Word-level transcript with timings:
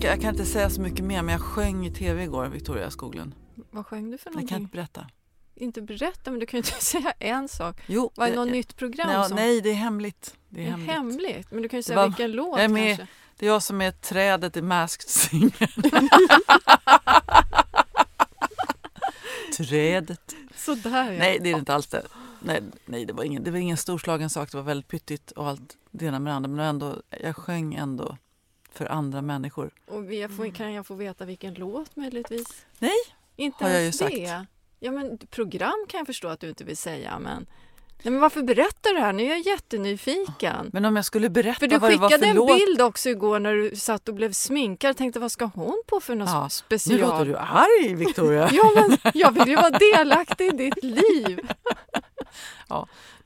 ska, 0.00 0.08
jag 0.08 0.20
kan 0.20 0.30
inte 0.34 0.44
säga 0.46 0.70
så 0.70 0.80
mycket 0.80 1.04
mer, 1.04 1.22
men 1.22 1.32
jag 1.32 1.40
sjöng 1.42 1.86
i 1.86 1.90
tv 1.90 2.22
igår, 2.24 2.46
Victoria 2.46 2.90
Skoglund. 2.90 3.34
Vad 3.70 3.86
sjöng 3.86 4.10
du 4.10 4.18
för 4.18 4.26
Jag 4.30 4.32
någonting? 4.34 4.48
kan 4.48 4.62
inte 4.62 4.72
berätta. 4.76 5.06
Inte 5.54 5.82
berätta, 5.82 6.30
men 6.30 6.40
du 6.40 6.46
kan 6.46 6.58
ju 6.60 6.66
inte 6.66 6.84
säga 6.84 7.10
en 7.18 7.48
sak. 7.48 7.76
Jo, 7.86 8.10
Var 8.14 8.26
det 8.26 8.32
det- 8.32 8.36
något 8.36 8.46
jag- 8.46 8.52
nytt 8.52 8.76
program? 8.76 9.10
ja, 9.10 9.24
som... 9.24 9.36
Nej, 9.36 9.60
det 9.60 9.70
är 9.70 9.74
hemligt. 9.74 10.34
Det 10.48 10.60
är, 10.60 10.64
Det 10.64 10.70
är 10.70 10.70
hemligt. 10.72 10.90
hemligt. 10.90 11.50
Men 11.50 11.62
du 11.62 11.68
kan 11.68 11.78
ju 11.78 11.82
säga 11.82 11.96
var- 11.96 12.06
vilken 12.06 12.32
låt 12.32 12.56
jag 12.58 12.64
är 12.64 12.68
med- 12.68 12.96
kanske. 12.96 13.14
Det 13.36 13.46
är 13.46 13.50
jag 13.50 13.62
som 13.62 13.80
är 13.80 13.90
trädet 13.90 14.56
i 14.56 14.62
Masked 14.62 15.08
Singer. 15.08 15.74
Trädet. 19.56 20.34
Sådär 20.56 21.12
ja. 21.12 21.18
Nej, 21.18 21.38
det 21.42 21.48
är 21.50 21.52
det 21.54 21.58
inte 21.58 21.74
alls 21.74 21.86
det. 21.86 22.02
Nej, 22.40 22.62
nej 22.84 23.04
det, 23.04 23.12
var 23.12 23.24
ingen, 23.24 23.44
det 23.44 23.50
var 23.50 23.58
ingen 23.58 23.76
storslagen 23.76 24.30
sak. 24.30 24.50
Det 24.50 24.56
var 24.56 24.64
väldigt 24.64 24.88
pyttigt 24.88 25.30
och 25.30 25.48
allt 25.48 25.76
det 25.90 26.06
ena 26.06 26.18
med 26.18 26.32
det 26.32 26.36
andra. 26.36 26.48
Men 26.50 26.66
ändå, 26.66 26.96
jag 27.22 27.36
sjöng 27.36 27.74
ändå 27.74 28.16
för 28.80 28.92
andra 28.92 29.22
människor. 29.22 29.70
Och 29.86 30.10
vi 30.10 30.28
får, 30.28 30.54
kan 30.54 30.72
jag 30.72 30.86
få 30.86 30.94
veta 30.94 31.24
vilken 31.24 31.54
låt 31.54 31.96
möjligtvis? 31.96 32.66
Nej, 32.78 32.90
Inte 33.36 33.64
har 33.64 33.70
jag 33.70 33.82
ju 33.84 33.92
sagt. 33.92 34.14
det. 34.14 34.46
Ja, 34.80 34.90
men 34.92 35.18
program 35.18 35.86
kan 35.88 35.98
jag 35.98 36.06
förstå 36.06 36.28
att 36.28 36.40
du 36.40 36.48
inte 36.48 36.64
vill 36.64 36.76
säga, 36.76 37.18
men... 37.18 37.46
Nej, 38.02 38.12
men 38.12 38.20
varför 38.20 38.42
berättar 38.42 38.90
du 38.90 38.96
det 38.96 39.00
här? 39.04 39.12
Nu 39.12 39.22
är 39.24 39.28
jag 39.28 39.40
jättenyfiken. 39.40 40.70
Men 40.72 40.84
om 40.84 40.96
jag 40.96 41.04
skulle 41.04 41.30
berätta 41.30 41.58
För 41.58 41.66
du 41.66 41.78
vad 41.78 41.90
det 41.90 41.96
var 41.96 42.08
skickade 42.08 42.22
för 42.26 42.30
en 42.30 42.36
låt. 42.36 42.58
bild 42.58 42.80
också 42.80 43.08
igår 43.08 43.38
när 43.38 43.54
du 43.54 43.76
satt 43.76 44.08
och 44.08 44.14
blev 44.14 44.32
sminkad. 44.32 44.88
Jag 44.88 44.96
tänkte, 44.96 45.20
vad 45.20 45.32
ska 45.32 45.44
hon 45.44 45.82
på 45.86 46.00
för 46.00 46.14
något 46.14 46.28
Ja, 46.28 46.42
Nu 46.44 46.50
special? 46.50 47.00
låter 47.00 47.24
du 47.24 47.36
arg, 47.36 47.94
Victoria. 47.94 48.48
Ja, 48.52 48.72
men 48.74 48.98
jag 49.14 49.32
vill 49.32 49.48
ju 49.48 49.56
vara 49.56 49.70
delaktig 49.70 50.46
i 50.46 50.50
ditt 50.56 50.84
liv. 50.84 51.40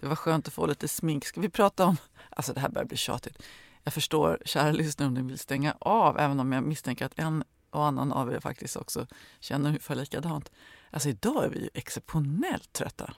Det 0.01 0.07
var 0.09 0.17
skönt 0.17 0.47
att 0.49 0.55
få 0.55 0.67
lite 0.67 0.89
smink. 0.89 1.25
Ska 1.25 1.41
vi 1.41 1.49
prata 1.49 1.85
om... 1.87 1.97
Alltså 2.31 2.53
det 2.53 2.61
här 2.61 2.69
börjar 2.69 2.87
bli 2.87 2.97
tjatigt. 2.97 3.43
Jag 3.85 3.95
förstår, 3.95 4.39
kära 4.45 4.73
lyssnare, 4.73 5.07
om 5.09 5.15
ni 5.15 5.23
vill 5.23 5.39
stänga 5.39 5.77
av, 5.81 6.19
även 6.19 6.41
om 6.41 6.53
jag 6.53 6.65
misstänker 6.65 7.07
att 7.07 7.19
en 7.19 7.45
och 7.71 7.85
annan 7.87 8.13
av 8.13 8.33
er 8.33 8.41
faktiskt 8.41 8.77
också 8.77 9.07
känner 9.41 9.69
ungefär 9.69 9.95
likadant. 9.95 10.51
Alltså 10.91 11.08
idag 11.08 11.45
är 11.45 11.48
vi 11.48 11.58
ju 11.61 11.69
exceptionellt 11.75 12.73
trötta. 12.73 13.14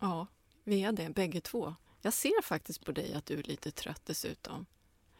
Ja, 0.00 0.26
vi 0.64 0.82
är 0.84 0.92
det 0.92 1.08
bägge 1.14 1.40
två. 1.40 1.74
Jag 2.02 2.12
ser 2.12 2.42
faktiskt 2.42 2.84
på 2.84 2.92
dig 2.92 3.14
att 3.14 3.26
du 3.26 3.38
är 3.38 3.42
lite 3.42 3.70
trött 3.70 4.02
dessutom. 4.04 4.66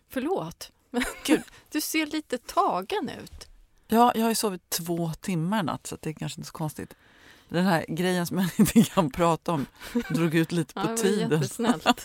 Förlåt, 0.09 0.73
men 0.91 1.03
Gud. 1.25 1.43
du 1.71 1.81
ser 1.81 2.07
lite 2.07 2.39
tagen 2.39 3.09
ut. 3.25 3.49
Ja, 3.89 4.13
jag 4.15 4.23
har 4.23 4.29
ju 4.29 4.35
sovit 4.35 4.71
två 4.71 5.13
timmar 5.21 5.61
i 5.61 5.63
natt, 5.63 5.87
så 5.87 5.97
det 6.01 6.11
är 6.11 6.15
kanske 6.15 6.41
inte 6.41 6.49
så 6.49 6.53
konstigt. 6.53 6.95
Den 7.49 7.65
här 7.65 7.85
grejen 7.89 8.27
som 8.27 8.39
jag 8.39 8.51
inte 8.59 8.83
kan 8.83 9.11
prata 9.11 9.53
om 9.53 9.67
drog 10.11 10.35
ut 10.35 10.53
lite 10.53 10.73
Ja, 10.77 10.81
på 10.83 10.87
det 10.89 10.93
var 10.95 11.03
tiden. 11.03 11.31
jättesnällt. 11.31 11.87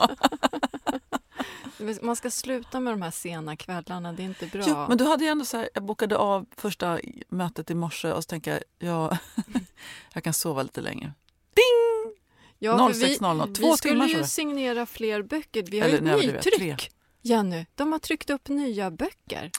Man 2.02 2.16
ska 2.16 2.32
sluta 2.32 2.80
med 2.80 2.94
de 2.94 3.02
här 3.02 3.12
sena 3.12 3.56
kvällarna, 3.56 4.14
det 4.14 4.24
är 4.24 4.26
inte 4.26 4.48
bra. 4.48 4.64
Jo, 4.68 4.86
men 4.90 4.98
du 4.98 5.04
hade 5.04 5.24
ju 5.24 5.30
ändå 5.30 5.46
så 5.46 5.58
här, 5.58 5.70
jag 5.74 5.84
bokade 5.84 6.18
av 6.18 6.46
första 6.58 7.00
mötet 7.30 7.72
i 7.72 7.76
morse 7.76 8.12
och 8.12 8.24
så 8.24 8.28
tänker 8.28 8.52
jag, 8.52 8.62
ja, 8.90 9.18
jag 10.14 10.24
kan 10.24 10.34
sova 10.34 10.64
lite 10.64 10.82
längre. 10.82 11.14
Ding! 11.56 12.16
ja, 12.64 12.78
för 12.78 12.94
06.00, 12.94 13.56
två 13.56 13.72
vi 13.72 13.78
skulle 13.78 14.06
ju 14.06 14.24
signera 14.24 14.86
fler 14.86 15.22
böcker. 15.22 15.64
Vi 15.64 15.80
har 15.80 15.88
Eller 15.88 15.98
ju 15.98 16.04
blev 16.04 16.34
det? 16.34 16.42
Tre. 16.42 16.52
nytryck. 16.52 16.92
Jenny, 17.22 17.66
de 17.76 17.92
har 17.92 18.00
tryckt 18.00 18.30
upp 18.30 18.50
nya 18.50 18.92
böcker. 18.92 19.52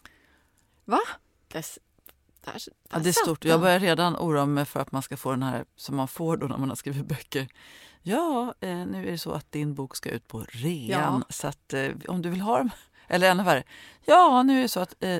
Va? 0.84 1.00
Där, 1.48 1.64
där, 2.44 2.52
där 2.52 2.60
Ja, 2.90 2.98
det 2.98 3.08
är 3.08 3.12
stort. 3.12 3.44
Jag 3.44 3.60
börjar 3.60 3.80
redan 3.80 4.16
oroa 4.16 4.46
mig 4.46 4.64
för 4.64 4.80
att 4.80 4.92
man 4.92 5.02
ska 5.02 5.16
få 5.16 5.30
den 5.30 5.42
här 5.42 5.64
som 5.76 5.96
man 5.96 6.08
får 6.08 6.36
då 6.36 6.46
när 6.46 6.56
man 6.56 6.68
har 6.68 6.76
skrivit 6.76 7.06
böcker. 7.06 7.48
Ja, 8.02 8.54
eh, 8.60 8.86
nu 8.86 9.06
är 9.06 9.10
det 9.10 9.18
så 9.18 9.32
att 9.32 9.52
din 9.52 9.74
bok 9.74 9.96
ska 9.96 10.10
ut 10.10 10.28
på 10.28 10.44
rean. 10.48 11.24
Så 11.28 11.46
att 11.46 11.72
eh, 11.72 11.90
om 12.08 12.22
du 12.22 12.28
vill 12.28 12.40
ha 12.40 12.58
dem, 12.58 12.70
eller 13.08 13.30
ännu 13.30 13.42
värre. 13.42 13.62
Ja, 14.04 14.42
nu 14.42 14.58
är 14.58 14.62
det 14.62 14.68
så 14.68 14.80
att 14.80 15.04
eh, 15.04 15.18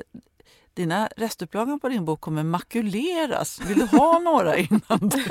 dina 0.73 1.09
restupplagan 1.17 1.79
på 1.79 1.89
din 1.89 2.05
bok 2.05 2.21
kommer 2.21 2.43
makuleras. 2.43 3.61
Vill 3.61 3.79
du 3.79 3.85
ha 3.85 4.19
några 4.23 4.57
innan 4.57 4.99
du, 4.99 5.25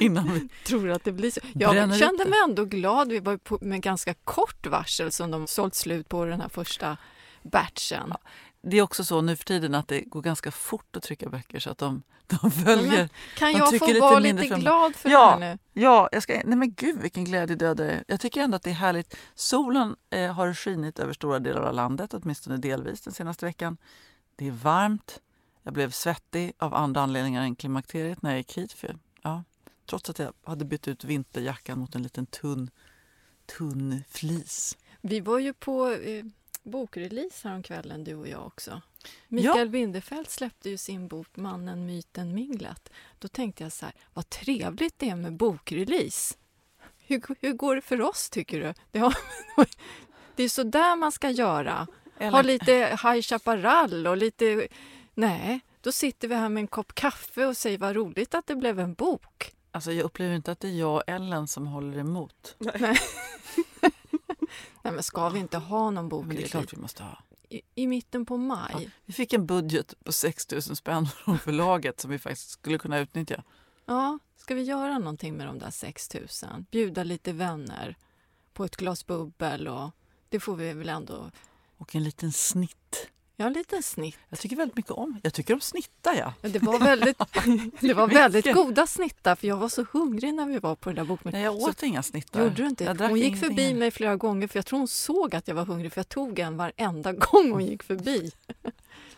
innan 0.00 0.32
vi... 0.32 0.48
tror 0.66 0.90
att 0.90 1.04
det 1.04 1.12
blir 1.12 1.30
så. 1.30 1.40
Jag 1.54 1.98
kände 1.98 2.24
mig 2.24 2.38
ändå 2.44 2.64
glad. 2.64 3.08
Vi 3.08 3.20
var 3.20 3.36
på, 3.36 3.58
med 3.60 3.82
ganska 3.82 4.14
kort 4.14 4.66
varsel 4.66 5.12
som 5.12 5.30
de 5.30 5.46
sålt 5.46 5.74
slut 5.74 6.08
på 6.08 6.24
den 6.24 6.40
här 6.40 6.48
första 6.48 6.96
batchen. 7.42 8.12
Det 8.70 8.76
är 8.78 8.82
också 8.82 9.04
så 9.04 9.20
nu 9.20 9.36
för 9.36 9.44
tiden 9.44 9.74
att 9.74 9.88
det 9.88 10.00
går 10.00 10.22
ganska 10.22 10.50
fort 10.50 10.96
att 10.96 11.02
trycka 11.02 11.28
böcker 11.28 11.58
så 11.60 11.70
att 11.70 11.78
de, 11.78 12.02
de 12.26 12.50
följer. 12.50 12.96
Men 12.98 13.08
kan 13.36 13.52
de 13.52 13.58
jag 13.58 13.78
få 13.78 13.86
lite 13.86 14.00
vara 14.00 14.18
lite 14.18 14.42
fram. 14.48 14.60
glad 14.60 14.96
för 14.96 15.10
Ja. 15.10 15.36
det 15.38 15.44
här 15.44 15.52
nu? 15.54 15.58
Ja, 15.82 16.08
jag 16.12 16.22
ska, 16.22 16.32
nej 16.44 16.58
men 16.58 16.72
gud 16.74 17.00
vilken 17.00 17.24
glädje 17.24 17.56
det 17.56 17.66
är. 17.84 18.04
Jag 18.08 18.20
tycker 18.20 18.40
ändå 18.40 18.56
att 18.56 18.62
det 18.62 18.70
är 18.70 18.74
härligt. 18.74 19.16
Solen 19.34 19.96
eh, 20.10 20.32
har 20.32 20.54
skinit 20.54 20.98
över 20.98 21.12
stora 21.12 21.38
delar 21.38 21.60
av 21.62 21.74
landet, 21.74 22.14
åtminstone 22.14 22.56
delvis 22.56 23.00
den 23.00 23.12
senaste 23.12 23.44
veckan. 23.46 23.76
Det 24.36 24.46
är 24.46 24.50
varmt. 24.52 25.20
Jag 25.62 25.74
blev 25.74 25.90
svettig 25.90 26.52
av 26.58 26.74
andra 26.74 27.00
anledningar 27.00 27.42
än 27.42 27.56
klimakteriet 27.56 28.22
när 28.22 28.30
jag 28.30 28.38
gick 28.38 28.58
hit. 28.58 28.72
För, 28.72 28.98
ja, 29.22 29.44
trots 29.90 30.10
att 30.10 30.18
jag 30.18 30.32
hade 30.44 30.64
bytt 30.64 30.88
ut 30.88 31.04
vinterjackan 31.04 31.78
mot 31.78 31.94
en 31.94 32.02
liten 32.02 32.26
tunn, 32.26 32.70
tunn 33.58 34.02
flis. 34.10 34.76
Vi 35.00 35.20
var 35.20 35.38
ju 35.38 35.52
på 35.52 35.90
eh, 35.90 36.24
bokrelease 36.66 37.48
häromkvällen, 37.48 38.04
du 38.04 38.14
och 38.14 38.28
jag 38.28 38.46
också. 38.46 38.82
Mikael 39.28 39.68
Bindefeld 39.68 40.28
släppte 40.28 40.70
ju 40.70 40.76
sin 40.76 41.08
bok 41.08 41.36
Mannen, 41.36 41.86
myten, 41.86 42.34
minglet. 42.34 42.92
Då 43.18 43.28
tänkte 43.28 43.62
jag 43.62 43.72
så 43.72 43.84
här, 43.84 43.94
vad 44.14 44.30
trevligt 44.30 44.98
det 44.98 45.08
är 45.08 45.16
med 45.16 45.36
bokrelease. 45.36 46.34
Hur, 46.98 47.22
hur 47.40 47.52
går 47.52 47.76
det 47.76 47.82
för 47.82 48.00
oss, 48.00 48.30
tycker 48.30 48.60
du? 48.60 48.74
Det, 48.90 48.98
har, 48.98 49.14
det 50.36 50.42
är 50.42 50.48
så 50.48 50.62
där 50.62 50.96
man 50.96 51.12
ska 51.12 51.30
göra. 51.30 51.86
Ha 52.18 52.26
Eller, 52.26 52.42
lite 52.42 52.72
High 53.02 53.20
Chaparral 53.20 54.06
och 54.06 54.16
lite... 54.16 54.68
Nej, 55.14 55.60
då 55.80 55.92
sitter 55.92 56.28
vi 56.28 56.34
här 56.34 56.48
med 56.48 56.60
en 56.60 56.66
kopp 56.66 56.94
kaffe 56.94 57.46
och 57.46 57.56
säger 57.56 57.78
vad 57.78 57.96
roligt 57.96 58.34
att 58.34 58.46
det 58.46 58.56
blev 58.56 58.80
en 58.80 58.94
bok. 58.94 59.52
alltså, 59.70 59.92
jag 59.92 60.04
upplever 60.04 60.34
inte 60.34 60.52
att 60.52 60.60
det 60.60 60.68
är 60.68 60.78
jag 60.78 60.94
och 60.94 61.02
Ellen 61.06 61.48
som 61.48 61.66
håller 61.66 61.98
emot. 61.98 62.56
Nej. 62.58 62.98
Nej, 64.82 64.92
men 64.92 65.02
ska 65.02 65.28
vi 65.28 65.38
inte 65.38 65.58
ha 65.58 65.90
någon 65.90 66.26
Men 66.26 66.36
det 66.36 66.42
är 66.42 66.48
klart 66.48 66.72
vi 66.72 66.76
måste 66.76 67.02
ha. 67.02 67.22
I, 67.48 67.62
I 67.74 67.86
mitten 67.86 68.26
på 68.26 68.36
maj? 68.36 68.90
Vi 69.04 69.12
fick 69.12 69.32
en 69.32 69.46
budget 69.46 69.94
på 70.04 70.12
6 70.12 70.50
000 70.50 70.62
spänn 70.62 71.06
från 71.24 71.38
förlaget 71.38 72.00
som 72.00 72.10
vi 72.10 72.18
faktiskt 72.18 72.50
skulle 72.50 72.78
kunna 72.78 72.98
utnyttja. 72.98 73.42
Ja, 73.84 74.18
ska 74.36 74.54
vi 74.54 74.62
göra 74.62 74.98
någonting 74.98 75.36
med 75.36 75.46
de 75.46 75.58
där 75.58 75.70
6 75.70 76.14
000? 76.14 76.26
Bjuda 76.70 77.04
lite 77.04 77.32
vänner 77.32 77.96
på 78.52 78.64
ett 78.64 78.76
glas 78.76 79.06
bubbel 79.06 79.68
och 79.68 79.90
det 80.28 80.40
får 80.40 80.56
vi 80.56 80.72
väl 80.72 80.88
ändå... 80.88 81.30
Och 81.76 81.94
en 81.94 82.04
liten 82.04 82.32
snitt. 82.32 83.08
Ja, 83.38 83.46
en 83.46 83.52
liten 83.52 83.82
snitt. 83.82 84.18
Jag 84.28 84.38
tycker 84.38 84.56
väldigt 84.56 84.76
mycket 84.76 84.90
om. 84.92 85.20
Jag 85.22 85.34
tycker 85.34 85.54
om 85.54 85.60
snittar 85.60 86.14
ja. 86.14 86.34
Ja, 86.42 86.48
det 86.48 86.58
var 86.58 86.78
väldigt, 86.78 87.18
det 87.80 87.94
var 87.94 88.08
väldigt 88.08 88.54
goda 88.54 88.86
snittar 88.86 89.34
för 89.36 89.46
jag 89.48 89.56
var 89.56 89.68
så 89.68 89.86
hungrig 89.92 90.34
när 90.34 90.46
vi 90.46 90.58
var 90.58 90.74
på 90.74 90.88
det 90.90 90.96
där 90.96 91.04
bokmässan. 91.04 91.40
Nej, 91.40 91.44
jag 91.44 91.60
Så- 91.62 91.68
åt 91.70 91.82
inga 91.82 92.02
snittar. 92.02 92.42
Gjorde 92.42 92.54
du 92.54 92.66
inte? 92.66 92.84
Jag 92.84 92.96
drack 92.96 93.10
Hon 93.10 93.18
gick 93.18 93.26
ingenting 93.26 93.48
förbi 93.48 93.62
heller. 93.62 93.78
mig 93.78 93.90
flera 93.90 94.16
gånger 94.16 94.48
för 94.48 94.58
jag 94.58 94.66
tror 94.66 94.78
hon 94.78 94.88
såg 94.88 95.34
att 95.34 95.48
jag 95.48 95.54
var 95.54 95.64
hungrig 95.64 95.92
för 95.92 95.98
jag 95.98 96.08
tog 96.08 96.38
en 96.38 96.56
varenda 96.56 97.12
gång 97.12 97.50
hon 97.52 97.66
gick 97.66 97.82
förbi. 97.82 98.32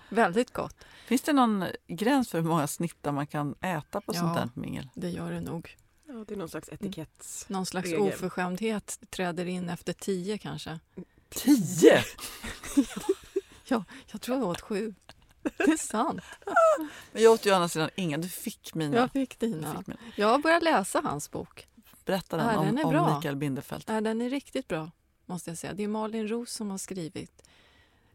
Väldigt 0.08 0.52
gott, 0.52 0.76
Finns 1.06 1.22
det 1.22 1.32
någon 1.32 1.64
gräns 1.86 2.28
för 2.30 2.40
hur 2.40 2.48
många 2.48 2.66
snittar 2.66 3.12
man 3.12 3.26
kan 3.26 3.54
äta 3.60 4.00
på 4.00 4.14
Ja. 4.14 4.20
sånt 4.20 4.34
där 4.34 4.48
mingel? 4.54 4.88
det 4.94 5.08
gör 5.10 5.30
det 5.32 5.40
nog. 5.40 5.76
Ja, 6.08 6.24
det 6.28 6.34
är 6.34 6.38
någon 6.38 6.48
slags 6.48 6.68
etikett. 6.68 7.44
Någon 7.48 7.66
slags 7.66 7.88
Regel. 7.90 8.00
oförskämdhet 8.14 8.98
träder 9.10 9.46
in 9.46 9.68
efter 9.68 9.92
tio 9.92 10.38
kanske. 10.38 10.78
Tio! 11.30 12.02
Ja, 13.68 13.84
jag 14.12 14.20
tror 14.20 14.38
jag 14.38 14.48
åt 14.48 14.60
sju. 14.60 14.94
Det 15.56 15.72
är 15.72 15.76
sant. 15.76 16.20
Men 17.12 17.22
jag 17.22 17.32
åt 17.32 17.46
ju 17.46 17.50
å 17.50 17.54
andra 17.54 17.68
sidan 17.68 17.90
inga. 17.96 18.18
Du 18.18 18.28
fick 18.28 18.74
mina. 18.74 18.96
Jag 18.96 19.12
fick 19.12 19.38
dina. 19.38 19.76
fick 19.76 19.86
mina. 19.86 20.00
Jag 20.16 20.28
har 20.28 20.38
börjat 20.38 20.62
läsa 20.62 21.00
hans 21.04 21.30
bok. 21.30 21.66
Berätta 22.04 22.36
den, 22.36 22.46
Ja, 22.46 22.58
om, 22.58 22.76
den 22.76 22.96
om. 22.96 23.16
Mikael 23.16 23.36
Bindefeld. 23.36 23.84
Ja, 23.86 24.00
den 24.00 24.20
är 24.20 24.30
riktigt 24.30 24.68
bra, 24.68 24.90
måste 25.26 25.50
jag 25.50 25.58
säga. 25.58 25.72
Det 25.72 25.84
är 25.84 25.88
Malin 25.88 26.28
Roos 26.28 26.52
som 26.52 26.70
har 26.70 26.78
skrivit. 26.78 27.42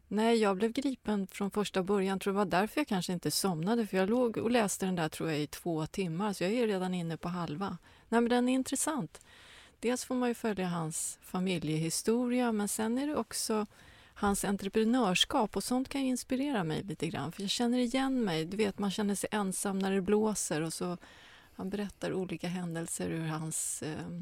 Nej, 0.08 0.36
jag 0.36 0.56
blev 0.56 0.72
gripen 0.72 1.26
från 1.26 1.50
första 1.50 1.82
början. 1.82 2.18
tror 2.18 2.32
det 2.32 2.36
var 2.36 2.44
därför 2.44 2.80
jag 2.80 2.88
kanske 2.88 3.12
inte 3.12 3.30
somnade. 3.30 3.86
För 3.86 3.96
Jag 3.96 4.10
låg 4.10 4.36
och 4.36 4.50
läste 4.50 4.86
den 4.86 4.94
där 4.96 5.08
tror 5.08 5.30
jag 5.30 5.40
i 5.40 5.46
två 5.46 5.86
timmar, 5.86 6.32
så 6.32 6.44
jag 6.44 6.52
är 6.52 6.66
redan 6.66 6.94
inne 6.94 7.16
på 7.16 7.28
halva. 7.28 7.78
Nej, 8.08 8.20
men 8.20 8.28
den 8.28 8.48
är 8.48 8.52
intressant. 8.52 9.20
Dels 9.80 10.04
får 10.04 10.14
man 10.14 10.28
ju 10.28 10.34
följa 10.34 10.66
hans 10.66 11.18
familjehistoria, 11.22 12.52
men 12.52 12.68
sen 12.68 12.98
är 12.98 13.06
det 13.06 13.16
också 13.16 13.66
hans 14.14 14.44
entreprenörskap 14.44 15.56
och 15.56 15.64
sånt 15.64 15.88
kan 15.88 16.00
inspirera 16.00 16.64
mig 16.64 16.82
lite 16.82 17.08
grann. 17.08 17.32
För 17.32 17.42
jag 17.42 17.50
känner 17.50 17.78
igen 17.78 18.24
mig. 18.24 18.44
Du 18.44 18.56
vet, 18.56 18.78
man 18.78 18.90
känner 18.90 19.14
sig 19.14 19.28
ensam 19.32 19.78
när 19.78 19.92
det 19.92 20.00
blåser 20.00 20.60
och 20.60 20.72
så 20.72 20.96
han 21.56 21.70
berättar 21.70 22.12
olika 22.12 22.48
händelser 22.48 23.10
ur 23.10 23.26
hans 23.26 23.82
eh, 23.82 24.20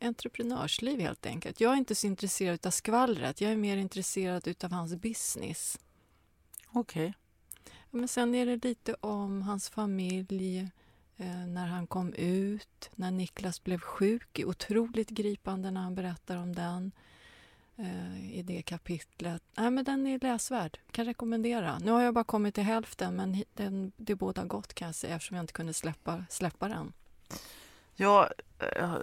entreprenörsliv 0.00 1.00
helt 1.00 1.26
enkelt. 1.26 1.60
Jag 1.60 1.72
är 1.72 1.76
inte 1.76 1.94
så 1.94 2.06
intresserad 2.06 2.66
av 2.66 2.70
skvallret, 2.70 3.40
jag 3.40 3.52
är 3.52 3.56
mer 3.56 3.76
intresserad 3.76 4.64
av 4.64 4.72
hans 4.72 4.94
business. 4.94 5.78
Okej. 6.72 7.14
Men 7.90 8.08
sen 8.08 8.34
är 8.34 8.46
det 8.46 8.64
lite 8.64 8.94
om 8.94 9.42
hans 9.42 9.68
familj, 9.68 10.58
eh, 11.16 11.46
när 11.46 11.66
han 11.66 11.86
kom 11.86 12.14
ut, 12.14 12.90
när 12.94 13.10
Niklas 13.10 13.64
blev 13.64 13.78
sjuk. 13.78 14.40
Otroligt 14.46 15.10
gripande 15.10 15.70
när 15.70 15.80
han 15.80 15.94
berättar 15.94 16.36
om 16.36 16.54
den 16.54 16.92
eh, 17.76 18.38
i 18.38 18.42
det 18.42 18.62
kapitlet. 18.62 19.42
Nej, 19.56 19.70
men 19.70 19.84
den 19.84 20.06
är 20.06 20.18
läsvärd, 20.18 20.78
kan 20.90 21.04
rekommendera. 21.04 21.78
Nu 21.78 21.90
har 21.90 22.02
jag 22.02 22.14
bara 22.14 22.24
kommit 22.24 22.54
till 22.54 22.64
hälften, 22.64 23.16
men 23.16 23.44
den, 23.54 23.92
det 23.96 24.14
båda 24.14 24.44
gott 24.44 24.74
kan 24.74 24.86
jag 24.88 24.94
säga 24.94 25.16
eftersom 25.16 25.36
jag 25.36 25.42
inte 25.42 25.52
kunde 25.52 25.74
släppa, 25.74 26.24
släppa 26.28 26.68
den. 26.68 26.92
Jag 27.94 28.28
eh, 28.76 28.96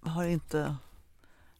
har 0.00 0.24
inte 0.24 0.76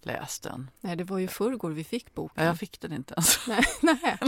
läst 0.01 0.43
den. 0.43 0.71
Nej, 0.81 0.97
det 0.97 1.05
var 1.05 1.19
ju 1.19 1.29
förrgår 1.29 1.71
vi 1.71 1.85
fick 1.85 2.15
boken. 2.15 2.45
Ja, 2.45 2.49
jag 2.49 2.59
fick 2.59 2.81
den 2.81 2.93
inte 2.93 3.15
ens. 3.15 3.47
Nej, 3.47 3.65
nej. 3.83 4.19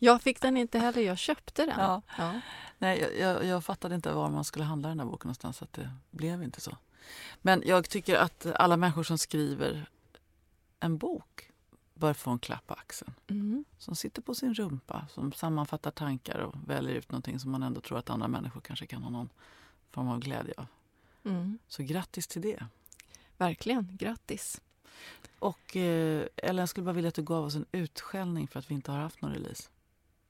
Jag 0.00 0.22
fick 0.22 0.40
den 0.40 0.56
inte 0.56 0.78
heller, 0.78 1.02
jag 1.02 1.18
köpte 1.18 1.66
den. 1.66 1.78
Ja. 1.78 2.02
Ja. 2.18 2.40
Nej, 2.78 3.00
jag, 3.00 3.18
jag, 3.18 3.44
jag 3.44 3.64
fattade 3.64 3.94
inte 3.94 4.12
var 4.12 4.30
man 4.30 4.44
skulle 4.44 4.64
handla 4.64 4.88
den 4.88 5.00
här 5.00 5.06
boken 5.06 5.28
någonstans 5.28 5.56
så 5.56 5.66
det 5.70 5.90
blev 6.10 6.42
inte 6.42 6.60
så. 6.60 6.76
Men 7.42 7.62
jag 7.66 7.88
tycker 7.88 8.16
att 8.16 8.46
alla 8.54 8.76
människor 8.76 9.02
som 9.02 9.18
skriver 9.18 9.88
en 10.80 10.98
bok 10.98 11.50
bör 11.94 12.14
få 12.14 12.30
en 12.30 12.38
klapp 12.38 12.66
på 12.66 12.74
axeln. 12.74 13.14
Mm. 13.28 13.64
Som 13.78 13.96
sitter 13.96 14.22
på 14.22 14.34
sin 14.34 14.54
rumpa, 14.54 15.06
som 15.10 15.32
sammanfattar 15.32 15.90
tankar 15.90 16.38
och 16.38 16.54
väljer 16.66 16.94
ut 16.94 17.10
någonting 17.12 17.38
som 17.38 17.50
man 17.50 17.62
ändå 17.62 17.80
tror 17.80 17.98
att 17.98 18.10
andra 18.10 18.28
människor 18.28 18.60
kanske 18.60 18.86
kan 18.86 19.02
ha 19.02 19.10
någon 19.10 19.28
form 19.90 20.08
av 20.08 20.18
glädje 20.20 20.54
av. 20.56 20.66
Mm. 21.24 21.58
Så 21.68 21.82
grattis 21.82 22.26
till 22.26 22.42
det. 22.42 22.66
Verkligen, 23.36 23.96
grattis. 23.96 24.60
Och 25.38 25.76
eh, 25.76 26.26
Ellen, 26.36 26.58
jag 26.58 26.68
skulle 26.68 26.84
bara 26.84 26.92
vilja 26.92 27.08
att 27.08 27.14
du 27.14 27.22
gav 27.22 27.44
oss 27.44 27.54
en 27.54 27.66
utskällning 27.72 28.48
för 28.48 28.58
att 28.58 28.70
vi 28.70 28.74
inte 28.74 28.92
har 28.92 28.98
haft 28.98 29.22
någon 29.22 29.32
release. 29.32 29.68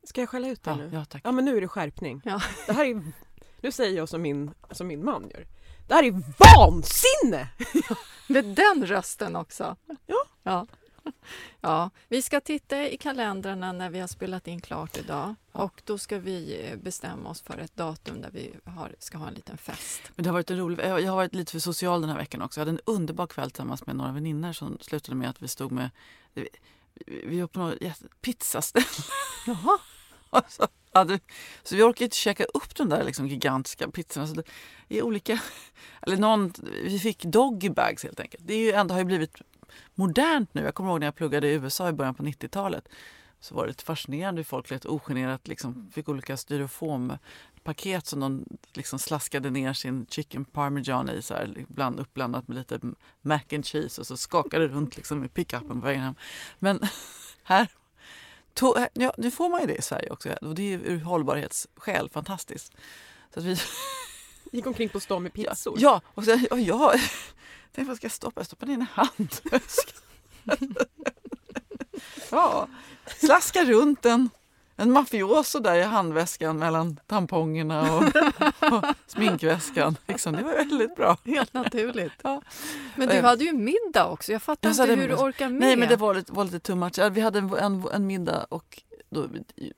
Ska 0.03 0.21
jag 0.21 0.29
skälla 0.29 0.49
ut 0.49 0.62
dig 0.62 0.75
Ja, 0.79 0.85
nu? 0.85 0.91
ja 0.93 1.05
tack. 1.05 1.23
Ja, 1.25 1.33
men 1.33 1.44
nu 1.44 1.56
är 1.56 1.61
det 1.61 1.69
skärpning. 1.69 2.23
Ja. 2.25 2.41
Det 2.67 2.73
här 2.73 2.85
är, 2.85 3.12
nu 3.60 3.72
säger 3.72 3.96
jag 3.96 4.08
som 4.08 4.22
min, 4.22 4.50
som 4.70 4.87
min 4.87 5.05
man 5.05 5.31
gör. 5.34 5.46
Det 5.88 5.94
här 5.94 6.05
är 6.05 6.22
vansinne! 6.56 7.49
Med 8.28 8.44
den 8.44 8.87
rösten 8.87 9.37
också. 9.37 9.76
Ja. 10.06 10.25
ja. 10.43 10.66
Ja, 11.60 11.90
vi 12.08 12.22
ska 12.22 12.40
titta 12.40 12.88
i 12.88 12.96
kalendrarna 12.96 13.72
när 13.72 13.90
vi 13.90 14.00
har 14.00 14.06
spelat 14.06 14.46
in 14.49 14.60
klart 14.60 14.96
idag. 14.96 15.34
Och 15.52 15.82
då 15.84 15.99
ska 15.99 16.19
vi 16.19 16.66
eh, 16.66 16.76
bestämma 16.78 17.31
oss 17.31 17.43
för 17.43 17.58
ett 17.58 17.76
datum 17.76 18.20
där 18.20 18.31
vi 18.31 18.55
har, 18.64 18.94
ska 18.99 19.19
ha 19.19 19.28
en 19.28 19.34
liten 19.34 19.58
fest. 19.58 20.00
Men 20.14 20.22
det 20.22 20.31
har 20.31 20.32
varit 20.32 20.50
en 20.50 20.58
rolig, 20.58 20.84
jag 20.84 21.08
har 21.08 21.16
varit 21.16 21.34
lite 21.34 21.52
för 21.52 21.58
social 21.58 22.00
den 22.00 22.10
här 22.10 22.16
veckan 22.16 22.43
också. 22.43 22.60
Jag 22.60 22.66
hade 22.66 22.78
en 22.78 22.94
underbar 22.94 23.26
kväll 23.26 23.50
tillsammans 23.50 23.87
med 23.87 23.96
några 23.96 24.12
vänner 24.12 24.52
som 24.52 24.78
slutade 24.81 25.16
med 25.16 25.31
att 25.31 25.43
vi 25.43 25.49
stod 25.49 25.72
med... 25.72 25.90
Vi, 26.34 26.49
vi 27.06 27.40
var 27.40 27.49
på 27.49 27.60
något 27.60 27.76
pizzaställe. 28.20 28.87
Jaha. 29.46 29.78
Alltså, 30.31 30.69
hade, 30.99 31.21
så 31.62 31.77
vi 31.77 31.83
orkade 31.83 32.05
inte 32.05 32.17
käka 32.17 32.45
upp 32.45 32.75
de 32.75 32.89
där 32.89 33.05
liksom 33.05 33.29
gigantiska 33.29 33.91
pizzorna. 33.91 34.27
Så 34.27 34.33
alltså, 34.33 34.53
det, 34.89 34.99
är 34.99 35.03
olika, 35.03 35.41
eller 36.03 36.17
någon, 36.17 36.53
vi 36.85 36.99
fick 36.99 37.25
doggybags 37.25 38.03
helt 38.03 38.21
enkelt. 38.21 38.45
Det 38.47 38.55
är 38.55 38.59
ju 38.59 38.73
ändå, 38.73 38.95
har 38.95 38.99
ju 38.99 39.05
blivit 39.05 39.43
modernt 39.95 40.55
nu. 40.55 40.62
Jag 40.62 40.75
kommer 40.75 40.91
ihåg 40.91 41.00
när 41.00 41.06
jag 41.06 41.15
pluggade 41.15 41.49
i 41.49 41.53
USA 41.53 41.89
i 41.89 41.93
början 41.93 42.15
på 42.15 42.23
90-talet. 42.23 42.89
Så 43.41 43.55
var 43.55 43.62
det 43.62 43.69
lite 43.69 43.85
fascinerande 43.85 44.39
hur 44.39 44.45
folk 44.45 44.71
lät 44.71 44.87
ogenerat 44.87 45.49
liksom, 45.49 45.91
fick 45.95 46.09
olika 46.09 46.37
styrofompaket 46.37 48.06
som 48.06 48.21
de 48.21 48.44
liksom 48.73 48.99
slaskade 48.99 49.51
ner 49.51 49.73
sin 49.73 50.06
chicken 50.11 50.44
parmesan 50.44 51.11
i, 51.11 51.23
så 51.23 51.35
här, 51.35 51.55
ibland 51.59 52.01
uppblandat 52.01 52.49
med 52.49 52.56
lite 52.56 52.81
mac 53.23 53.41
and 53.53 53.67
cheese 53.67 54.01
och 54.01 54.06
så 54.06 54.17
skakade 54.17 54.69
runt 54.69 54.97
liksom, 54.97 55.25
i 55.25 55.29
pickupen 55.29 55.81
på 55.81 55.87
vägen 55.87 56.03
hem. 56.03 56.15
Men 56.59 56.81
här 57.43 57.69
To- 58.58 58.88
ja, 58.93 59.12
nu 59.19 59.31
får 59.31 59.49
man 59.49 59.60
ju 59.60 59.66
det 59.66 59.75
i 59.75 59.82
Sverige 59.82 60.10
också 60.10 60.32
och 60.40 60.55
det 60.55 60.62
är 60.62 60.66
ju 60.78 60.84
ur 60.84 61.00
hållbarhetsskäl 61.00 62.10
fantastiskt. 62.10 62.72
Så 63.34 63.40
att 63.40 63.46
vi, 63.46 63.56
Gick 64.52 64.66
omkring 64.66 64.88
på 64.88 65.00
stan 65.00 65.22
med 65.22 65.32
pizzor. 65.32 65.75
ja, 65.78 66.00
och, 66.14 66.25
så, 66.25 66.38
och 66.50 66.60
jag 66.60 66.93
tänkte 67.72 67.88
vad 67.88 67.96
ska 67.96 68.05
jag 68.05 68.12
stoppa? 68.12 68.40
Jag 68.40 68.46
stoppar 68.46 68.70
in 68.70 68.82
i 68.82 68.87
handväskan. 68.93 70.02
ja, 72.31 72.69
slaska 73.19 73.64
runt 73.64 74.06
en, 74.06 74.31
en 74.79 74.91
mafioso 74.93 75.59
där 75.61 75.75
i 75.75 75.83
handväskan 75.83 76.59
mellan 76.59 76.97
tampongerna 77.07 77.97
och, 77.97 78.03
och 78.73 78.85
sminkväskan. 79.07 79.97
Liksom. 80.07 80.33
Det 80.37 80.43
var 80.43 80.53
väldigt 80.53 80.97
bra. 80.97 81.17
Helt 81.25 81.55
naturligt. 81.55 82.13
Ja. 82.23 82.43
Men 82.97 83.09
du 83.09 83.15
Eh. 83.15 83.25
hade 83.25 83.45
ju 83.45 83.53
middag 83.53 84.07
också. 84.07 84.33
Jag 84.33 84.43
fattar 84.43 84.69
Jag 84.69 84.75
inte 84.75 84.87
det- 84.97 85.01
hur 85.03 85.09
du 85.09 85.15
orkar 85.15 85.49
med. 85.49 85.61
Nej, 85.61 85.77
men 85.77 85.89
det 85.89 85.97
var 85.97 86.15
lite, 86.15 86.33
var 86.33 86.45
lite 86.45 86.61
too 86.61 86.77
much. 86.77 86.99
Vi 87.13 87.21
hade 87.21 87.39
en, 87.39 87.55
en, 87.55 87.89
en 87.93 88.07
middag 88.07 88.45
och 88.45 88.83
då 89.11 89.29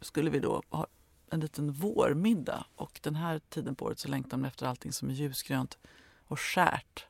skulle 0.01 0.31
vi 0.31 0.39
då 0.41 0.63
ha 0.71 0.87
en 1.31 1.41
liten 1.41 1.73
vårmiddag. 1.73 2.65
Och 2.77 3.01
den 3.03 3.15
här 3.17 3.39
tiden 3.49 3.75
på 3.75 3.85
året 3.85 3.99
så 3.99 4.09
längtar 4.09 4.37
man 4.37 4.49
efter 4.49 4.67
allting 4.67 4.93
som 4.93 5.11
är 5.11 5.15
ljusgrönt 5.15 5.79
och 6.27 6.41
skärt. 6.41 7.07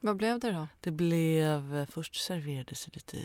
Vad 0.00 0.16
blev 0.16 0.38
det 0.40 0.50
då? 0.52 0.68
Det 0.80 0.90
blev, 0.90 1.76
eh, 1.76 1.86
först 1.90 2.24
serverades 2.26 2.88
lite 2.94 3.16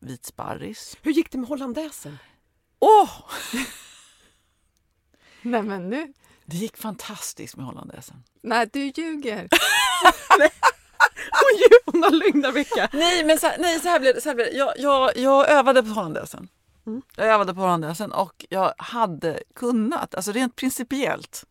vit 0.00 0.24
sparris. 0.24 0.96
Hur 1.02 1.12
gick 1.12 1.30
det 1.32 1.38
med 1.38 1.48
hollandaisen? 1.48 2.18
Åh! 2.80 3.10
Nej, 5.42 5.62
men 5.62 5.88
nu... 5.90 6.12
Det 6.44 6.56
gick 6.56 6.76
fantastiskt 6.76 7.56
med 7.56 7.66
hollandaisen. 7.66 8.24
Nej, 8.42 8.68
du 8.72 8.80
ljuger. 8.96 9.48
Hon, 11.30 11.58
lju- 11.58 11.82
hon 11.92 12.02
har 12.02 12.10
lögnarvecka. 12.10 12.88
Nej, 12.92 13.24
men 13.24 13.38
så, 13.38 13.50
nej, 13.58 13.80
så 13.80 13.88
här 13.88 14.00
blev 14.00 14.14
det. 14.14 14.20
Så 14.20 14.28
här 14.28 14.34
blev 14.36 14.46
det. 14.46 14.56
Jag, 14.58 14.72
jag, 14.78 15.16
jag 15.16 15.50
övade 15.50 15.82
på 15.82 15.88
hollandaisen. 15.88 16.48
Mm. 16.86 17.02
Jag 17.16 17.26
övade 17.26 17.54
på 17.54 17.60
hollandaisen 17.60 18.12
och 18.12 18.44
jag 18.48 18.74
hade 18.78 19.42
kunnat, 19.54 20.14
alltså 20.14 20.32
rent 20.32 20.56
principiellt 20.56 21.44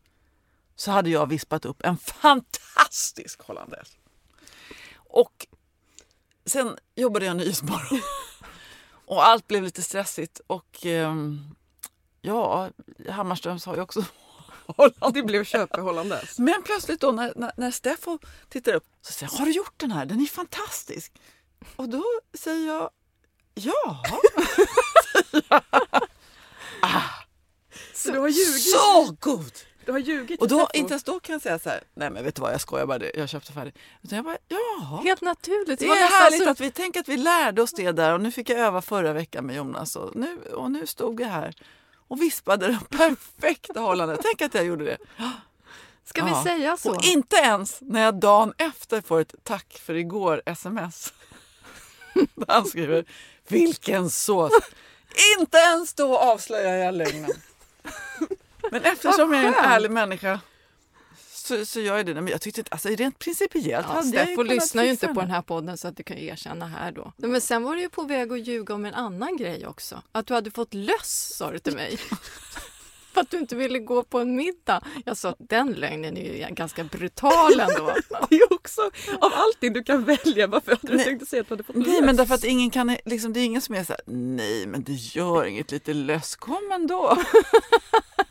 så 0.76 0.90
hade 0.90 1.10
jag 1.10 1.26
vispat 1.28 1.64
upp 1.64 1.82
en 1.84 1.96
fantastisk 1.98 3.42
hollandaise. 3.42 3.92
Och 4.96 5.46
sen 6.46 6.76
jobbade 6.94 7.26
jag 7.26 7.36
Nyhetsmorgon 7.36 8.00
och 9.10 9.26
allt 9.26 9.48
blev 9.48 9.62
lite 9.62 9.82
stressigt 9.82 10.40
och 10.46 10.86
ehm, 10.86 11.54
ja, 12.20 12.70
Hammarströms 13.08 13.66
har 13.66 13.76
ju 13.76 13.82
också 13.82 14.04
hollandaise. 14.66 15.10
Det 15.14 15.22
blev 15.22 15.44
köpe 15.44 15.80
hollandaise. 15.80 16.42
Men 16.42 16.62
plötsligt 16.62 17.00
då 17.00 17.12
när, 17.12 17.32
när, 17.36 17.52
när 17.56 17.70
Steffo 17.70 18.18
tittar 18.48 18.72
upp 18.72 18.84
så 19.02 19.12
säger 19.12 19.30
han, 19.30 19.38
har 19.38 19.46
du 19.46 19.52
gjort 19.52 19.74
den 19.76 19.92
här? 19.92 20.06
Den 20.06 20.20
är 20.20 20.26
fantastisk. 20.26 21.12
Och 21.76 21.88
då 21.88 22.04
säger 22.34 22.66
jag, 22.66 22.90
ja. 23.54 24.02
ah, 26.82 27.02
Så 27.94 28.12
du 28.12 28.18
har 28.18 28.28
ljugit. 28.28 28.70
så 28.70 29.16
god! 29.20 29.52
Du 29.90 29.94
har 29.94 30.00
ljugit 30.00 30.40
Och 30.40 30.48
då, 30.48 30.68
inte 30.74 30.92
ens 30.92 31.04
då 31.04 31.20
kan 31.20 31.32
jag 31.32 31.42
säga 31.42 31.58
så 31.58 31.68
här, 31.68 31.80
nej 31.94 32.10
men 32.10 32.24
vet 32.24 32.34
du 32.34 32.42
vad, 32.42 32.52
jag 32.52 32.60
skojar 32.60 32.86
bara, 32.86 32.98
det. 32.98 33.10
jag 33.14 33.28
köpte 33.28 33.52
färdigt. 33.52 33.74
Utan 34.02 34.16
jag 34.16 34.24
bara, 34.24 34.36
ja. 34.48 35.00
Helt 35.04 35.20
naturligt. 35.20 35.78
Det 35.80 35.86
var 35.88 35.96
är 35.96 36.00
härligt 36.00 36.42
så- 36.44 36.48
att 36.50 36.60
vi 36.60 36.70
tänker 36.70 37.00
att 37.00 37.08
vi 37.08 37.16
lärde 37.16 37.62
oss 37.62 37.72
det 37.72 37.92
där 37.92 38.14
och 38.14 38.20
nu 38.20 38.32
fick 38.32 38.50
jag 38.50 38.58
öva 38.58 38.82
förra 38.82 39.12
veckan 39.12 39.46
med 39.46 39.56
Jonas 39.56 39.96
och 39.96 40.16
nu, 40.16 40.38
och 40.54 40.70
nu 40.70 40.86
stod 40.86 41.20
jag 41.20 41.28
här 41.28 41.54
och 42.08 42.20
vispade 42.22 42.66
den 42.66 42.80
perfekta 42.98 43.80
hållande. 43.80 44.18
Tänk 44.22 44.42
att 44.42 44.54
jag 44.54 44.64
gjorde 44.64 44.84
det. 44.84 44.98
Ska 46.04 46.24
vi 46.24 46.30
Ja. 46.30 46.42
säga 46.44 46.76
så? 46.76 46.90
Och 46.96 47.04
inte 47.04 47.36
ens 47.36 47.78
när 47.80 48.02
jag 48.02 48.14
dagen 48.14 48.52
efter 48.58 49.00
får 49.00 49.20
ett 49.20 49.34
tack 49.42 49.80
för 49.84 49.94
igår 49.94 50.42
sms. 50.46 51.12
Där 52.14 52.44
han 52.48 52.64
skriver 52.66 53.04
vilken 53.48 54.10
sås. 54.10 54.52
inte 55.40 55.58
ens 55.58 55.94
då 55.94 56.18
avslöjar 56.18 56.76
jag 56.76 56.94
lögnen. 56.94 57.30
Men 58.70 58.82
eftersom 58.82 59.32
jag 59.32 59.44
är 59.44 59.48
en 59.48 59.54
ärlig 59.54 59.90
människa 59.90 60.40
så, 61.50 61.66
så 61.66 61.80
gör 61.80 61.96
jag 61.96 62.06
det. 62.06 62.14
Men 62.14 62.28
jag 62.28 62.40
tyckte 62.40 62.60
inte, 62.60 62.72
alltså 62.72 62.88
rent 62.88 63.18
principiellt 63.18 63.86
Ja, 63.88 63.94
hade 63.94 64.06
Steffo 64.06 64.42
lyssnar 64.42 64.84
ju 64.84 64.90
inte 64.90 65.06
på 65.08 65.20
den 65.20 65.30
här 65.30 65.42
podden 65.42 65.78
så 65.78 65.88
att 65.88 65.96
du 65.96 66.02
kan 66.02 66.18
erkänna 66.18 66.66
här 66.66 66.92
då. 66.92 67.12
Men 67.16 67.40
sen 67.40 67.62
var 67.62 67.74
du 67.74 67.80
ju 67.80 67.88
på 67.88 68.02
väg 68.02 68.32
att 68.32 68.46
ljuga 68.46 68.74
om 68.74 68.84
en 68.84 68.94
annan 68.94 69.36
grej 69.36 69.66
också. 69.66 70.02
Att 70.12 70.26
du 70.26 70.34
hade 70.34 70.50
fått 70.50 70.74
löss 70.74 71.34
sa 71.36 71.50
du 71.50 71.58
till 71.58 71.74
mig. 71.74 71.98
För 73.12 73.20
att 73.20 73.30
du 73.30 73.38
inte 73.38 73.56
ville 73.56 73.78
gå 73.78 74.02
på 74.02 74.18
en 74.18 74.36
middag. 74.36 74.82
Jag 75.04 75.16
sa 75.16 75.28
att 75.28 75.36
den 75.38 75.72
lögnen 75.72 76.16
är 76.16 76.48
ju 76.48 76.54
ganska 76.54 76.84
brutal 76.84 77.60
ändå. 77.60 77.94
Det 78.30 78.36
är 78.36 78.52
också, 78.52 78.90
av 79.20 79.32
allting 79.34 79.72
du 79.72 79.82
kan 79.84 80.04
välja, 80.04 80.46
varför 80.46 80.70
hade 80.72 80.88
du 80.88 80.96
Nej. 80.96 81.04
tänkt 81.04 81.28
säga 81.28 81.42
att 81.42 81.48
du 81.48 81.52
hade 81.52 81.62
fått 81.64 81.76
Nej 81.76 81.86
löss? 81.86 82.00
men 82.00 82.16
därför 82.16 82.34
att 82.34 82.44
ingen 82.44 82.70
kan, 82.70 82.96
liksom, 83.04 83.32
det 83.32 83.40
är 83.40 83.44
ingen 83.44 83.60
som 83.60 83.74
är 83.74 83.84
så 83.84 83.92
här, 83.92 84.00
nej 84.06 84.66
men 84.66 84.82
det 84.82 84.92
gör 84.92 85.44
inget, 85.44 85.72
lite 85.72 85.94
löss, 85.94 86.36
kom 86.36 86.70
ändå. 86.72 87.18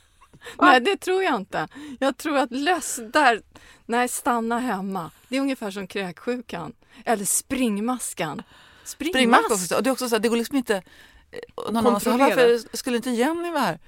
Nej, 0.62 0.82
det 0.82 0.98
tror 0.98 1.24
jag 1.24 1.36
inte. 1.36 1.68
Jag 2.00 2.18
tror 2.18 2.38
att 2.38 2.52
löss 2.52 3.00
där, 3.14 3.42
nej 3.86 4.08
stanna 4.08 4.60
hemma. 4.60 5.12
Det 5.28 5.38
är 5.38 5.42
ungefär 5.42 5.72
som 5.72 5.88
kräksjukan. 5.88 6.74
Eller 7.06 7.26
springmaskan. 7.26 8.42
Springmask 8.84 9.46
Springmask. 9.46 9.76
Och 9.78 9.84
det 9.84 9.90
är 9.90 9.92
också 9.92 10.10
så 10.10 10.16
här, 10.16 10.20
det 10.20 10.30
går 10.30 10.38
liksom 10.38 10.58
inte... 10.58 10.76
eh, 10.76 11.72
Någon 11.72 11.78
annan 11.88 12.00
sa, 12.02 12.18
varför 12.18 12.78
skulle 12.78 12.98
inte 12.98 13.10
Jenny 13.10 13.52
vara 13.52 13.62
här? 13.62 13.80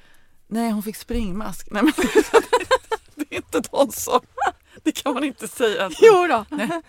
Nej, 0.48 0.72
hon 0.72 0.84
fick 0.84 0.96
springmask. 0.96 1.68
Nej, 1.72 1.84
men 1.84 1.94
det 3.16 3.26
är 3.30 3.36
inte 3.36 3.60
de 3.72 3.92
som... 3.92 4.20
Det 4.84 4.92
kan 4.92 5.14
man 5.14 5.24
inte 5.24 5.48
säga. 5.48 5.90
Jo 6.02 6.28
då. 6.28 6.46
Nej. 6.50 6.82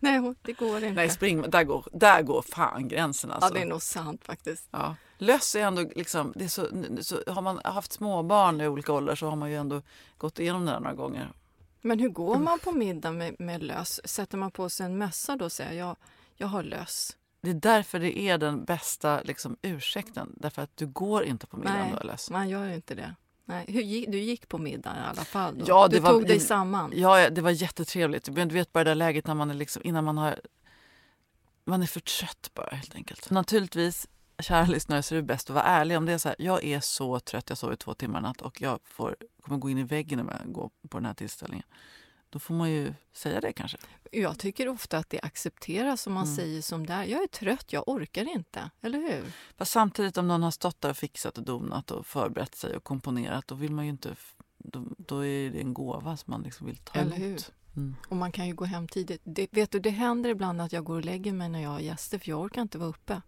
Nej, 0.00 0.34
det 0.42 0.52
går 0.52 0.76
inte. 0.76 0.90
Nej, 0.90 1.10
spring, 1.10 1.50
där, 1.50 1.64
går, 1.64 1.86
där 1.92 2.22
går 2.22 2.42
fan 2.42 2.88
gränsen 2.88 3.30
alltså. 3.30 3.48
Ja, 3.48 3.54
det 3.54 3.60
är 3.60 3.66
nog 3.66 3.82
sant 3.82 4.20
faktiskt. 4.24 4.68
Ja. 4.70 4.96
Löss 5.18 5.54
är 5.54 5.60
ändå 5.60 5.82
liksom, 5.96 6.32
det 6.36 6.48
så, 6.48 6.66
så, 7.00 7.20
har 7.26 7.42
man 7.42 7.60
haft 7.64 7.92
småbarn 7.92 8.60
i 8.60 8.68
olika 8.68 8.92
åldrar 8.92 9.14
så 9.14 9.28
har 9.28 9.36
man 9.36 9.50
ju 9.50 9.56
ändå 9.56 9.82
gått 10.18 10.38
igenom 10.38 10.64
det 10.66 10.78
några 10.80 10.94
gånger. 10.94 11.32
Men 11.80 11.98
hur 11.98 12.08
går 12.08 12.38
man 12.38 12.58
på 12.58 12.72
middag 12.72 13.12
med, 13.12 13.36
med 13.38 13.62
löss? 13.62 14.00
Sätter 14.04 14.38
man 14.38 14.50
på 14.50 14.68
sig 14.70 14.86
en 14.86 14.98
mössa 14.98 15.36
då 15.36 15.44
och 15.44 15.52
säger 15.52 15.72
jag, 15.72 15.96
jag 16.34 16.46
har 16.46 16.62
löss? 16.62 17.16
Det 17.40 17.50
är 17.50 17.54
därför 17.54 17.98
det 17.98 18.18
är 18.18 18.38
den 18.38 18.64
bästa 18.64 19.20
liksom, 19.22 19.56
ursäkten. 19.62 20.32
Därför 20.36 20.62
att 20.62 20.76
du 20.76 20.86
går 20.86 21.24
inte 21.24 21.46
på 21.46 21.56
middag 21.56 21.72
om 21.74 21.78
Nej, 21.80 21.90
du 21.92 21.98
är 21.98 22.04
löss. 22.04 22.30
man 22.30 22.48
gör 22.48 22.64
ju 22.68 22.74
inte 22.74 22.94
det. 22.94 23.14
Nej. 23.44 23.64
Hur 23.68 23.82
gick, 23.82 24.08
du 24.08 24.18
gick 24.18 24.48
på 24.48 24.58
middag 24.58 24.96
i 24.96 25.08
alla 25.10 25.24
fall? 25.24 25.58
Då. 25.58 25.64
Ja, 25.68 25.88
det 25.88 25.96
du 25.96 26.00
var- 26.02 26.10
tog 26.10 26.26
dig 26.26 26.40
samman? 26.40 26.92
Ja, 26.96 27.30
det 27.30 27.40
var 27.40 27.50
jättetrevligt. 27.50 28.28
Men 28.28 28.48
du 28.48 28.54
vet 28.54 28.72
bara 28.72 28.84
det 28.84 28.90
där 28.90 28.94
läget 28.94 29.26
när 29.26 29.34
man 29.34 29.50
är 29.50 29.54
liksom, 29.54 29.82
innan 29.84 30.04
man 30.04 30.18
har... 30.18 30.40
Man 31.64 31.82
är 31.82 31.86
för 31.86 32.00
trött 32.00 32.50
bara 32.54 32.70
helt 32.76 32.94
enkelt. 32.94 33.30
Naturligtvis, 33.30 34.08
kära 34.38 34.66
lyssnare, 34.66 35.02
så 35.02 35.14
är 35.14 35.16
det 35.16 35.22
bäst 35.22 35.50
att 35.50 35.54
vara 35.54 35.64
ärlig. 35.64 35.96
Om 35.98 36.06
det 36.06 36.12
är 36.12 36.18
så 36.18 36.28
här, 36.28 36.36
jag 36.38 36.64
är 36.64 36.80
så 36.80 37.20
trött, 37.20 37.48
jag 37.48 37.58
sov 37.58 37.72
i 37.72 37.76
två 37.76 37.94
timmar 37.94 38.20
natt 38.20 38.40
och 38.42 38.60
jag 38.60 38.78
får, 38.84 39.16
kommer 39.42 39.58
gå 39.58 39.70
in 39.70 39.78
i 39.78 39.82
väggen 39.82 40.20
om 40.20 40.30
jag 40.40 40.52
går 40.52 40.70
på 40.88 40.98
den 40.98 41.06
här 41.06 41.14
tillställningen. 41.14 41.66
Då 42.30 42.38
får 42.38 42.54
man 42.54 42.70
ju 42.70 42.94
säga 43.12 43.40
det 43.40 43.52
kanske. 43.52 43.78
Jag 44.12 44.38
tycker 44.38 44.68
ofta 44.68 44.98
att 44.98 45.10
det 45.10 45.20
accepteras 45.20 46.06
om 46.06 46.12
man 46.12 46.24
Mm. 46.24 46.36
säger 46.36 46.62
som 46.62 46.86
det 46.86 46.92
är. 46.92 47.04
Jag 47.04 47.22
är 47.22 47.26
trött, 47.26 47.72
jag 47.72 47.88
orkar 47.88 48.28
inte. 48.28 48.70
Eller 48.80 48.98
hur? 48.98 49.32
Fast 49.56 49.72
samtidigt 49.72 50.18
om 50.18 50.28
någon 50.28 50.42
har 50.42 50.50
stått 50.50 50.80
där 50.80 50.90
och 50.90 50.96
fixat 50.96 51.38
och 51.38 51.44
donat 51.44 51.90
och 51.90 52.06
förberett 52.06 52.54
sig 52.54 52.76
och 52.76 52.84
komponerat, 52.84 53.46
då 53.46 53.54
vill 53.54 53.72
man 53.72 53.84
ju 53.84 53.90
inte... 53.90 54.14
Då, 54.58 54.84
då 54.98 55.24
är 55.24 55.50
det 55.50 55.60
en 55.60 55.74
gåva 55.74 56.16
som 56.16 56.30
man 56.30 56.42
liksom 56.42 56.66
vill 56.66 56.76
ta 56.76 56.98
Eller 56.98 57.16
emot. 57.16 57.52
Mm. 57.76 57.96
Och 58.08 58.16
man 58.16 58.32
kan 58.32 58.46
ju 58.46 58.54
gå 58.54 58.64
hem 58.64 58.88
tidigt. 58.88 59.20
Det, 59.24 59.48
vet 59.52 59.70
du, 59.70 59.80
det 59.80 59.90
händer 59.90 60.30
ibland 60.30 60.60
att 60.60 60.72
jag 60.72 60.84
går 60.84 60.96
och 60.96 61.04
lägger 61.04 61.32
mig 61.32 61.48
när 61.48 61.62
jag 61.62 61.70
har 61.70 61.80
gäster 61.80 62.18
för 62.18 62.28
jag 62.28 62.40
orkar 62.40 62.62
inte 62.62 62.78
vara 62.78 62.88
uppe. 62.88 63.22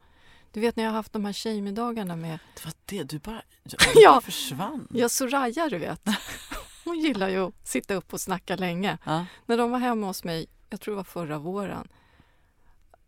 Du 0.53 0.61
vet 0.61 0.77
när 0.77 0.85
jag 0.85 0.91
har 0.91 0.97
haft 0.97 1.13
de 1.13 1.25
här 1.25 1.33
tjejmiddagarna 1.33 2.17
med 2.17 2.39
Det 2.55 2.65
var 2.65 2.73
det, 2.85 3.03
du 3.03 3.19
bara, 3.19 3.43
du 3.65 3.77
Ja. 3.95 4.11
bara 4.11 4.21
försvann. 4.21 4.89
ja, 4.91 5.09
Soraya, 5.09 5.69
du 5.69 5.79
vet. 5.79 6.01
Hon 6.85 6.99
gillar 6.99 7.29
ju 7.29 7.39
att 7.47 7.55
sitta 7.69 7.95
upp 7.95 8.13
och 8.13 8.21
snacka 8.21 8.57
länge. 8.57 8.99
Ja. 9.05 9.27
När 9.47 9.57
de 9.57 9.71
var 9.71 9.79
hemma 9.79 10.07
hos 10.07 10.25
mig, 10.25 10.47
jag 10.71 10.81
tror 10.81 10.93
det 10.93 10.97
var 10.97 11.05
förra 11.05 11.39
våren, 11.39 11.89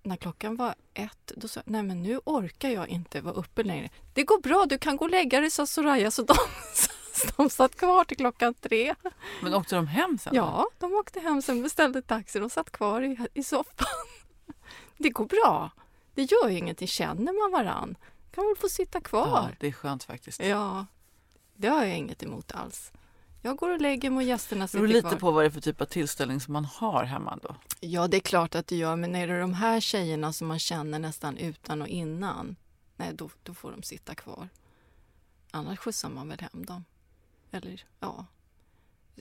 när 0.02 0.16
klockan 0.16 0.56
var 0.56 0.74
ett, 0.94 1.32
då 1.36 1.48
sa 1.48 1.60
jag, 1.64 1.72
nej 1.72 1.82
men 1.82 2.02
nu 2.02 2.20
orkar 2.24 2.68
jag 2.70 2.88
inte 2.88 3.20
vara 3.20 3.34
uppe 3.34 3.62
längre. 3.62 3.90
Det 4.14 4.22
går 4.24 4.40
bra, 4.40 4.66
du 4.68 4.78
kan 4.78 4.96
gå 4.96 5.04
och 5.04 5.10
lägga 5.10 5.40
dig, 5.40 5.50
sa 5.50 5.66
Soraya. 5.66 6.10
Så 6.10 6.22
de, 6.22 6.34
de 7.36 7.50
satt 7.50 7.76
kvar 7.76 8.04
till 8.04 8.16
klockan 8.16 8.54
tre. 8.54 8.94
Men 9.42 9.54
åkte 9.54 9.74
de 9.76 9.86
hem 9.86 10.18
sen? 10.18 10.34
Ja, 10.34 10.66
de 10.78 10.92
åkte 10.92 11.20
hem 11.20 11.42
sen, 11.42 11.62
beställde 11.62 12.02
taxi, 12.02 12.38
de 12.38 12.50
satt 12.50 12.70
kvar 12.72 13.02
i, 13.02 13.18
i 13.34 13.42
soffan. 13.42 13.86
Det 14.98 15.10
går 15.10 15.24
bra. 15.26 15.70
Det 16.14 16.22
gör 16.30 16.48
ju 16.48 16.58
ingenting, 16.58 16.88
känner 16.88 17.32
man 17.42 17.64
varann 17.64 17.96
kan 18.30 18.46
väl 18.46 18.56
få 18.56 18.68
sitta 18.68 18.98
Ja, 18.98 19.00
kvar. 19.00 19.56
det 19.60 19.66
är 19.66 19.72
skönt 19.72 20.04
faktiskt. 20.04 20.40
Ja, 20.40 20.86
det 21.54 21.68
har 21.68 21.84
jag 21.84 21.96
inget 21.98 22.22
emot 22.22 22.52
alls. 22.52 22.92
Jag 23.42 23.56
går 23.56 23.68
och 23.70 23.80
lägger 23.80 24.10
mig 24.10 24.16
och 24.16 24.22
gästerna 24.22 24.64
Det 24.64 24.68
sitter 24.68 24.78
beror 24.80 24.92
lite 24.92 25.08
kvar. 25.08 25.18
på 25.18 25.30
vad 25.30 25.42
det 25.44 25.48
är 25.48 25.50
för 25.50 25.60
typ 25.60 25.80
av 25.80 25.84
tillställning 25.84 26.40
som 26.40 26.52
man 26.52 26.64
har 26.64 27.04
hemma 27.04 27.38
då. 27.42 27.56
Ja, 27.80 28.08
det 28.08 28.16
är 28.16 28.20
klart 28.20 28.54
att 28.54 28.66
det 28.66 28.76
gör, 28.76 28.96
men 28.96 29.16
är 29.16 29.26
det 29.28 29.40
de 29.40 29.54
här 29.54 29.80
tjejerna 29.80 30.32
som 30.32 30.48
man 30.48 30.58
känner 30.58 30.98
nästan 30.98 31.36
utan 31.36 31.82
och 31.82 31.88
innan, 31.88 32.56
nej 32.96 33.10
då, 33.14 33.30
då 33.42 33.54
får 33.54 33.70
de 33.70 33.82
sitta 33.82 34.14
kvar. 34.14 34.48
Annars 35.50 35.78
skjutsar 35.78 36.08
man 36.08 36.28
väl 36.28 36.40
hem 36.40 36.66
dem. 36.66 36.84
Eller 37.50 37.84
ja, 38.00 38.26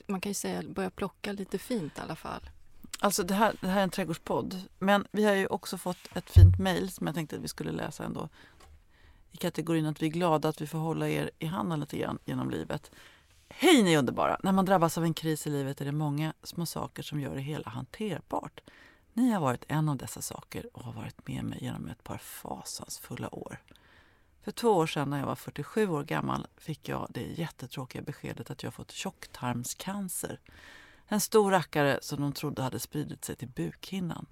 man 0.06 0.20
kan 0.20 0.30
ju 0.30 0.34
säga 0.34 0.62
börja 0.62 0.90
plocka 0.90 1.32
lite 1.32 1.58
fint 1.58 1.98
i 1.98 2.00
alla 2.00 2.16
fall. 2.16 2.50
Alltså 3.02 3.22
det 3.22 3.34
här, 3.34 3.56
det 3.60 3.66
här 3.66 3.78
är 3.78 3.84
en 3.84 3.90
trädgårdspodd. 3.90 4.62
Men 4.78 5.06
vi 5.12 5.24
har 5.24 5.34
ju 5.34 5.46
också 5.46 5.78
fått 5.78 6.16
ett 6.16 6.30
fint 6.30 6.58
mejl 6.58 6.90
som 6.90 7.06
jag 7.06 7.16
tänkte 7.16 7.36
att 7.36 7.42
vi 7.42 7.48
skulle 7.48 7.72
läsa 7.72 8.04
ändå. 8.04 8.28
I 9.32 9.36
kategorin 9.36 9.86
att 9.86 10.02
vi 10.02 10.06
är 10.06 10.10
glada 10.10 10.48
att 10.48 10.60
vi 10.60 10.66
får 10.66 10.78
hålla 10.78 11.08
er 11.08 11.30
i 11.38 11.46
handen 11.46 11.80
lite 11.80 11.98
grann 11.98 12.18
genom 12.24 12.50
livet. 12.50 12.90
Hej 13.48 13.82
ni 13.82 13.96
underbara! 13.96 14.36
När 14.42 14.52
man 14.52 14.64
drabbas 14.64 14.98
av 14.98 15.04
en 15.04 15.14
kris 15.14 15.46
i 15.46 15.50
livet 15.50 15.80
är 15.80 15.84
det 15.84 15.92
många 15.92 16.32
små 16.42 16.66
saker 16.66 17.02
som 17.02 17.20
gör 17.20 17.34
det 17.34 17.40
hela 17.40 17.70
hanterbart. 17.70 18.60
Ni 19.12 19.30
har 19.30 19.40
varit 19.40 19.64
en 19.68 19.88
av 19.88 19.96
dessa 19.96 20.22
saker 20.22 20.76
och 20.76 20.84
har 20.84 20.92
varit 20.92 21.28
med 21.28 21.44
mig 21.44 21.58
genom 21.60 21.88
ett 21.88 22.04
par 22.04 22.18
fasansfulla 22.18 23.34
år. 23.34 23.62
För 24.42 24.50
två 24.50 24.68
år 24.68 24.86
sedan 24.86 25.10
när 25.10 25.18
jag 25.18 25.26
var 25.26 25.34
47 25.34 25.88
år 25.88 26.04
gammal 26.04 26.46
fick 26.56 26.88
jag 26.88 27.06
det 27.10 27.22
jättetråkiga 27.22 28.02
beskedet 28.02 28.50
att 28.50 28.62
jag 28.62 28.74
fått 28.74 28.90
tjocktarmscancer. 28.90 30.40
En 31.12 31.20
stor 31.20 31.50
rackare 31.50 31.98
som 32.02 32.20
de 32.20 32.32
trodde 32.32 32.62
hade 32.62 32.78
spridit 32.78 33.24
sig 33.24 33.36
till 33.36 33.48
bukhinnan. 33.48 34.26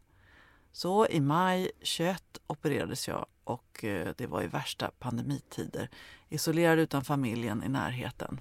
Så 0.73 1.07
i 1.07 1.21
maj 1.21 1.71
21 1.83 2.23
opererades 2.47 3.09
jag 3.09 3.27
och 3.45 3.85
eh, 3.85 4.09
det 4.17 4.27
var 4.27 4.43
i 4.43 4.47
värsta 4.47 4.91
pandemitider. 4.99 5.91
Isolerad 6.29 6.79
utan 6.79 7.05
familjen 7.05 7.63
i 7.65 7.69
närheten. 7.69 8.41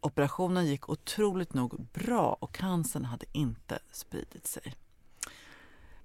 Operationen 0.00 0.66
gick 0.66 0.88
otroligt 0.88 1.54
nog 1.54 1.86
bra 1.92 2.36
och 2.40 2.54
cancern 2.54 3.04
hade 3.04 3.26
inte 3.32 3.78
spridit 3.90 4.46
sig. 4.46 4.74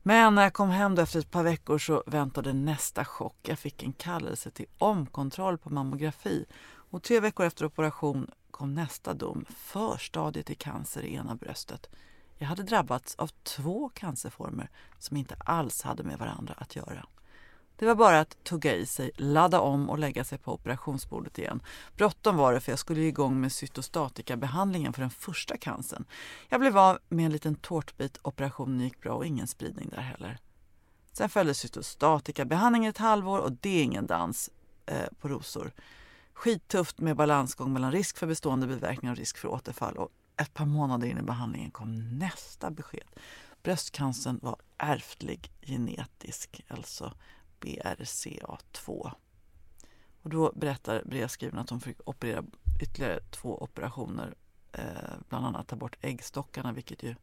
Men 0.03 0.35
när 0.35 0.43
jag 0.43 0.53
kom 0.53 0.69
hem 0.69 0.95
då 0.95 1.01
efter 1.01 1.19
ett 1.19 1.31
par 1.31 1.43
veckor 1.43 1.77
så 1.77 2.03
väntade 2.07 2.53
nästa 2.53 3.05
chock. 3.05 3.37
Jag 3.41 3.59
fick 3.59 3.83
en 3.83 3.93
kallelse 3.93 4.51
till 4.51 4.67
omkontroll 4.77 5.57
på 5.57 5.69
mammografi 5.69 6.45
och 6.95 7.03
tre 7.03 7.19
veckor 7.19 7.45
efter 7.45 7.65
operation 7.65 8.31
kom 8.51 8.73
nästa 8.73 9.13
dom, 9.13 9.45
förstadiet 9.49 10.45
till 10.45 10.57
cancer 10.57 11.01
i 11.01 11.15
ena 11.15 11.35
bröstet. 11.35 11.89
Jag 12.37 12.47
hade 12.47 12.63
drabbats 12.63 13.15
av 13.15 13.27
två 13.43 13.89
cancerformer 13.89 14.69
som 14.99 15.17
inte 15.17 15.35
alls 15.39 15.81
hade 15.81 16.03
med 16.03 16.19
varandra 16.19 16.53
att 16.57 16.75
göra. 16.75 17.05
Det 17.75 17.85
var 17.85 17.95
bara 17.95 18.19
att 18.19 18.43
tugga 18.43 18.75
i 18.75 18.85
sig, 18.85 19.11
ladda 19.15 19.59
om 19.59 19.89
och 19.89 19.99
lägga 19.99 20.23
sig 20.23 20.37
på 20.37 20.53
operationsbordet 20.53 21.39
igen. 21.39 21.61
Bråttom 21.95 22.37
var 22.37 22.53
det 22.53 22.59
för 22.59 22.71
jag 22.71 22.79
skulle 22.79 23.01
igång 23.01 23.41
med 23.41 23.51
cytostatikabehandlingen 23.51 24.93
för 24.93 25.01
den 25.01 25.09
första 25.09 25.57
cancern. 25.57 26.05
Jag 26.49 26.59
blev 26.59 26.77
av 26.77 26.99
med 27.09 27.25
en 27.25 27.31
liten 27.31 27.55
tårtbit, 27.55 28.19
operationen 28.21 28.81
gick 28.81 29.01
bra 29.01 29.13
och 29.13 29.25
ingen 29.25 29.47
spridning 29.47 29.89
där 29.89 30.01
heller. 30.01 30.37
Sen 31.13 31.29
följde 31.29 31.53
cytostatikabehandling 31.53 32.85
ett 32.85 32.97
halvår 32.97 33.39
och 33.39 33.51
det 33.51 33.79
är 33.79 33.83
ingen 33.83 34.05
dans 34.05 34.49
eh, 34.85 35.07
på 35.19 35.27
rosor. 35.27 35.71
Skittufft 36.35 36.99
med 36.99 37.15
balansgång 37.15 37.73
mellan 37.73 37.91
risk 37.91 38.17
för 38.17 38.27
bestående 38.27 38.67
biverkningar 38.67 39.13
och 39.13 39.17
risk 39.17 39.37
för 39.37 39.47
återfall. 39.47 39.97
Och 39.97 40.11
ett 40.37 40.53
par 40.53 40.65
månader 40.65 41.07
in 41.07 41.17
i 41.17 41.21
behandlingen 41.21 41.71
kom 41.71 42.17
nästa 42.19 42.71
besked. 42.71 43.07
Bröstcancern 43.63 44.39
var 44.41 44.55
ärftlig 44.77 45.51
genetisk, 45.61 46.61
alltså 46.67 47.13
BRCA2. 47.59 49.11
Och 50.21 50.29
då 50.29 50.51
berättar 50.55 51.03
brevskrivaren 51.05 51.59
att 51.59 51.67
de 51.67 51.81
fick 51.81 51.97
operera 52.09 52.43
ytterligare 52.81 53.19
två 53.19 53.63
operationer. 53.63 54.35
Eh, 54.71 54.83
bland 55.29 55.45
annat 55.45 55.67
ta 55.67 55.75
bort 55.75 55.97
äggstockarna 56.01 56.71
vilket 56.71 57.03
ju 57.03 57.15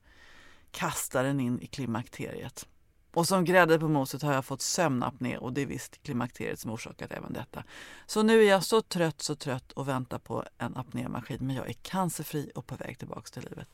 kastar 0.70 1.24
den 1.24 1.40
in 1.40 1.60
i 1.60 1.66
klimakteriet. 1.66 2.68
Och 3.14 3.28
som 3.28 3.44
grädde 3.44 3.78
på 3.78 3.88
moset 3.88 4.22
har 4.22 4.32
jag 4.32 4.44
fått 4.44 4.62
sömnapné 4.62 5.36
och 5.38 5.52
det 5.52 5.62
är 5.62 5.66
visst 5.66 6.02
klimakteriet 6.02 6.60
som 6.60 6.70
orsakat 6.70 7.12
även 7.12 7.32
detta. 7.32 7.64
Så 8.06 8.22
nu 8.22 8.40
är 8.44 8.48
jag 8.48 8.64
så 8.64 8.82
trött, 8.82 9.22
så 9.22 9.34
trött 9.34 9.72
och 9.72 9.88
väntar 9.88 10.18
på 10.18 10.44
en 10.58 10.76
apnémaskin 10.76 11.38
men 11.40 11.56
jag 11.56 11.68
är 11.68 11.72
cancerfri 11.72 12.50
och 12.54 12.66
på 12.66 12.74
väg 12.76 12.98
tillbaks 12.98 13.30
till 13.30 13.42
livet. 13.42 13.68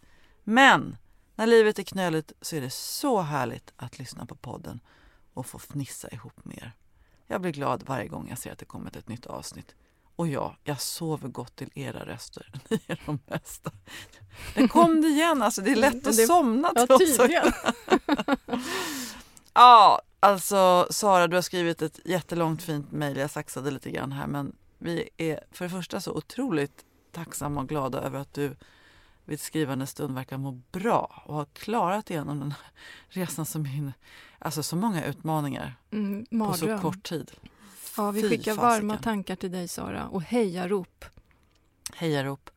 Men 0.45 0.97
när 1.35 1.47
livet 1.47 1.79
är 1.79 1.83
knöligt 1.83 2.33
så 2.41 2.57
är 2.57 2.61
det 2.61 2.71
så 2.71 3.21
härligt 3.21 3.73
att 3.77 3.99
lyssna 3.99 4.27
på 4.27 4.35
podden 4.35 4.81
och 5.35 5.47
få 5.47 5.59
fnissa 5.59 6.09
ihop 6.09 6.45
med 6.45 6.57
er. 6.59 6.73
Jag 7.27 7.41
blir 7.41 7.53
glad 7.53 7.83
varje 7.87 8.09
gång 8.09 8.27
jag 8.29 8.39
ser 8.39 8.53
att 8.53 8.59
det 8.59 8.65
kommit 8.65 8.97
ett 8.97 9.09
nytt 9.09 9.27
avsnitt. 9.27 9.75
Och 10.17 10.29
ja, 10.29 10.57
jag 10.65 10.81
sover 10.81 11.29
gott 11.29 11.57
till 11.57 11.71
era 11.75 12.07
röster. 12.07 12.53
Ni 12.69 12.81
är 12.87 13.03
de 13.07 13.19
bästa. 13.27 13.71
Där 14.55 14.69
kom 14.69 15.01
det 15.01 15.09
igen, 15.09 15.43
alltså 15.43 15.63
det 15.63 15.73
är 15.73 15.77
lätt 15.77 16.07
att 16.07 16.17
Det- 16.17 16.27
somna 16.27 16.73
Ja, 16.75 16.99
till 16.99 17.21
oss. 17.21 17.29
Ja, 19.55 20.03
alltså 20.21 20.87
Sara, 20.91 21.27
du 21.27 21.37
har 21.37 21.43
skrivit 21.43 21.83
ett 21.83 22.01
jättelångt 22.05 22.63
fint 22.63 22.93
mejl. 22.93 23.17
Jag 23.17 23.31
saxade 23.31 23.71
lite 23.71 23.91
grann 23.91 24.13
här, 24.13 24.27
men 24.27 24.57
vi 24.79 25.09
är 25.17 25.41
för 25.53 25.65
det 25.65 25.71
första 25.71 26.01
så 26.01 26.13
otroligt 26.13 26.85
tacksamma 27.13 27.61
och 27.61 27.69
glada 27.69 28.01
över 28.01 28.19
att 28.19 28.35
du 28.35 28.57
vid 29.25 29.41
skrivande 29.41 29.87
stund 29.87 30.15
verkar 30.15 30.39
må 30.39 30.51
bra 30.73 31.23
och 31.27 31.35
har 31.35 31.45
klarat 31.45 32.11
igenom 32.11 32.41
den 32.41 32.51
här 32.51 32.71
resan 33.09 33.47
som 33.47 33.67
är 33.67 33.93
alltså 34.39 34.63
så 34.63 34.77
många 34.77 35.05
utmaningar 35.05 35.75
Mm, 35.91 36.27
på 36.49 36.53
så 36.55 36.79
kort 36.79 37.03
tid. 37.03 37.31
Ja, 37.97 38.11
vi 38.11 38.23
Fy 38.23 38.29
skickar 38.29 38.55
fasiken. 38.55 38.89
varma 38.89 38.99
tankar 39.03 39.37
till 39.37 39.53
dig 39.53 39.69
Sara 39.69 40.09
och 40.09 40.23
hejarop. 40.23 41.05
Hejarop 41.95 42.51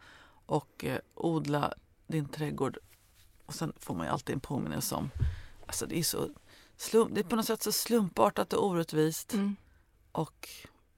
och 0.46 0.86
eh, 0.86 1.00
odla 1.16 1.74
din 2.08 2.26
trädgård. 2.28 2.78
Och 3.46 3.54
sen 3.54 3.74
får 3.80 3.96
man 3.96 4.06
ju 4.06 4.12
alltid 4.12 4.34
en 4.34 4.40
påminnelse 4.40 4.96
om, 4.96 5.10
alltså 5.66 5.86
det 5.86 6.00
är 6.00 6.04
så 6.04 6.30
slump, 6.82 7.16
det 7.16 7.22
är 7.22 7.24
på 7.24 7.36
något 7.36 7.46
sätt 7.46 7.64
så 7.64 7.72
slumpartat 7.72 8.54
och 8.54 8.66
orättvist 8.66 9.34
Mm. 9.34 9.56
och 10.12 10.50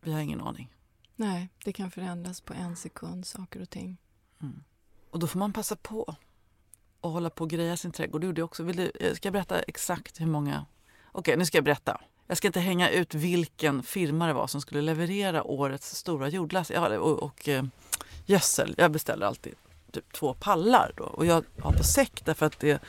vi 0.01 0.13
har 0.13 0.19
ingen 0.19 0.41
aning. 0.41 0.69
Nej, 1.15 1.49
det 1.65 1.73
kan 1.73 1.91
förändras 1.91 2.41
på 2.41 2.53
en 2.53 2.75
sekund, 2.75 3.27
saker 3.27 3.61
och 3.61 3.69
ting. 3.69 3.97
Och 5.09 5.19
då 5.19 5.27
får 5.27 5.39
man 5.39 5.53
passa 5.53 5.75
på 5.75 6.15
och 7.01 7.11
hålla 7.11 7.29
på 7.29 7.43
och 7.43 7.49
greja 7.49 7.77
sin 7.77 7.91
trädgård. 7.91 8.21
Det 8.21 8.27
gjorde 8.27 8.41
jag 8.41 8.45
också. 8.45 8.63
Vill 8.63 8.75
du, 8.75 8.91
jag 8.99 9.17
ska 9.17 9.31
berätta 9.31 9.61
exakt 9.61 10.21
hur 10.21 10.25
många... 10.25 10.65
Okej, 11.11 11.37
nu 11.37 11.45
ska 11.45 11.57
jag 11.57 11.65
berätta. 11.65 12.01
Jag 12.27 12.37
ska 12.37 12.47
inte 12.47 12.59
hänga 12.59 12.89
ut 12.89 13.13
vilken 13.13 13.83
firma 13.83 14.27
det 14.27 14.33
var 14.33 14.47
som 14.47 14.61
skulle 14.61 14.81
leverera 14.81 15.43
årets 15.43 15.95
stora 15.95 16.29
jordlass 16.29 16.71
ja, 16.71 16.99
och, 16.99 17.23
och 17.23 17.49
eh, 17.49 17.63
gödsel. 18.25 18.75
Jag 18.77 18.91
beställer 18.91 19.25
alltid 19.25 19.55
typ 19.91 20.13
två 20.13 20.33
pallar 20.33 20.91
då. 20.97 21.03
Och 21.03 21.25
jag 21.25 21.43
har 21.61 21.71
på 21.71 21.83
säck 21.83 22.25
därför 22.25 22.45
att 22.45 22.59
det, 22.59 22.81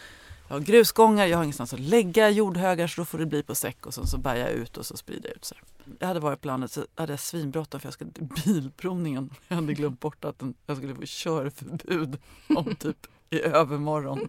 jag 0.55 0.61
har 0.61 0.67
grusgångar, 0.67 1.27
jag 1.27 1.37
har 1.37 1.45
ingenstans 1.45 1.75
att 1.75 1.81
lägga 1.81 2.31
jordhögar 2.31 2.87
så 2.87 3.01
då 3.01 3.05
får 3.05 3.19
det 3.19 3.27
bli 3.27 3.43
på 3.43 3.55
säck 3.55 3.87
och 3.87 3.95
sen 3.95 4.07
så 4.07 4.19
bär 4.19 4.37
jag 4.37 4.51
ut 4.51 4.77
och 4.77 4.87
så 4.87 4.97
sprider 4.97 5.29
jag 5.29 5.37
ut. 5.37 5.45
Så. 5.45 5.55
Jag 5.99 6.09
hade 6.09 6.21
varit 6.21 6.41
på 6.41 6.47
landet 6.47 6.73
så 6.73 6.87
hade 6.95 7.13
jag 7.13 7.21
svinbråttom 7.21 7.81
för 7.81 7.87
jag 7.87 7.95
skulle 7.95 8.11
till 8.11 8.29
bilprovningen. 8.45 9.31
Jag 9.49 9.57
hade 9.57 9.75
glömt 9.75 10.01
bort 10.01 10.25
att 10.25 10.43
jag 10.67 10.77
skulle 10.77 10.95
få 10.95 11.03
körförbud 11.05 12.19
om 12.49 12.77
typ 12.77 13.07
i 13.31 13.41
övermorgon. 13.41 14.29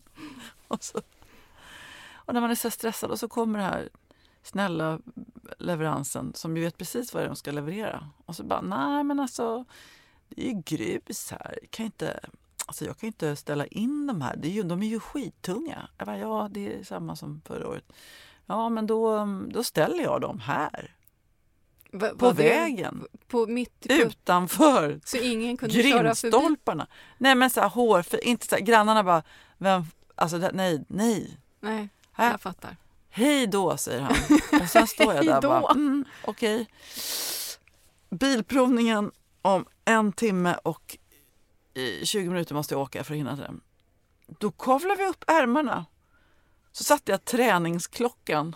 Och, 0.68 0.84
så, 0.84 1.02
och 2.16 2.34
när 2.34 2.42
man 2.42 2.52
är 2.52 2.56
så 2.56 2.72
stressad 2.72 3.12
och 3.12 3.20
så 3.20 3.28
kommer 3.28 3.60
det 3.60 3.66
här 3.66 3.90
snälla 4.44 5.00
leveransen 5.58 6.34
som 6.36 6.58
ju 6.58 6.64
vet 6.64 6.78
precis 6.78 7.14
vad 7.14 7.26
de 7.26 7.36
ska 7.36 7.52
leverera. 7.52 8.10
Och 8.26 8.36
så 8.36 8.44
bara, 8.44 8.62
nej 8.62 9.04
men 9.04 9.20
alltså 9.20 9.66
det 10.30 10.48
är 10.48 10.54
ju 10.54 10.62
grus 10.66 11.32
här. 11.32 11.60
Kan 11.70 11.86
inte, 11.86 12.20
alltså 12.66 12.86
jag 12.86 12.98
kan 12.98 13.08
ju 13.08 13.12
inte 13.12 13.36
ställa 13.36 13.66
in 13.66 14.08
de 14.08 14.22
här. 14.22 14.36
Det 14.36 14.48
är 14.48 14.52
ju, 14.52 14.64
de 14.64 14.84
är 14.84 14.88
ju 14.88 15.00
skittunga. 15.00 15.90
Jag 15.98 16.08
bara, 16.08 16.18
ja 16.18 16.50
det 16.52 16.74
är 16.74 16.84
samma 16.84 17.16
som 17.16 17.42
förra 17.46 17.68
året. 17.68 17.94
Ja 18.46 18.70
men 18.70 18.88
då, 18.88 19.28
då 19.48 19.64
ställer 19.64 20.04
jag 20.04 20.22
dem 20.22 20.40
här. 20.40 20.96
Va, 21.92 22.10
På 22.18 22.32
det 22.32 22.34
vägen. 22.34 23.06
På 23.28 23.48
mitt 23.48 23.86
Utanför 23.90 25.00
Så 25.06 25.18
ingen 25.18 25.58
kunde 25.58 25.76
grindstolparna. 25.76 26.88
Nej 27.18 27.36
men 27.36 27.50
så 27.50 27.62
här 27.62 27.70
hårfint. 27.70 28.24
Inte 28.24 28.48
så 28.48 28.56
här, 28.56 28.62
grannarna 28.62 29.04
bara, 29.04 29.24
vem, 29.58 29.84
alltså 30.16 30.38
det, 30.38 30.52
nej, 30.54 30.86
nej. 30.88 31.38
Nej, 31.60 31.90
Här. 32.12 32.32
jag 32.32 32.42
fattar. 32.42 32.78
Hej 33.10 33.48
då, 33.48 33.78
säger 33.78 34.02
han. 34.02 34.16
Och 34.62 34.70
sen 34.70 34.88
står 34.88 35.14
jag 35.14 35.26
där 35.26 35.36
och 35.36 35.42
bara, 35.42 35.72
mm, 35.72 36.06
okej. 36.26 36.68
Bilprovningen 38.10 39.12
om 39.42 39.66
en 39.86 40.12
timme 40.12 40.56
och 40.64 40.98
i 41.76 42.06
20 42.06 42.30
minuter 42.30 42.56
måste 42.56 42.74
jag 42.74 42.82
åka 42.82 43.04
för 43.04 43.14
att 43.14 43.18
hinna 43.20 43.36
till 43.36 43.44
den. 43.44 43.62
Då 44.28 44.52
kavlar 44.52 44.96
vi 44.96 45.06
upp 45.06 45.24
ärmarna. 45.28 45.86
Så 46.72 46.84
satte 46.84 47.12
jag 47.12 47.26
träningsklockan. 47.26 48.56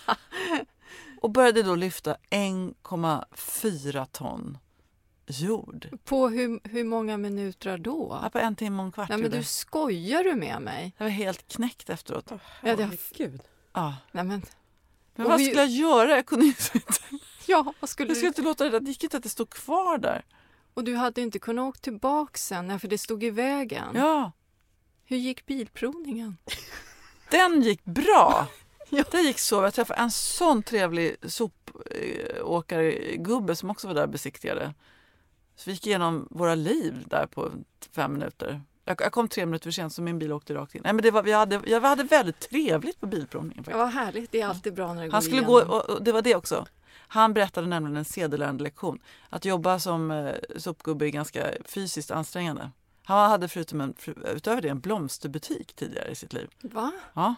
och 1.20 1.30
började 1.30 1.62
då 1.62 1.74
lyfta 1.74 2.16
1,4 2.30 4.06
ton 4.12 4.58
jord. 5.26 5.88
På 6.04 6.28
hur, 6.28 6.60
hur 6.68 6.84
många 6.84 7.16
minuter 7.16 7.78
då? 7.78 8.18
Ja, 8.22 8.30
på 8.30 8.38
en 8.38 8.56
timme 8.56 8.78
och 8.78 8.86
en 8.86 8.92
kvart. 8.92 9.08
Nej, 9.08 9.18
men 9.18 9.30
du 9.30 9.42
skojar 9.42 10.24
du 10.24 10.34
med 10.34 10.62
mig? 10.62 10.92
Jag 10.98 11.04
var 11.04 11.10
helt 11.10 11.48
knäckt 11.48 11.90
efteråt. 11.90 12.32
Åh, 12.32 12.38
Ja, 12.62 12.76
det- 12.76 12.84
herregud. 12.84 13.40
Ja. 13.72 13.94
Nej, 14.12 14.24
men, 14.24 14.42
Men 15.14 15.28
vad 15.28 15.38
vi- 15.38 15.44
skulle 15.44 15.60
jag 15.60 15.70
göra? 15.70 16.10
Jag 16.10 16.26
kunde 16.26 16.46
inte, 16.46 16.80
ja, 17.46 17.74
vad 17.80 17.90
skulle 17.90 18.08
jag 18.10 18.16
skulle 18.16 18.26
du... 18.26 18.30
inte 18.30 18.42
låta 18.42 18.64
det 18.64 18.70
där. 18.70 18.80
Det 18.80 18.88
gick 18.88 19.04
inte 19.04 19.16
att 19.16 19.22
det 19.22 19.28
stod 19.28 19.50
kvar 19.50 19.98
där. 19.98 20.24
Och 20.76 20.84
du 20.84 20.96
hade 20.96 21.20
inte 21.20 21.38
kunnat 21.38 21.68
åka 21.68 21.78
tillbaka 21.78 22.38
sen, 22.38 22.80
för 22.80 22.88
det 22.88 22.98
stod 22.98 23.24
i 23.24 23.30
vägen. 23.30 23.84
Ja, 23.94 24.32
Hur 25.04 25.16
gick 25.16 25.46
bilprovningen? 25.46 26.36
den 27.30 27.62
gick 27.62 27.84
bra. 27.84 28.46
Ja. 28.88 29.04
Det 29.10 29.20
gick 29.20 29.38
så. 29.38 29.62
Jag 29.62 29.74
träffade 29.74 30.00
en 30.00 30.10
sån 30.10 30.62
trevlig 30.62 31.16
sopåkargubbe 31.22 33.56
som 33.56 33.70
också 33.70 33.86
var 33.86 33.94
där 33.94 34.02
och 34.02 34.08
besiktigade. 34.08 34.74
Så 35.56 35.62
vi 35.66 35.72
gick 35.72 35.86
igenom 35.86 36.28
våra 36.30 36.54
liv 36.54 37.04
där 37.06 37.26
på 37.26 37.50
fem 37.92 38.12
minuter. 38.12 38.62
Jag, 38.84 39.00
jag 39.00 39.12
kom 39.12 39.28
tre 39.28 39.46
minuter 39.46 39.64
för 39.64 39.70
sent 39.70 39.92
så 39.92 40.02
min 40.02 40.18
bil 40.18 40.32
åkte 40.32 40.54
rakt 40.54 40.74
in. 40.74 40.80
Nej, 40.84 40.92
men 40.92 41.02
det 41.02 41.10
var, 41.10 41.22
vi, 41.22 41.32
hade, 41.32 41.60
jag 41.66 41.80
hade 41.80 42.04
väldigt 42.04 42.40
trevligt 42.40 43.00
på 43.00 43.06
bilprovningen. 43.06 43.64
Ja, 43.66 43.72
Faktiskt. 43.72 43.78
vad 43.78 43.88
härligt, 44.04 44.32
det 44.32 44.40
är 44.40 44.46
alltid 44.46 44.74
bra 44.74 44.94
när 44.94 45.06
det 45.06 45.12
Han 45.12 45.20
går 45.20 45.20
skulle 45.20 45.42
gå, 45.42 45.58
igenom. 45.58 45.74
och, 45.76 45.90
och 45.90 46.02
det 46.02 46.12
var 46.12 46.22
det 46.22 46.34
också. 46.34 46.66
Han 46.98 47.34
berättade 47.34 47.66
nämligen 47.66 47.96
en 47.96 48.04
sedelärande 48.04 48.64
lektion. 48.64 48.98
Att 49.30 49.44
jobba 49.44 49.78
som 49.78 50.10
eh, 50.10 50.34
sopgubbe 50.56 51.06
är 51.06 51.10
ganska 51.10 51.52
fysiskt 51.64 52.10
ansträngande. 52.10 52.70
Han 53.04 53.30
hade 53.30 53.48
förutom 53.48 53.80
en, 53.80 53.94
utöver 54.24 54.62
det 54.62 54.68
en 54.68 54.80
blomsterbutik 54.80 55.74
tidigare 55.74 56.10
i 56.10 56.14
sitt 56.14 56.32
liv. 56.32 56.48
Va? 56.60 56.92
Ja. 57.14 57.34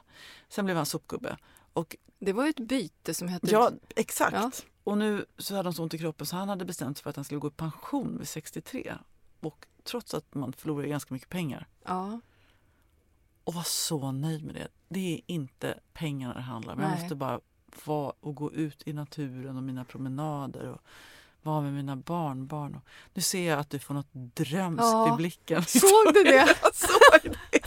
Sen 0.48 0.64
blev 0.64 0.76
han 0.76 0.86
sopgubbe. 0.86 1.36
Och 1.72 1.96
Det 2.18 2.32
var 2.32 2.44
ju 2.44 2.50
ett 2.50 2.60
byte 2.60 3.14
som 3.14 3.28
hette... 3.28 3.50
ja, 3.50 3.70
exakt. 3.96 4.34
Ja. 4.34 4.50
Och 4.84 4.98
nu 4.98 5.26
så 5.38 5.56
hade 5.56 5.66
han 5.66 5.74
så 5.74 5.82
ont 5.82 5.94
i 5.94 5.98
kroppen 5.98 6.26
så 6.26 6.36
han 6.36 6.48
hade 6.48 6.64
bestämt 6.64 6.98
sig 6.98 7.02
för 7.02 7.10
att 7.10 7.16
han 7.16 7.24
skulle 7.24 7.40
gå 7.40 7.48
i 7.48 7.50
pension 7.50 8.18
vid 8.18 8.28
63. 8.28 8.94
Och 9.40 9.66
trots 9.84 10.14
att 10.14 10.34
man 10.34 10.52
förlorar 10.52 10.86
ganska 10.86 11.14
mycket 11.14 11.28
pengar. 11.28 11.66
Ja. 11.84 12.20
Och 13.44 13.54
var 13.54 13.62
så 13.62 14.12
nöjd 14.12 14.44
med 14.44 14.54
det. 14.54 14.68
Det 14.88 15.14
är 15.14 15.20
inte 15.26 15.78
pengarna 15.92 16.34
det 16.34 16.40
handlar 16.40 16.72
om. 16.72 16.80
Nej. 16.80 17.00
måste 17.00 17.14
bara 17.14 17.40
vara 17.84 18.12
och 18.20 18.34
gå 18.34 18.52
ut 18.52 18.82
i 18.86 18.92
naturen 18.92 19.56
och 19.56 19.62
mina 19.62 19.84
promenader 19.84 20.68
och 20.70 20.80
vara 21.42 21.60
med 21.60 21.72
mina 21.72 21.96
barnbarn. 21.96 22.74
Och 22.74 22.82
nu 23.14 23.22
ser 23.22 23.48
jag 23.50 23.58
att 23.58 23.70
du 23.70 23.78
får 23.78 23.94
något 23.94 24.08
drömskt 24.12 24.82
Ja. 24.82 25.14
i 25.14 25.16
blicken. 25.16 25.64
Såg 25.66 26.14
du 26.14 26.24
det? 26.24 26.34
Jag 26.62 26.74
såg 26.74 27.32
det. 27.32 27.58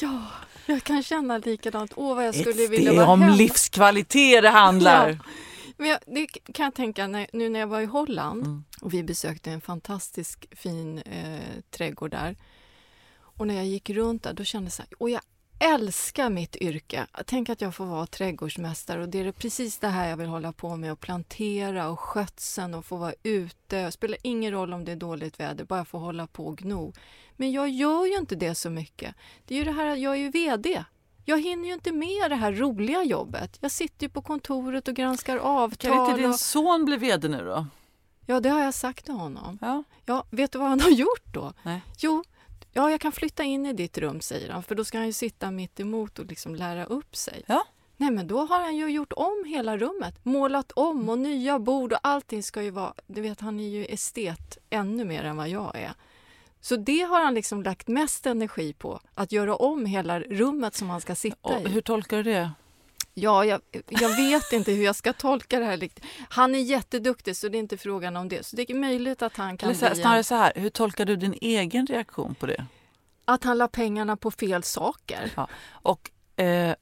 Ja, 0.00 0.26
jag 0.66 0.82
kan 0.84 1.02
känna 1.02 1.38
likadant. 1.38 1.92
Åh, 1.96 2.14
vad 2.14 2.26
jag 2.26 2.34
skulle 2.34 2.52
Det 2.54 2.66
vilja 2.68 2.92
är 2.92 2.96
vara 2.96 3.08
om 3.08 3.22
hemma. 3.22 3.34
livskvalitet 3.36 4.42
det 4.42 4.48
handlar. 4.48 5.08
Ja. 5.10 5.16
Men 5.76 5.88
jag, 5.90 5.98
det 6.06 6.26
kan 6.26 6.64
jag 6.64 6.74
tänka 6.74 7.06
när, 7.06 7.26
nu 7.32 7.48
när 7.48 7.60
jag 7.60 7.66
var 7.66 7.80
i 7.80 7.84
Holland 7.84 8.42
Mm. 8.42 8.64
och 8.80 8.94
vi 8.94 9.02
besökte 9.02 9.50
en 9.50 9.60
fantastisk 9.60 10.46
fin 10.56 10.98
eh, 10.98 11.40
trädgård 11.70 12.10
där. 12.10 12.36
Och 13.18 13.46
när 13.46 13.54
jag 13.54 13.66
gick 13.66 13.90
runt 13.90 14.22
där 14.22 14.32
då 14.32 14.44
kände 14.44 14.66
jag 14.66 14.72
så 14.72 14.82
här, 14.82 14.88
och 14.98 15.10
jag 15.10 15.20
älskar 15.62 16.30
mitt 16.30 16.56
yrke. 16.56 17.06
Tänk 17.26 17.48
att 17.48 17.60
jag 17.60 17.74
får 17.74 17.84
vara 17.84 18.06
trädgårdsmästare 18.06 19.02
och 19.02 19.08
det 19.08 19.20
är 19.20 19.32
precis 19.32 19.78
det 19.78 19.88
här 19.88 20.08
jag 20.08 20.16
vill 20.16 20.26
hålla 20.26 20.52
på 20.52 20.76
med. 20.76 20.92
Att 20.92 21.00
plantera 21.00 21.88
och 21.88 22.00
skötseln 22.00 22.74
och 22.74 22.84
få 22.84 22.96
vara 22.96 23.14
ute. 23.22 23.84
Det 23.84 23.92
spelar 23.92 24.18
ingen 24.22 24.52
roll 24.52 24.72
om 24.72 24.84
det 24.84 24.92
är 24.92 24.96
dåligt 24.96 25.40
väder, 25.40 25.64
bara 25.64 25.84
få 25.84 25.98
hålla 25.98 26.26
på 26.26 26.46
och 26.46 26.58
gno. 26.58 26.92
Men 27.36 27.52
jag 27.52 27.68
gör 27.68 28.06
ju 28.06 28.16
inte 28.16 28.36
det 28.36 28.54
så 28.54 28.70
mycket. 28.70 29.14
Det 29.46 29.54
är 29.54 29.58
ju 29.58 29.64
det 29.64 29.72
här, 29.72 29.96
jag 29.96 30.12
är 30.12 30.18
ju 30.18 30.30
VD. 30.30 30.84
Jag 31.24 31.42
hinner 31.42 31.68
ju 31.68 31.74
inte 31.74 31.92
med 31.92 32.30
det 32.30 32.36
här 32.36 32.52
roliga 32.52 33.02
jobbet. 33.02 33.58
Jag 33.60 33.70
sitter 33.70 34.06
ju 34.06 34.10
på 34.10 34.22
kontoret 34.22 34.88
och 34.88 34.94
granskar 34.94 35.36
avtal. 35.36 35.90
Kan 35.90 36.06
inte 36.06 36.20
din 36.20 36.30
och... 36.30 36.40
son 36.40 36.84
bli 36.84 36.96
vd 36.96 37.28
nu 37.28 37.44
då? 37.44 37.66
Ja, 38.26 38.40
det 38.40 38.48
har 38.48 38.60
jag 38.60 38.74
sagt 38.74 39.04
till 39.04 39.14
honom. 39.14 39.58
Ja. 39.60 39.84
Ja, 40.04 40.24
vet 40.30 40.52
du 40.52 40.58
vad 40.58 40.68
han 40.68 40.80
har 40.80 40.90
gjort 40.90 41.34
då? 41.34 41.52
Nej. 41.62 41.80
Jo, 41.98 42.24
ja, 42.72 42.90
jag 42.90 43.00
kan 43.00 43.12
flytta 43.12 43.42
in 43.42 43.66
i 43.66 43.72
ditt 43.72 43.98
rum, 43.98 44.20
säger 44.20 44.50
han, 44.50 44.62
för 44.62 44.74
då 44.74 44.84
ska 44.84 44.98
han 44.98 45.06
ju 45.06 45.12
sitta 45.12 45.50
mitt 45.50 45.80
emot 45.80 46.18
och 46.18 46.26
liksom 46.26 46.54
lära 46.54 46.84
upp 46.84 47.16
sig. 47.16 47.42
Ja. 47.46 47.64
Nej, 47.96 48.10
men 48.10 48.26
då 48.26 48.38
har 48.38 48.60
han 48.60 48.76
ju 48.76 48.88
gjort 48.88 49.12
om 49.12 49.44
hela 49.46 49.76
rummet, 49.76 50.24
målat 50.24 50.72
om 50.72 51.08
och 51.08 51.18
nya 51.18 51.58
bord 51.58 51.92
och 51.92 51.98
allting 52.02 52.42
ska 52.42 52.62
ju 52.62 52.70
vara... 52.70 52.94
Du 53.06 53.20
vet, 53.20 53.40
han 53.40 53.60
är 53.60 53.68
ju 53.68 53.84
estet 53.84 54.58
ännu 54.70 55.04
mer 55.04 55.24
än 55.24 55.36
vad 55.36 55.48
jag 55.48 55.76
är. 55.76 55.92
Så 56.60 56.76
det 56.76 57.00
har 57.00 57.24
han 57.24 57.34
liksom 57.34 57.62
lagt 57.62 57.88
mest 57.88 58.26
energi 58.26 58.72
på, 58.72 59.00
att 59.14 59.32
göra 59.32 59.56
om 59.56 59.86
hela 59.86 60.20
rummet 60.20 60.74
som 60.74 60.90
han 60.90 61.00
ska 61.00 61.14
sitta 61.14 61.36
Och 61.48 61.60
i. 61.60 61.68
hur 61.68 61.80
tolkar 61.80 62.16
du 62.16 62.22
det? 62.22 62.50
Ja, 63.14 63.44
jag, 63.44 63.60
jag 63.88 64.16
vet 64.16 64.52
inte 64.52 64.72
hur 64.72 64.84
jag 64.84 64.96
ska 64.96 65.12
tolka 65.12 65.58
det 65.58 65.64
här. 65.64 65.76
riktigt. 65.76 66.04
Han 66.28 66.54
är 66.54 66.58
jätteduktig, 66.58 67.36
så 67.36 67.48
det 67.48 67.56
är 67.58 67.60
inte 67.60 67.76
frågan 67.76 68.16
om 68.16 68.28
det. 68.28 68.46
Så 68.46 68.56
det 68.56 68.70
är 68.70 68.74
möjligt 68.74 69.22
att 69.22 69.36
han 69.36 69.56
kan 69.56 69.68
Eller 69.68 69.78
så 69.78 69.86
bli 69.86 69.90
en, 69.90 69.96
snarare 69.96 70.24
så 70.24 70.34
här, 70.34 70.52
hur 70.56 70.70
tolkar 70.70 71.04
du 71.04 71.16
din 71.16 71.34
egen 71.40 71.86
reaktion 71.86 72.34
på 72.34 72.46
det? 72.46 72.66
att 73.24 73.44
han 73.44 73.58
la 73.58 73.68
pengarna 73.68 74.16
på 74.16 74.30
fel 74.30 74.62
saker. 74.62 75.46
Och 75.70 76.10
eh, 76.40 76.74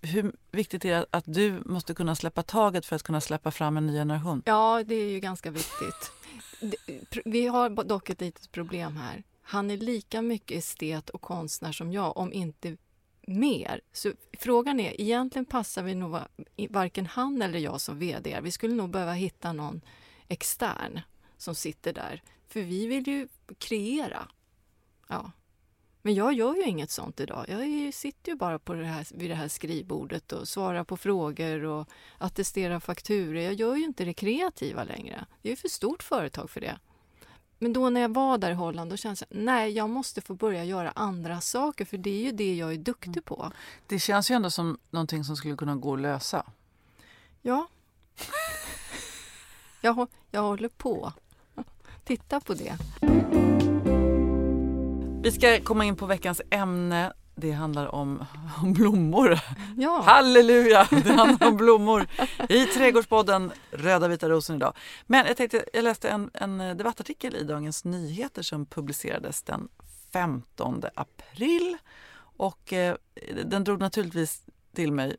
hur 0.00 0.32
viktigt 0.50 0.84
är 0.84 0.90
det 0.90 1.06
att 1.10 1.24
du 1.26 1.62
måste 1.64 1.94
kunna 1.94 2.14
släppa 2.14 2.42
taget 2.42 2.86
för 2.86 2.96
att 2.96 3.02
kunna 3.02 3.20
släppa 3.20 3.50
fram 3.50 3.76
en 3.76 3.86
ny 3.86 3.92
generation? 3.92 4.42
Ja, 4.44 4.82
det 4.86 4.94
är 4.94 5.10
ju 5.10 5.20
ganska 5.20 5.50
viktigt. 5.50 6.12
Vi 7.24 7.46
har 7.46 7.84
dock 7.84 8.10
ett 8.10 8.20
litet 8.20 8.52
problem 8.52 8.96
här. 8.96 9.22
Han 9.42 9.70
är 9.70 9.76
lika 9.76 10.22
mycket 10.22 10.58
estet 10.58 11.10
och 11.10 11.20
konstnär 11.20 11.72
som 11.72 11.92
jag, 11.92 12.16
om 12.16 12.32
inte 12.32 12.76
mer. 13.26 13.80
Så 13.92 14.12
frågan 14.38 14.80
är, 14.80 15.00
egentligen 15.00 15.46
passar 15.46 15.82
vi 15.82 15.94
nog 15.94 16.18
varken 16.70 17.06
han 17.06 17.42
eller 17.42 17.58
jag 17.58 17.80
som 17.80 17.98
VD. 17.98 18.40
Vi 18.42 18.50
skulle 18.50 18.74
nog 18.74 18.90
behöva 18.90 19.12
hitta 19.12 19.52
någon 19.52 19.80
extern 20.28 21.00
som 21.36 21.54
sitter 21.54 21.92
där. 21.92 22.22
För 22.48 22.60
vi 22.60 22.86
vill 22.86 23.08
ju 23.08 23.28
kreera. 23.58 24.28
Ja. 25.08 25.30
Men 26.02 26.14
jag 26.14 26.32
gör 26.32 26.54
ju 26.54 26.62
inget 26.62 26.90
sånt 26.90 27.20
idag. 27.20 27.46
Jag 27.48 27.94
sitter 27.94 28.32
ju 28.32 28.36
bara 28.36 28.58
på 28.58 28.74
det 28.74 28.84
här, 28.84 29.06
vid 29.14 29.30
det 29.30 29.34
här 29.34 29.48
skrivbordet 29.48 30.32
och 30.32 30.48
svarar 30.48 30.84
på 30.84 30.96
frågor 30.96 31.64
och 31.64 31.88
attesterar 32.18 32.80
fakturer. 32.80 33.40
Jag 33.40 33.54
gör 33.54 33.76
ju 33.76 33.84
inte 33.84 34.04
det 34.04 34.14
kreativa 34.14 34.84
längre. 34.84 35.26
Det 35.42 35.48
är 35.48 35.50
ju 35.50 35.56
för 35.56 35.68
stort 35.68 36.02
företag 36.02 36.50
för 36.50 36.60
det. 36.60 36.78
Men 37.58 37.72
då 37.72 37.90
när 37.90 38.00
jag 38.00 38.14
var 38.14 38.38
där 38.38 38.50
i 38.50 38.54
Holland 38.54 38.90
då 38.90 38.96
kände 38.96 39.26
jag 39.28 39.44
nej, 39.44 39.72
jag 39.72 39.90
måste 39.90 40.20
få 40.20 40.34
börja 40.34 40.64
göra 40.64 40.90
andra 40.90 41.40
saker 41.40 41.84
för 41.84 41.98
det 41.98 42.10
är 42.10 42.24
ju 42.24 42.32
det 42.32 42.54
jag 42.54 42.72
är 42.72 42.76
duktig 42.76 43.24
på. 43.24 43.52
Det 43.86 43.98
känns 43.98 44.30
ju 44.30 44.34
ändå 44.34 44.50
som 44.50 44.78
någonting 44.90 45.24
som 45.24 45.36
skulle 45.36 45.56
kunna 45.56 45.76
gå 45.76 45.94
att 45.94 46.00
lösa. 46.00 46.46
Ja. 47.42 47.68
jag, 49.80 50.08
jag 50.30 50.42
håller 50.42 50.68
på. 50.68 51.12
Titta 52.04 52.40
på 52.40 52.54
det. 52.54 52.76
Vi 55.22 55.32
ska 55.32 55.60
komma 55.60 55.84
in 55.84 55.96
på 55.96 56.06
veckans 56.06 56.42
ämne. 56.50 57.12
Det 57.38 57.52
handlar 57.52 57.94
om, 57.94 58.24
om 58.62 58.72
blommor. 58.72 59.38
Ja. 59.76 60.02
Halleluja! 60.06 60.88
Det 60.90 61.12
handlar 61.12 61.48
om 61.48 61.56
blommor 61.56 62.06
i 62.48 62.66
Trädgårdspodden 62.66 63.52
Röda 63.70 64.08
vita 64.08 64.28
rosen 64.28 64.56
idag. 64.56 64.76
Men 65.06 65.26
jag 65.26 65.36
tänkte, 65.36 65.64
jag 65.72 65.84
läste 65.84 66.08
en, 66.08 66.30
en 66.34 66.58
debattartikel 66.58 67.36
i 67.36 67.44
Dagens 67.44 67.84
Nyheter 67.84 68.42
som 68.42 68.66
publicerades 68.66 69.42
den 69.42 69.68
15 70.12 70.82
april 70.94 71.76
och 72.36 72.72
eh, 72.72 72.96
den 73.44 73.64
drog 73.64 73.80
naturligtvis 73.80 74.42
till 74.74 74.92
mig 74.92 75.16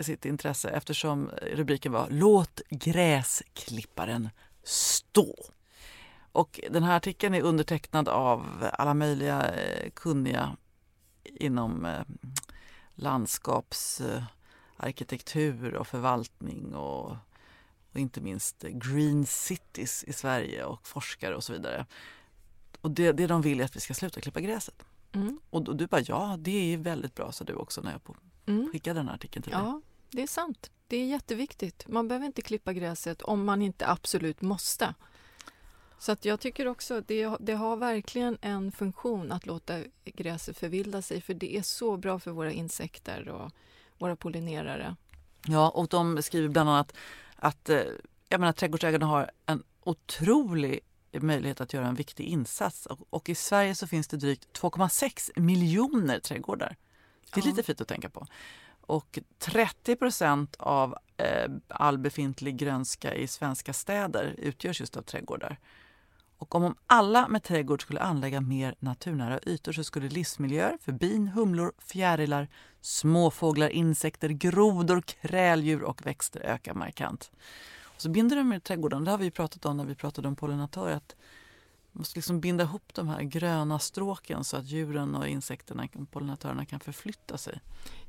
sitt 0.00 0.24
intresse 0.24 0.68
eftersom 0.70 1.30
rubriken 1.52 1.92
var 1.92 2.06
Låt 2.10 2.60
gräsklipparen 2.70 4.28
stå. 4.64 5.36
Och 6.32 6.60
den 6.70 6.82
här 6.82 6.96
artikeln 6.96 7.34
är 7.34 7.42
undertecknad 7.42 8.08
av 8.08 8.68
alla 8.72 8.94
möjliga 8.94 9.48
eh, 9.48 9.90
kunniga 9.90 10.56
inom 11.24 11.84
eh, 11.84 12.02
landskapsarkitektur 12.94 15.74
och 15.74 15.86
förvaltning 15.86 16.74
och, 16.74 17.16
och 17.92 17.96
inte 17.96 18.20
minst 18.20 18.62
green 18.62 19.26
cities 19.26 20.04
i 20.04 20.12
Sverige 20.12 20.64
och 20.64 20.86
forskare 20.86 21.36
och 21.36 21.44
så 21.44 21.52
vidare. 21.52 21.86
Och 22.80 22.90
det, 22.90 23.12
det 23.12 23.26
de 23.26 23.42
vill 23.42 23.60
är 23.60 23.64
att 23.64 23.76
vi 23.76 23.80
ska 23.80 23.94
sluta 23.94 24.20
klippa 24.20 24.40
gräset. 24.40 24.84
Mm. 25.12 25.40
Och, 25.50 25.68
och, 25.68 25.76
du 25.76 25.86
bara 25.86 26.00
ja, 26.00 26.36
det 26.38 26.74
är 26.74 26.78
väldigt 26.78 27.14
bra 27.14 27.32
sa 27.32 27.44
du 27.44 27.54
också 27.54 27.80
när 27.80 27.92
jag 27.92 28.04
på, 28.04 28.16
mm. 28.46 28.68
skickade 28.72 29.00
den 29.00 29.08
här 29.08 29.14
artikeln 29.14 29.42
till 29.42 29.52
dig. 29.52 29.60
Ja, 29.60 29.80
det 30.10 30.22
är 30.22 30.26
sant. 30.26 30.70
Det 30.86 30.96
är 30.96 31.06
jätteviktigt. 31.06 31.88
Man 31.88 32.08
behöver 32.08 32.26
inte 32.26 32.42
klippa 32.42 32.72
gräset 32.72 33.22
om 33.22 33.44
man 33.44 33.62
inte 33.62 33.88
absolut 33.88 34.40
måste. 34.40 34.94
Så 36.00 36.12
att 36.12 36.24
jag 36.24 36.40
tycker 36.40 36.68
också 36.68 36.94
att 36.94 37.08
det, 37.08 37.36
det 37.40 37.52
har 37.52 37.76
verkligen 37.76 38.38
en 38.40 38.72
funktion 38.72 39.32
att 39.32 39.46
låta 39.46 39.78
gräset 40.04 40.58
förvilda 40.58 41.02
sig 41.02 41.20
för 41.20 41.34
det 41.34 41.56
är 41.56 41.62
så 41.62 41.96
bra 41.96 42.18
för 42.18 42.30
våra 42.30 42.52
insekter 42.52 43.28
och 43.28 43.50
våra 43.98 44.16
pollinerare. 44.16 44.96
Ja, 45.46 45.68
och 45.68 45.88
de 45.88 46.22
skriver 46.22 46.48
bland 46.48 46.70
annat 46.70 46.92
att 47.36 47.68
eh, 47.68 47.82
jag 48.28 48.40
menar, 48.40 48.52
trädgårdsägarna 48.52 49.06
har 49.06 49.30
en 49.46 49.62
otrolig 49.84 50.80
möjlighet 51.12 51.60
att 51.60 51.72
göra 51.72 51.86
en 51.86 51.94
viktig 51.94 52.24
insats. 52.24 52.86
Och, 52.86 52.98
och 53.10 53.28
i 53.28 53.34
Sverige 53.34 53.74
så 53.74 53.86
finns 53.86 54.08
det 54.08 54.16
drygt 54.16 54.60
2,6 54.60 55.40
miljoner 55.40 56.18
trädgårdar. 56.20 56.76
Det 57.34 57.40
är 57.40 57.44
ja. 57.44 57.50
lite 57.50 57.62
fint 57.62 57.80
att 57.80 57.88
tänka 57.88 58.10
på. 58.10 58.26
Och 58.80 59.18
30 59.38 59.96
procent 59.96 60.56
av 60.58 60.96
eh, 61.16 61.50
all 61.68 61.98
befintlig 61.98 62.56
grönska 62.56 63.14
i 63.14 63.26
svenska 63.26 63.72
städer 63.72 64.34
utgörs 64.38 64.80
just 64.80 64.96
av 64.96 65.02
trädgårdar. 65.02 65.58
Och 66.40 66.54
om 66.54 66.74
alla 66.86 67.28
med 67.28 67.42
trädgård 67.42 67.82
skulle 67.82 68.00
anlägga 68.00 68.40
mer 68.40 68.74
naturnära 68.78 69.40
ytor 69.46 69.72
så 69.72 69.84
skulle 69.84 70.08
livsmiljöer 70.08 70.78
för 70.80 70.92
bin, 70.92 71.28
humlor, 71.28 71.72
fjärilar, 71.78 72.48
småfåglar, 72.80 73.68
insekter, 73.68 74.28
grodor, 74.28 75.00
kräldjur 75.00 75.82
och 75.82 76.06
växter 76.06 76.40
öka 76.40 76.74
markant. 76.74 77.30
Och 77.82 78.00
så 78.00 78.08
binder 78.08 78.36
de 78.36 78.48
med 78.48 78.64
trädgården, 78.64 79.04
det 79.04 79.10
har 79.10 79.18
vi 79.18 79.30
pratat 79.30 79.66
om 79.66 79.76
när 79.76 79.84
vi 79.84 79.94
pratade 79.94 80.28
om 80.28 80.36
pollinatörer, 80.36 80.96
att 80.96 81.16
måste 81.92 82.18
liksom 82.18 82.40
binda 82.40 82.64
ihop 82.64 82.94
de 82.94 83.08
här 83.08 83.22
gröna 83.22 83.78
stråken 83.78 84.44
så 84.44 84.56
att 84.56 84.66
djuren 84.66 85.14
och 85.14 85.28
insekterna, 85.28 85.88
pollinatörerna 86.10 86.64
kan 86.64 86.80
förflytta 86.80 87.38
sig. 87.38 87.60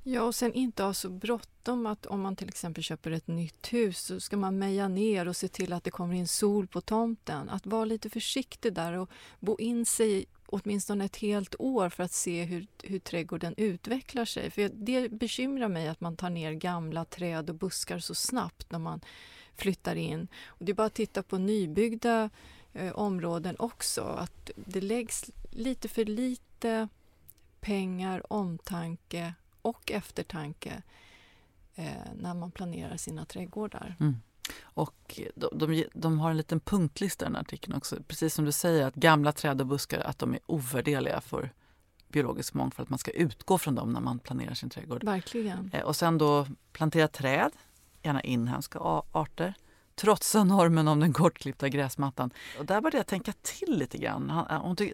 Ja, 0.03 0.21
och 0.21 0.35
sen 0.35 0.53
inte 0.53 0.83
ha 0.83 0.93
så 0.93 1.09
bråttom 1.09 1.85
att 1.85 2.05
om 2.05 2.21
man 2.21 2.35
till 2.35 2.47
exempel 2.47 2.83
köper 2.83 3.11
ett 3.11 3.27
nytt 3.27 3.73
hus 3.73 3.99
så 3.99 4.19
ska 4.19 4.37
man 4.37 4.59
meja 4.59 4.87
ner 4.87 5.27
och 5.27 5.35
se 5.35 5.47
till 5.47 5.73
att 5.73 5.83
det 5.83 5.91
kommer 5.91 6.15
in 6.15 6.27
sol 6.27 6.67
på 6.67 6.81
tomten. 6.81 7.49
Att 7.49 7.65
vara 7.65 7.85
lite 7.85 8.09
försiktig 8.09 8.73
där 8.73 8.93
och 8.93 9.09
bo 9.39 9.57
in 9.59 9.85
sig 9.85 10.25
åtminstone 10.51 11.05
ett 11.05 11.15
helt 11.15 11.55
år 11.59 11.89
för 11.89 12.03
att 12.03 12.11
se 12.11 12.43
hur, 12.43 12.67
hur 12.83 12.99
trädgården 12.99 13.53
utvecklar 13.57 14.25
sig. 14.25 14.51
För 14.51 14.69
det 14.73 15.11
bekymrar 15.11 15.67
mig 15.67 15.87
att 15.87 16.01
man 16.01 16.15
tar 16.15 16.29
ner 16.29 16.51
gamla 16.51 17.05
träd 17.05 17.49
och 17.49 17.55
buskar 17.55 17.99
så 17.99 18.15
snabbt 18.15 18.71
när 18.71 18.79
man 18.79 19.01
flyttar 19.55 19.95
in. 19.95 20.27
Och 20.45 20.65
det 20.65 20.71
är 20.71 20.73
bara 20.73 20.87
att 20.87 20.93
titta 20.93 21.23
på 21.23 21.37
nybyggda 21.37 22.29
eh, 22.73 22.91
områden 22.91 23.55
också, 23.59 24.01
att 24.01 24.51
det 24.55 24.81
läggs 24.81 25.31
lite 25.49 25.87
för 25.87 26.05
lite 26.05 26.87
pengar, 27.59 28.33
omtanke 28.33 29.33
och 29.61 29.91
eftertanke 29.91 30.81
eh, 31.75 31.85
när 32.15 32.33
man 32.33 32.51
planerar 32.51 32.97
sina 32.97 33.25
trädgårdar. 33.25 33.95
Mm. 33.99 34.15
Och 34.61 35.19
de, 35.35 35.49
de, 35.53 35.85
de, 35.93 36.19
har 36.19 36.31
en 36.31 36.37
liten 36.37 36.59
punktlista 36.59 37.25
i 37.25 37.27
den 37.27 37.35
här 37.35 37.41
artikeln 37.41 37.75
också. 37.75 37.97
Precis 38.07 38.33
som 38.33 38.45
du 38.45 38.51
säger 38.51 38.85
att 38.85 38.95
gamla 38.95 39.31
träd 39.31 39.61
och 39.61 39.67
buskar 39.67 39.99
att 39.99 40.19
de 40.19 40.33
är 40.33 40.39
ovärderliga 40.45 41.21
för 41.21 41.51
biologisk 42.07 42.53
mångfald. 42.53 42.89
Man 42.89 42.99
ska 42.99 43.11
utgå 43.11 43.57
från 43.57 43.75
dem 43.75 43.93
när 43.93 44.01
man 44.01 44.19
planerar 44.19 44.53
sin 44.53 44.69
trädgård. 44.69 45.03
Verkligen. 45.03 45.71
Eh, 45.73 45.81
och 45.81 45.95
sen 45.95 46.17
då 46.17 46.47
plantera 46.71 47.07
träd, 47.07 47.51
gärna 48.01 48.21
inhemska 48.21 48.79
arter. 49.11 49.53
Trotsa 50.01 50.43
normen 50.43 50.87
om 50.87 50.99
den 50.99 51.13
kortklippta 51.13 51.69
gräsmattan. 51.69 52.31
Och 52.59 52.65
där 52.65 52.81
började 52.81 52.97
jag 52.97 53.07
tänka 53.07 53.33
till 53.41 53.77
lite 53.77 53.97
grann. 53.97 54.45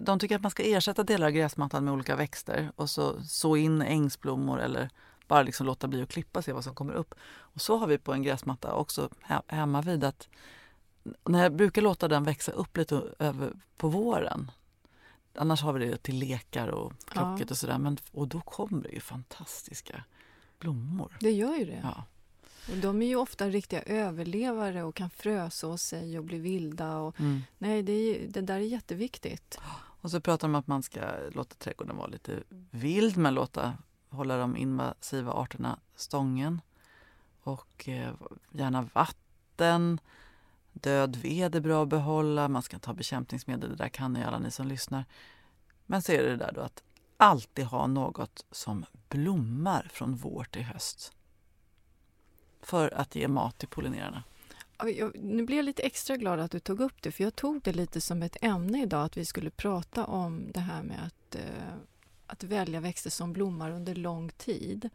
De 0.02 0.20
tycker 0.20 0.36
att 0.36 0.42
man 0.42 0.52
ska 0.52 0.64
ersätta 0.64 1.04
delar 1.04 1.28
av 1.28 1.32
gräsmattan 1.32 1.84
med 1.84 1.94
olika 1.94 2.16
växter 2.16 2.72
och 2.76 2.90
så 2.90 3.24
så 3.24 3.56
in 3.56 3.82
ängsblommor 3.82 4.62
eller 4.62 4.90
bara 5.28 5.44
liksom 5.44 5.66
låta 5.66 5.88
bli 5.88 6.02
att 6.02 6.10
klippa 6.10 6.40
och 6.40 6.46
se 6.46 6.52
vad 6.54 6.64
som 6.64 6.76
kommer 6.76 6.94
upp. 6.94 7.16
Och 7.38 7.62
så 7.62 7.78
har 7.78 7.88
vi 7.88 7.98
på 7.98 8.14
en 8.14 8.24
gräsmatta 8.24 8.74
också 8.74 9.10
hemma 9.48 9.82
vid 9.82 10.04
att 10.04 10.28
när 11.24 11.44
jag 11.44 11.56
brukar 11.56 11.82
låta 11.82 12.08
den 12.08 12.24
växa 12.24 12.52
upp 12.52 12.78
lite 12.78 13.02
över 13.20 13.54
på 13.78 13.90
våren. 13.90 14.52
Annars 15.36 15.62
har 15.62 15.74
vi 15.74 15.86
det 15.86 15.98
till 15.98 16.20
lekar 16.20 16.68
och 16.68 16.94
klockor 17.06 17.40
ja. 17.40 17.46
och 17.50 17.58
sådär. 17.58 17.98
och 18.12 18.28
då 18.28 18.42
kommer 18.42 18.84
det 18.84 18.90
ju 18.90 19.00
fantastiska 19.00 20.04
blommor. 20.60 21.18
Det 21.20 21.32
gör 21.32 21.56
ju 21.56 21.66
det. 21.66 21.80
Ja. 21.84 22.04
Och 22.72 22.78
de 22.78 23.02
är 23.02 23.08
ju 23.08 23.16
ofta 23.16 23.50
riktiga 23.50 23.82
överlevare 23.82 24.84
och 24.84 24.96
kan 24.96 25.10
fröså 25.10 25.78
sig 25.78 26.18
och 26.18 26.24
bli 26.24 26.38
vilda. 26.38 26.98
Och, 26.98 27.20
mm. 27.20 27.42
Nej, 27.58 27.84
det, 27.84 27.92
är, 27.92 28.28
det 28.28 28.42
där 28.42 28.56
är 28.56 28.60
jätteviktigt. 28.60 29.60
Och 30.02 30.12
så 30.12 30.22
pratar 30.22 30.48
de 30.48 30.56
om 30.56 30.60
att 30.60 30.68
man 30.68 30.84
ska 30.84 31.02
låta 31.32 31.56
trädgården 31.56 31.98
vara 31.98 32.08
lite 32.08 32.44
vild 32.72 33.18
men 33.18 33.34
låta 33.34 33.78
hålla 34.10 34.38
de 34.38 34.58
invasiva 34.58 35.32
arterna 35.32 35.80
stången. 35.96 36.62
Och 37.44 37.90
eh, 37.90 38.14
gärna 38.52 38.90
vatten. 38.94 40.00
Död 40.74 41.16
ved 41.16 41.56
är 41.56 41.60
bra 41.60 41.84
att 41.84 41.90
behålla. 41.90 42.48
Man 42.48 42.62
ska 42.62 42.80
ta 42.80 42.94
bekämpningsmedel. 42.94 43.70
Det 43.70 43.76
där 43.76 43.90
kan 43.90 44.14
ni 44.14 44.24
alla 44.24 44.40
ni 44.40 44.52
som 44.52 44.68
lyssnar. 44.68 45.06
Men 45.86 46.02
så 46.02 46.12
är 46.12 46.24
det 46.24 46.36
där 46.36 46.52
då 46.56 46.62
att 46.62 46.84
alltid 47.18 47.66
ha 47.66 47.88
något 47.88 48.46
som 48.52 48.86
blommar 49.10 49.90
från 49.94 50.16
vår 50.16 50.44
till 50.44 50.64
höst 50.64 51.17
för 52.62 52.94
att 52.94 53.16
ge 53.16 53.28
mat 53.28 53.58
till 53.58 53.68
pollinerarna. 53.68 54.24
nu 55.14 55.44
blir 55.44 55.58
jag 55.58 55.66
lite 55.66 55.84
extra 55.84 56.18
glad 56.18 56.40
att 56.40 56.52
du 56.52 56.60
tog 56.60 56.80
upp 56.80 57.02
det, 57.02 57.12
för 57.12 57.24
jag 57.24 57.36
tog 57.36 57.62
det 57.62 57.74
lite 57.74 58.02
som 58.02 58.24
ett 58.24 58.38
ämne 58.42 58.82
idag, 58.82 59.06
att 59.06 59.18
vi 59.18 59.26
skulle 59.26 59.50
prata 59.50 60.06
om 60.06 60.52
det 60.54 60.60
här 60.60 60.84
med 60.84 61.00
att, 61.06 61.36
eh, 61.36 61.74
att 62.28 62.44
välja 62.44 62.80
växter 62.80 63.10
som 63.10 63.34
blommar 63.34 63.72
under 63.72 63.96
lång 63.96 64.30
tid. 64.30 64.90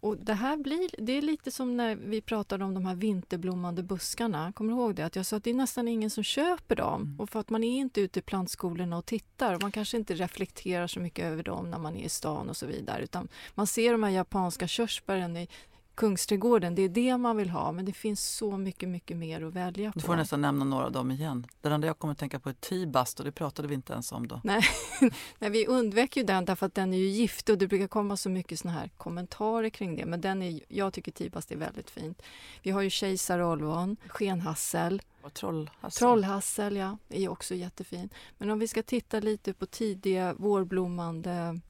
Och 0.00 0.16
det 0.16 0.34
här 0.34 0.56
blir, 0.56 0.90
det 0.98 1.12
är 1.12 1.22
lite 1.22 1.50
som 1.50 1.76
när 1.76 1.96
vi 1.96 2.20
pratade 2.20 2.64
om 2.64 2.74
de 2.74 2.86
här 2.86 2.94
vinterblommande 2.94 3.82
buskarna. 3.82 4.52
Kommer 4.52 4.72
du 4.72 4.78
ihåg 4.78 4.94
det? 4.94 5.04
Att 5.04 5.16
jag 5.16 5.26
sa 5.26 5.36
att 5.36 5.44
det 5.44 5.50
är 5.50 5.54
nästan 5.54 5.88
ingen 5.88 6.10
som 6.10 6.24
köper 6.24 6.76
dem. 6.76 7.02
Mm. 7.02 7.20
Och 7.20 7.30
för 7.30 7.40
att 7.40 7.50
man 7.50 7.64
är 7.64 7.78
inte 7.78 8.00
ute 8.00 8.18
i 8.18 8.22
plantskolorna 8.22 8.98
och 8.98 9.06
tittar. 9.06 9.54
Och 9.54 9.62
man 9.62 9.72
kanske 9.72 9.96
inte 9.96 10.14
reflekterar 10.14 10.86
så 10.86 11.00
mycket 11.00 11.24
över 11.24 11.42
dem 11.42 11.70
när 11.70 11.78
man 11.78 11.96
är 11.96 12.04
i 12.04 12.08
stan 12.08 12.48
och 12.48 12.56
så 12.56 12.66
vidare. 12.66 13.02
Utan 13.02 13.28
man 13.54 13.66
ser 13.66 13.92
de 13.92 14.02
här 14.02 14.10
japanska 14.10 14.68
körsbären 14.68 15.36
i 15.36 15.48
Kungsträdgården, 15.94 16.74
det 16.74 16.82
är 16.82 16.88
det 16.88 17.16
man 17.18 17.36
vill 17.36 17.50
ha. 17.50 17.72
Men 17.72 17.84
det 17.84 17.92
finns 17.92 18.28
så 18.36 18.56
mycket, 18.56 18.88
mycket 18.88 19.16
mer 19.16 19.42
att 19.44 19.54
välja 19.54 19.92
på. 19.92 19.98
Du 19.98 20.04
får 20.06 20.16
nästan 20.16 20.40
nämna 20.40 20.64
några 20.64 20.84
av 20.86 20.92
dem 20.92 21.10
igen. 21.10 21.46
Den 21.60 21.72
enda 21.72 21.86
jag 21.86 21.98
kommer 21.98 22.12
att 22.12 22.18
tänka 22.18 22.40
på 22.40 22.48
är 22.48 22.52
Tibast 22.60 23.18
och 23.18 23.24
det 23.24 23.32
pratade 23.32 23.68
vi 23.68 23.74
inte 23.74 23.92
ens 23.92 24.12
om 24.12 24.28
då. 24.28 24.40
Nej, 24.44 24.62
Nej 25.38 25.50
vi 25.50 25.66
undvek 25.66 26.16
ju 26.16 26.22
den 26.24 26.44
därför 26.44 26.66
att 26.66 26.74
den 26.74 26.92
är 26.94 26.98
ju 26.98 27.06
giftig 27.08 27.52
och 27.52 27.58
det 27.58 27.66
brukar 27.66 27.88
komma 27.88 28.16
så 28.16 28.30
mycket 28.30 28.58
såna 28.58 28.74
här 28.74 28.90
kommentarer 28.96 29.70
kring 29.70 29.96
det. 29.96 30.06
Men 30.06 30.20
den 30.20 30.42
är, 30.42 30.60
jag 30.68 30.92
tycker 30.92 31.12
Tibast 31.12 31.52
är 31.52 31.56
väldigt 31.56 31.90
fint. 31.90 32.22
Vi 32.62 32.70
har 32.70 32.82
ju 32.82 32.90
kejsarolvon, 32.90 33.96
skenhassel, 34.08 35.02
Och 35.22 35.34
Trollhassel. 35.34 35.90
trollhassel, 35.98 36.76
ja, 36.76 36.98
är 37.08 37.28
också 37.28 37.54
jättefin. 37.54 38.08
Men 38.38 38.50
om 38.50 38.58
vi 38.58 38.68
ska 38.68 38.82
titta 38.82 39.20
lite 39.20 39.52
på 39.52 39.66
tidiga 39.66 40.34
vårblommande 40.34 41.60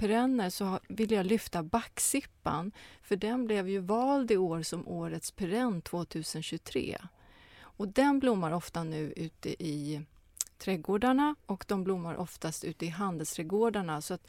perenner 0.00 0.50
så 0.50 0.80
vill 0.88 1.12
jag 1.12 1.26
lyfta 1.26 1.62
backsippan 1.62 2.72
för 3.02 3.16
den 3.16 3.44
blev 3.44 3.68
ju 3.68 3.78
vald 3.78 4.30
i 4.30 4.36
år 4.36 4.62
som 4.62 4.88
årets 4.88 5.30
perenn 5.30 5.82
2023. 5.82 6.98
Och 7.60 7.88
den 7.88 8.18
blommar 8.18 8.52
ofta 8.52 8.84
nu 8.84 9.12
ute 9.16 9.62
i 9.62 10.02
trädgårdarna 10.58 11.34
och 11.46 11.64
de 11.68 11.84
blommar 11.84 12.16
oftast 12.16 12.64
ute 12.64 12.86
i 12.86 12.88
handelsträdgårdarna. 12.88 14.00
Så 14.00 14.14
att 14.14 14.26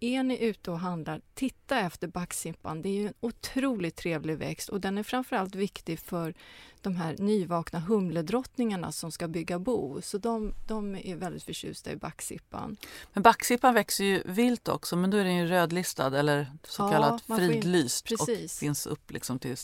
är 0.00 0.22
ni 0.22 0.38
ute 0.44 0.70
och 0.70 0.78
handlar, 0.78 1.20
titta 1.34 1.80
efter 1.80 2.08
backsippan. 2.08 2.82
Det 2.82 2.88
är 2.88 2.92
ju 2.92 3.06
en 3.06 3.14
otroligt 3.20 3.96
trevlig 3.96 4.38
växt 4.38 4.68
och 4.68 4.80
den 4.80 4.98
är 4.98 5.02
framförallt 5.02 5.54
viktig 5.54 5.98
för 5.98 6.34
de 6.80 6.96
här 6.96 7.16
nyvakna 7.18 7.80
humledrottningarna 7.80 8.92
som 8.92 9.12
ska 9.12 9.28
bygga 9.28 9.58
bo. 9.58 10.02
Så 10.02 10.18
de, 10.18 10.54
de 10.68 10.96
är 10.96 11.16
väldigt 11.16 11.42
förtjusta 11.42 11.92
i 11.92 11.96
backsippan. 11.96 12.76
Men 13.12 13.22
backsippan 13.22 13.74
växer 13.74 14.04
ju 14.04 14.22
vilt 14.24 14.68
också 14.68 14.96
men 14.96 15.10
då 15.10 15.16
är 15.16 15.24
den 15.24 15.36
ju 15.36 15.46
rödlistad 15.46 16.18
eller 16.18 16.52
så 16.64 16.90
kallat 16.90 17.28
in- 17.28 17.36
fridlyst 17.36 18.04
precis. 18.04 18.54
och 18.54 18.58
finns 18.58 18.86
upp 18.86 19.10
liksom 19.10 19.38
till 19.38 19.56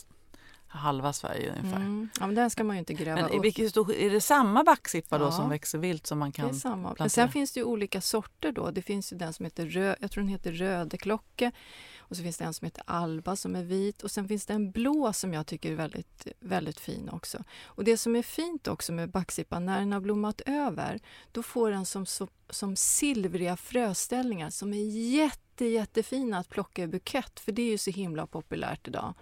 halva 0.77 1.13
Sverige 1.13 1.49
ungefär. 1.59 1.79
Mm. 1.79 2.09
Ja, 2.19 2.25
men 2.25 2.35
den 2.35 2.49
ska 2.49 2.63
man 2.63 2.75
ju 2.75 2.79
inte 2.79 2.93
gräva 2.93 3.21
Men 3.21 3.31
upp. 3.31 3.43
vilket 3.45 3.77
är 3.77 4.09
det 4.09 4.21
samma 4.21 4.63
backsippa 4.63 5.17
då 5.17 5.25
Ja. 5.25 5.31
som 5.31 5.49
växer 5.49 5.77
vilt 5.77 6.07
som 6.07 6.19
man 6.19 6.31
Det 6.31 6.41
är 6.41 6.47
kan 6.47 6.55
samma. 6.55 6.75
Men 6.87 6.95
plantera? 6.95 7.09
sen 7.09 7.31
finns 7.31 7.51
det 7.51 7.59
ju 7.59 7.63
olika 7.63 8.01
sorter 8.01 8.51
då. 8.51 8.71
Det 8.71 8.81
finns 8.81 9.13
ju 9.13 9.17
den 9.17 9.33
som 9.33 9.45
heter 9.45 9.65
röd, 9.65 9.95
jag 9.99 10.11
tror 10.11 10.21
den 10.21 10.29
heter 10.29 10.51
rödeklocke. 10.51 11.51
Och 11.97 12.17
så 12.17 12.23
finns 12.23 12.37
det 12.37 12.45
en 12.45 12.53
som 12.53 12.65
heter 12.65 12.83
alba 12.87 13.35
som 13.35 13.55
är 13.55 13.63
vit 13.63 14.03
och 14.03 14.11
sen 14.11 14.27
finns 14.27 14.45
det 14.45 14.53
en 14.53 14.71
blå 14.71 15.13
som 15.13 15.33
jag 15.33 15.47
tycker 15.47 15.71
är 15.71 15.75
väldigt, 15.75 16.27
väldigt 16.39 16.79
fin 16.79 17.09
också. 17.09 17.43
Och 17.65 17.83
det 17.83 17.97
som 17.97 18.15
är 18.15 18.21
fint 18.23 18.67
också 18.67 18.91
med 18.93 19.09
backsippan, 19.11 19.65
när 19.65 19.79
den 19.79 19.91
har 19.93 19.99
blommat 19.99 20.41
över, 20.45 20.99
då 21.31 21.43
får 21.43 21.71
den 21.71 21.85
som, 21.85 22.05
som, 22.05 22.27
som 22.49 22.75
silvriga 22.75 23.57
fröställningar 23.57 24.49
som 24.49 24.73
är 24.73 25.09
jätte, 25.11 25.65
jättefina 25.65 26.37
att 26.37 26.49
plocka 26.49 26.83
i 26.83 26.87
bukett, 26.87 27.39
för 27.39 27.51
det 27.51 27.61
är 27.61 27.71
ju 27.71 27.77
så 27.77 27.91
himla 27.91 28.27
populärt 28.27 28.87
idag. 28.87 29.13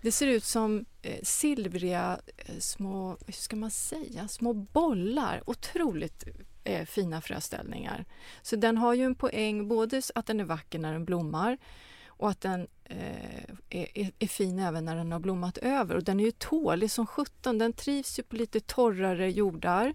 Det 0.00 0.12
ser 0.12 0.26
ut 0.26 0.44
som 0.44 0.84
eh, 1.02 1.20
silvriga 1.22 2.20
eh, 2.36 2.58
små, 2.58 3.16
hur 3.26 3.32
ska 3.32 3.56
man 3.56 3.70
säga, 3.70 4.28
små 4.28 4.52
bollar. 4.52 5.42
Otroligt 5.46 6.24
eh, 6.64 6.86
fina 6.86 7.20
fröställningar. 7.20 8.04
Så 8.42 8.56
den 8.56 8.78
har 8.78 8.94
ju 8.94 9.04
en 9.04 9.14
poäng 9.14 9.68
både 9.68 10.02
att 10.14 10.26
den 10.26 10.40
är 10.40 10.44
vacker 10.44 10.78
när 10.78 10.92
den 10.92 11.04
blommar 11.04 11.58
och 12.06 12.30
att 12.30 12.40
den 12.40 12.66
eh, 12.84 13.44
är, 13.70 13.98
är, 13.98 14.12
är 14.18 14.26
fin 14.26 14.58
även 14.58 14.84
när 14.84 14.96
den 14.96 15.12
har 15.12 15.18
blommat 15.18 15.58
över. 15.58 15.94
Och 15.94 16.04
den 16.04 16.20
är 16.20 16.24
ju 16.24 16.30
tålig 16.30 16.90
som 16.90 17.06
sjutton. 17.06 17.58
Den 17.58 17.72
trivs 17.72 18.18
ju 18.18 18.22
på 18.22 18.36
lite 18.36 18.60
torrare 18.60 19.30
jordar. 19.30 19.94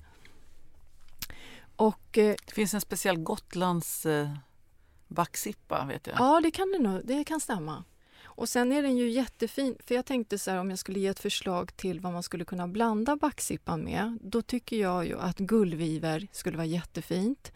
Och 1.76 2.18
eh, 2.18 2.36
Det 2.46 2.54
finns 2.54 2.74
en 2.74 2.82
speciell 2.82 3.18
Gotlands 3.18 4.06
eh, 4.06 4.34
backsippa 5.08 5.86
vet 5.86 6.08
jag. 6.08 6.16
Ja, 6.20 6.40
det 6.44 6.52
kan 6.52 6.72
det 6.72 6.80
nog. 6.80 7.02
Det 7.06 7.24
kan 7.24 7.40
stämma. 7.40 7.84
Och 8.42 8.50
sen 8.50 8.72
är 8.72 8.82
den 8.82 8.98
ju 8.98 9.10
jättefin. 9.10 9.76
För 9.86 9.96
jag 9.96 10.06
tänkte 10.06 10.38
så 10.38 10.52
här 10.52 10.58
om 10.58 10.70
jag 10.70 10.80
skulle 10.80 11.00
ge 11.00 11.08
ett 11.08 11.20
förslag 11.20 11.78
till 11.78 12.00
vad 12.00 12.14
man 12.14 12.24
skulle 12.24 12.46
kunna 12.46 12.68
blanda 12.68 13.16
backsippan 13.16 13.84
med. 13.84 14.18
Då 14.22 14.42
tycker 14.42 14.78
jag 14.78 15.06
ju 15.06 15.20
att 15.20 15.38
gullviver 15.38 16.28
skulle 16.32 16.58
vara 16.58 16.68
jättefint. 16.68 17.52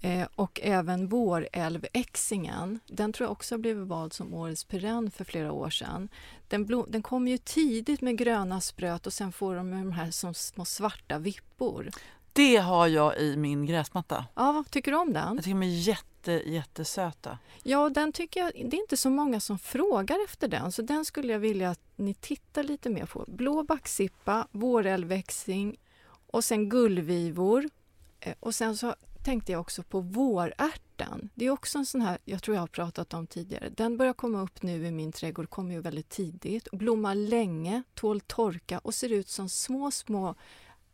Eh, 0.00 0.26
och 0.34 0.60
även 0.62 1.08
vårälväxingen. 1.08 2.80
Den 2.86 3.12
tror 3.12 3.24
jag 3.24 3.32
också 3.32 3.58
blev 3.58 3.76
vald 3.76 4.12
som 4.12 4.34
årets 4.34 4.64
perenn 4.64 5.10
för 5.10 5.24
flera 5.24 5.52
år 5.52 5.70
sedan. 5.70 6.08
Den, 6.48 6.66
blom, 6.66 6.86
den 6.88 7.02
kommer 7.02 7.30
ju 7.30 7.38
tidigt 7.38 8.00
med 8.00 8.18
gröna 8.18 8.60
spröt 8.60 9.06
och 9.06 9.12
sen 9.12 9.32
får 9.32 9.54
de 9.54 9.70
de 9.70 9.92
här 9.92 10.10
som 10.10 10.34
små 10.34 10.64
svarta 10.64 11.18
vippor. 11.18 11.90
Det 12.32 12.56
har 12.56 12.86
jag 12.86 13.18
i 13.18 13.36
min 13.36 13.66
gräsmatta. 13.66 14.24
Ja, 14.34 14.64
tycker 14.70 14.90
du 14.90 14.98
om 14.98 15.12
den? 15.12 15.34
Jag 15.34 15.44
tycker 15.44 15.60
de 15.60 15.62
är 15.62 15.66
jätte, 15.66 16.11
jättesöta. 16.26 17.38
Ja, 17.62 17.90
den 17.90 18.12
tycker 18.12 18.40
jag, 18.40 18.52
det 18.54 18.76
är 18.76 18.80
inte 18.80 18.96
så 18.96 19.10
många 19.10 19.40
som 19.40 19.58
frågar 19.58 20.24
efter 20.24 20.48
den, 20.48 20.72
så 20.72 20.82
den 20.82 21.04
skulle 21.04 21.32
jag 21.32 21.40
vilja 21.40 21.70
att 21.70 21.80
ni 21.96 22.14
tittar 22.14 22.62
lite 22.62 22.90
mer 22.90 23.06
på. 23.06 23.24
Blå 23.28 23.62
backsippa, 23.62 24.48
vårälväxing 24.50 25.76
och 26.26 26.44
sen 26.44 26.68
gullvivor. 26.68 27.68
Eh, 28.20 28.34
och 28.40 28.54
sen 28.54 28.76
så 28.76 28.94
tänkte 29.22 29.52
jag 29.52 29.60
också 29.60 29.82
på 29.82 30.00
vårärtan. 30.00 31.30
Det 31.34 31.46
är 31.46 31.50
också 31.50 31.78
en 31.78 31.86
sån 31.86 32.00
här, 32.00 32.18
jag 32.24 32.42
tror 32.42 32.54
jag 32.54 32.62
har 32.62 32.66
pratat 32.66 33.14
om 33.14 33.26
tidigare. 33.26 33.68
Den 33.68 33.96
börjar 33.96 34.12
komma 34.12 34.42
upp 34.42 34.62
nu 34.62 34.86
i 34.86 34.90
min 34.90 35.12
trädgård, 35.12 35.50
kommer 35.50 35.74
ju 35.74 35.80
väldigt 35.80 36.08
tidigt. 36.08 36.70
Blommar 36.70 37.14
länge, 37.14 37.82
tål 37.94 38.20
torka 38.20 38.78
och 38.78 38.94
ser 38.94 39.12
ut 39.12 39.28
som 39.28 39.48
små, 39.48 39.90
små 39.90 40.34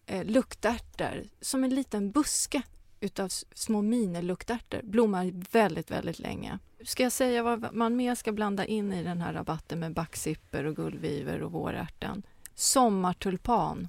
eh, 0.07 0.25
luktärtor. 0.25 1.25
Som 1.41 1.65
en 1.65 1.75
liten 1.75 2.11
buske 2.11 2.63
utav 3.01 3.29
små 3.55 3.83
minilluktärtor. 3.83 4.81
Blommar 4.83 5.33
väldigt, 5.51 5.91
väldigt 5.91 6.19
länge. 6.19 6.59
Ska 6.85 7.03
jag 7.03 7.13
säga 7.13 7.43
vad 7.43 7.75
man 7.75 7.97
mer 7.97 8.15
ska 8.15 8.33
blanda 8.33 8.65
in 8.65 8.93
i 8.93 9.03
den 9.03 9.21
här 9.21 9.33
rabatten 9.33 9.79
med 9.79 9.93
backsipper 9.93 10.65
och 10.65 10.77
gullviver 10.77 11.43
och 11.43 11.53
vårärtan? 11.53 12.23
Sommartulpan. 12.55 13.89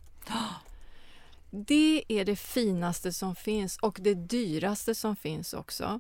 Det 1.52 2.04
är 2.08 2.26
det 2.26 2.36
finaste 2.36 3.14
som 3.14 3.36
finns 3.36 3.78
och 3.78 3.98
det 4.02 4.14
dyraste 4.14 4.96
som 4.96 5.16
finns 5.16 5.54
också. 5.54 6.00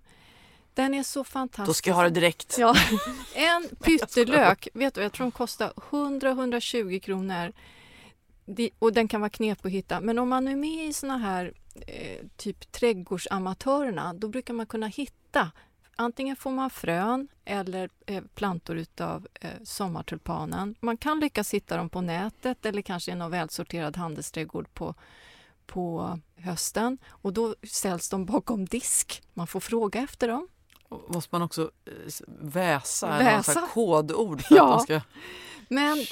Den 0.73 0.93
är 0.93 1.03
så 1.03 1.23
fantastisk. 1.23 1.67
Då 1.67 1.73
ska 1.73 1.89
jag 1.89 1.95
ha 1.95 2.03
det 2.03 2.09
direkt. 2.09 2.57
Ja, 2.57 2.75
en 3.35 3.69
pyttelök, 3.83 4.67
vet 4.73 4.93
du, 4.93 5.01
jag 5.01 5.13
tror 5.13 5.25
den 5.25 5.31
kostar 5.31 5.73
100-120 5.75 6.99
kronor. 6.99 7.53
Det- 8.55 8.69
Och 8.79 8.93
den 8.93 9.07
kan 9.07 9.21
vara 9.21 9.29
knepig 9.29 9.69
att 9.69 9.73
hitta. 9.73 10.01
Men 10.01 10.19
om 10.19 10.29
man 10.29 10.47
är 10.47 10.55
med 10.55 10.85
i 10.87 10.93
såna 10.93 11.17
här 11.17 11.53
eh, 11.87 12.25
typ 12.37 12.71
trädgårdsamatörerna, 12.71 14.13
då 14.13 14.27
brukar 14.27 14.53
man 14.53 14.65
kunna 14.65 14.87
hitta 14.87 15.51
Antingen 16.01 16.35
får 16.35 16.51
man 16.51 16.69
frön 16.69 17.27
eller 17.45 17.89
eh, 18.05 18.23
plantor 18.35 18.77
utav 18.77 19.27
eh, 19.41 19.49
sommartulpanen. 19.63 20.75
Man 20.79 20.97
kan 20.97 21.19
lyckas 21.19 21.53
hitta 21.53 21.77
dem 21.77 21.89
på 21.89 22.01
nätet 22.01 22.65
eller 22.65 22.81
kanske 22.81 23.11
i 23.11 23.15
någon 23.15 23.31
välsorterad 23.31 23.97
handelsträdgård 23.97 24.73
på, 24.73 24.95
på 25.65 26.19
hösten. 26.35 26.97
Och 27.07 27.33
då 27.33 27.55
säljs 27.67 28.09
de 28.09 28.25
bakom 28.25 28.65
disk. 28.65 29.23
Man 29.33 29.47
får 29.47 29.59
fråga 29.59 30.01
efter 30.01 30.27
dem. 30.27 30.47
Måste 31.07 31.35
man 31.35 31.41
också 31.41 31.71
väsa, 32.39 33.07
eller 33.19 33.33
någon 33.33 33.43
sån 33.43 33.53
här 33.55 33.61
Väsa? 33.61 33.73
kodord 33.73 34.41
för 34.41 34.55
Ja. 34.55 34.63
att 34.63 34.69
man 34.69 34.79
ska... 34.83 35.01
Men 35.69 36.05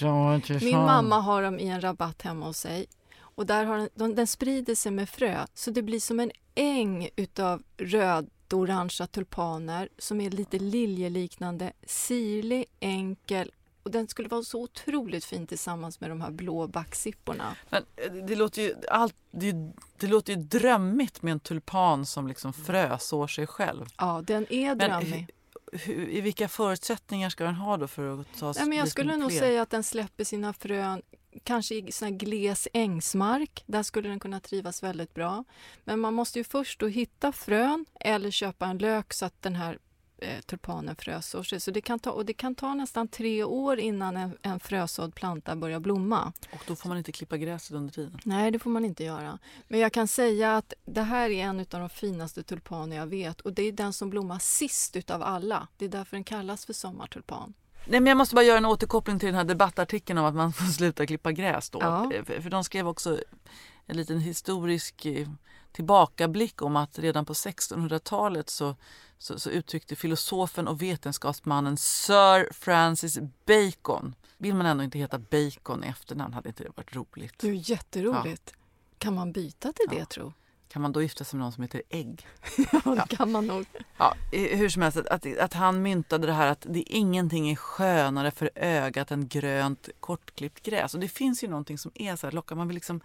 Min 0.61 0.77
mamma 0.77 1.19
har 1.19 1.41
dem 1.41 1.59
i 1.59 1.67
en 1.67 1.81
rabatt 1.81 2.21
hemma 2.21 2.45
hos 2.45 2.57
sig. 2.57 2.85
Och 3.19 3.45
där 3.45 3.65
har 3.65 3.77
den, 3.77 3.89
de, 3.95 4.15
den 4.15 4.27
sprider 4.27 4.75
sig 4.75 4.91
med 4.91 5.09
frö, 5.09 5.45
så 5.53 5.71
det 5.71 5.81
blir 5.81 5.99
som 5.99 6.19
en 6.19 6.31
äng 6.55 7.09
utav 7.15 7.63
röd-orangea 7.77 9.07
tulpaner 9.07 9.89
som 9.97 10.21
är 10.21 10.29
lite 10.29 10.59
liljeliknande, 10.59 11.73
sirlig, 11.85 12.65
enkel 12.79 13.51
och 13.87 13.91
den 13.91 14.07
skulle 14.07 14.29
vara 14.29 14.43
så 14.43 14.61
otroligt 14.61 15.25
fin 15.25 15.47
tillsammans 15.47 15.99
med 15.99 16.09
de 16.09 16.21
här 16.21 16.31
blå 16.31 16.67
backsipporna. 16.67 17.55
Men 17.69 17.85
eh, 17.95 18.13
det 18.13 18.35
låter 18.35 18.61
ju, 18.61 18.75
allt, 18.89 19.15
det, 19.31 19.51
det 19.97 20.07
låter 20.07 20.33
ju 20.33 20.39
drömmigt 20.41 21.21
med 21.21 21.31
en 21.31 21.39
tulpan 21.39 22.05
som 22.05 22.27
liksom 22.27 22.53
frösår 22.53 23.27
sig 23.27 23.47
själv. 23.47 23.85
Ja, 23.97 24.23
den 24.27 24.53
är 24.53 24.75
Men 24.75 24.89
drömmig. 24.89 25.29
Hur, 25.71 26.09
I 26.09 26.21
vilka 26.21 26.47
förutsättningar 26.47 27.29
ska 27.29 27.43
den 27.43 27.55
ha 27.55 27.77
då 27.77 27.87
för 27.87 28.19
att 28.19 28.39
ta 28.39 28.53
Nej, 28.53 28.65
men 28.65 28.77
jag 28.77 28.87
skulle 28.87 29.17
nog 29.17 29.31
säga 29.31 29.61
att 29.61 29.69
den 29.69 29.83
släpper 29.83 30.23
sina 30.23 30.53
frön 30.53 31.01
kanske 31.43 31.75
i 31.75 31.91
sån 31.91 32.07
här 32.07 32.15
gles 32.15 32.67
ängsmark. 32.73 33.63
Där 33.65 33.83
skulle 33.83 34.09
den 34.09 34.19
kunna 34.19 34.39
trivas 34.39 34.83
väldigt 34.83 35.13
bra. 35.13 35.43
Men 35.83 35.99
man 35.99 36.13
måste 36.13 36.39
ju 36.39 36.43
först 36.43 36.79
då 36.79 36.87
hitta 36.87 37.31
frön 37.31 37.85
eller 37.99 38.31
köpa 38.31 38.65
en 38.65 38.77
lök 38.77 39.13
så 39.13 39.25
att 39.25 39.41
den 39.41 39.55
här 39.55 39.79
eh, 40.17 40.39
tulpanen 40.41 40.95
frösår 40.95 41.43
sig. 41.43 41.59
Så 41.59 41.71
det 41.71 41.81
kan 41.81 41.99
ta, 41.99 42.11
och 42.11 42.25
det 42.25 42.33
kan 42.33 42.55
ta 42.55 42.73
nästan 42.73 43.07
tre 43.07 43.43
år 43.43 43.79
innan 43.79 44.17
en, 44.17 44.37
en 44.41 44.59
frösådd 44.59 45.15
planta 45.15 45.55
börjar 45.55 45.79
blomma. 45.79 46.33
Och 46.53 46.63
då 46.67 46.75
får 46.75 46.89
man 46.89 46.97
inte 46.97 47.11
klippa 47.11 47.37
gräset 47.37 47.75
under 47.75 47.93
tiden. 47.93 48.19
Nej, 48.23 48.51
det 48.51 48.59
får 48.59 48.69
man 48.69 48.85
inte 48.85 49.03
göra. 49.03 49.39
Men 49.67 49.79
jag 49.79 49.93
kan 49.93 50.07
säga 50.07 50.57
att 50.57 50.73
det 50.85 51.01
här 51.01 51.29
är 51.29 51.43
en 51.43 51.59
av 51.59 51.65
de 51.69 51.89
finaste 51.89 52.43
tulpaner 52.43 52.95
jag 52.95 53.07
vet 53.07 53.41
och 53.41 53.53
det 53.53 53.63
är 53.63 53.71
den 53.71 53.93
som 53.93 54.09
blommar 54.09 54.39
sist 54.39 54.95
utav 54.95 55.23
alla. 55.23 55.67
Det 55.77 55.85
är 55.85 55.89
därför 55.89 56.15
den 56.15 56.23
kallas 56.23 56.65
för 56.65 56.73
sommartulpan. 56.73 57.53
Nej, 57.89 57.99
men 57.99 58.07
jag 58.07 58.17
måste 58.17 58.35
bara 58.35 58.45
göra 58.45 58.57
en 58.57 58.65
återkoppling 58.65 59.19
till 59.19 59.27
den 59.27 59.35
här 59.35 59.43
debattartikeln 59.43 60.19
om 60.19 60.25
att 60.25 60.35
man 60.35 60.53
får 60.53 60.65
sluta 60.65 61.05
klippa 61.05 61.31
gräs 61.31 61.69
då. 61.69 61.79
Ja. 61.81 62.13
Eh, 62.13 62.41
För, 62.41 62.49
de 62.49 62.63
skrev 62.63 62.87
också 62.87 63.19
en 63.85 63.97
liten 63.97 64.19
historisk 64.19 65.05
eh, 65.05 65.27
tillbakablick 65.71 66.61
om 66.61 66.75
att 66.75 66.99
redan 66.99 67.25
på 67.25 67.33
1600-talet 67.33 68.49
så, 68.49 68.75
så, 69.17 69.39
så 69.39 69.49
uttryckte 69.49 69.95
filosofen 69.95 70.67
och 70.67 70.81
vetenskapsmannen 70.81 71.77
Sir 71.77 72.53
Francis 72.53 73.19
Bacon 73.45 74.15
vill 74.37 74.55
man 74.55 74.65
ändå 74.65 74.83
inte 74.83 74.97
heta 74.97 75.19
Bacon 75.19 75.83
i 75.83 75.87
efternamn 75.87 76.33
hade 76.33 76.49
inte 76.49 76.63
det 76.63 76.69
varit 76.75 76.95
roligt. 76.95 77.33
Det 77.37 77.49
är 77.49 77.69
jätteroligt. 77.71 78.53
Kan 78.97 79.15
man 79.15 79.31
byta 79.31 79.73
till 79.73 79.85
det 79.89 79.97
Ja. 79.97 80.05
tro? 80.05 80.33
Kan 80.69 80.81
man 80.81 80.91
då 80.91 81.01
gifta 81.01 81.23
sig 81.23 81.37
med 81.37 81.43
någon 81.43 81.51
som 81.51 81.63
heter 81.63 81.81
Ägg? 81.89 82.27
Ja, 82.71 82.95
det 82.95 83.15
kan 83.15 83.31
man 83.31 83.47
nog. 83.47 83.65
Ja, 83.97 84.13
hur 84.31 84.69
som 84.69 84.81
helst, 84.81 84.97
att, 84.97 85.37
att, 85.37 85.53
han 85.53 85.81
myntade 85.81 86.27
det 86.27 86.33
här 86.33 86.47
att 86.47 86.65
det 86.69 86.81
ingenting 86.81 87.49
är 87.49 87.55
skönare 87.55 88.31
för 88.31 88.49
ögat 88.55 89.11
än 89.11 89.27
grönt 89.27 89.89
kortklippt 89.99 90.63
gräs. 90.63 90.93
Och 90.93 90.99
det 90.99 91.07
finns 91.07 91.43
ju 91.43 91.47
någonting 91.47 91.77
som 91.77 91.91
är 91.95 92.15
så 92.15 92.27
här 92.27 92.31
lockande. 92.31 92.59
Man 92.59 92.67
vill 92.67 92.75
liksom 92.75 93.01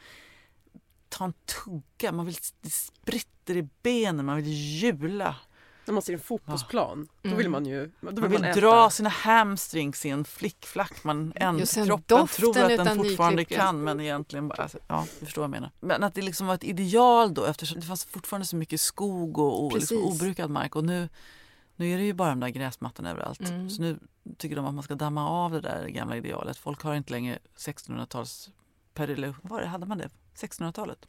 ta 1.12 1.24
en 1.24 1.34
tugga, 1.64 2.12
man 2.12 2.26
vill 2.26 2.34
det 2.60 2.70
spritter 2.70 3.56
i 3.56 3.68
benen, 3.82 4.26
man 4.26 4.36
vill 4.36 4.52
hjula. 4.52 5.36
När 5.84 5.92
man 5.92 6.02
ser 6.02 6.12
en 6.12 6.20
fotbollsplan, 6.20 7.08
då 7.22 7.34
vill 7.34 7.48
man 7.48 7.66
ju 7.66 7.90
då 8.00 8.10
vill 8.10 8.20
Man 8.20 8.30
vill 8.30 8.44
äta. 8.44 8.60
dra 8.60 8.90
sina 8.90 9.08
hamstrings 9.08 10.06
i 10.06 10.08
en 10.08 10.24
flickflack. 10.24 11.04
Man 11.04 11.32
Just 11.58 11.72
sen 11.72 11.86
kroppen 11.86 12.26
tror 12.26 12.58
att 12.58 12.68
den 12.68 12.96
fortfarande 12.96 13.36
nyklippt 13.36 13.48
gräs. 13.48 13.58
kan 13.58 13.84
men 13.84 14.00
egentligen 14.00 14.48
bara... 14.48 14.62
Alltså, 14.62 14.78
ja, 14.88 15.06
du 15.20 15.26
förstår 15.26 15.42
vad 15.42 15.46
jag 15.46 15.50
menar. 15.50 15.70
Men 15.80 16.02
att 16.02 16.14
det 16.14 16.22
liksom 16.22 16.46
var 16.46 16.54
ett 16.54 16.64
ideal 16.64 17.34
då 17.34 17.44
eftersom 17.44 17.80
det 17.80 17.86
fanns 17.86 18.04
fortfarande 18.04 18.46
så 18.46 18.56
mycket 18.56 18.80
skog 18.80 19.38
och, 19.38 19.64
och 19.64 19.72
liksom 19.72 19.96
obrukad 19.96 20.50
mark. 20.50 20.76
Och 20.76 20.84
nu, 20.84 21.08
nu 21.76 21.90
är 21.90 21.98
det 21.98 22.04
ju 22.04 22.12
bara 22.12 22.30
de 22.30 22.40
där 22.40 22.48
gräsmattorna 22.48 23.10
överallt. 23.10 23.40
Mm. 23.40 23.70
Så 23.70 23.82
nu 23.82 23.98
tycker 24.38 24.56
de 24.56 24.66
att 24.66 24.74
man 24.74 24.84
ska 24.84 24.94
damma 24.94 25.28
av 25.28 25.50
det 25.52 25.60
där 25.60 25.88
gamla 25.88 26.16
idealet. 26.16 26.56
Folk 26.56 26.82
har 26.82 26.94
inte 26.94 27.12
längre 27.12 27.38
1600-tals 27.56 28.50
Vad 28.94 29.34
var 29.42 29.60
det? 29.60 29.66
Hade 29.66 29.86
man 29.86 29.98
det? 29.98 30.10
1600-talet? 30.34 31.06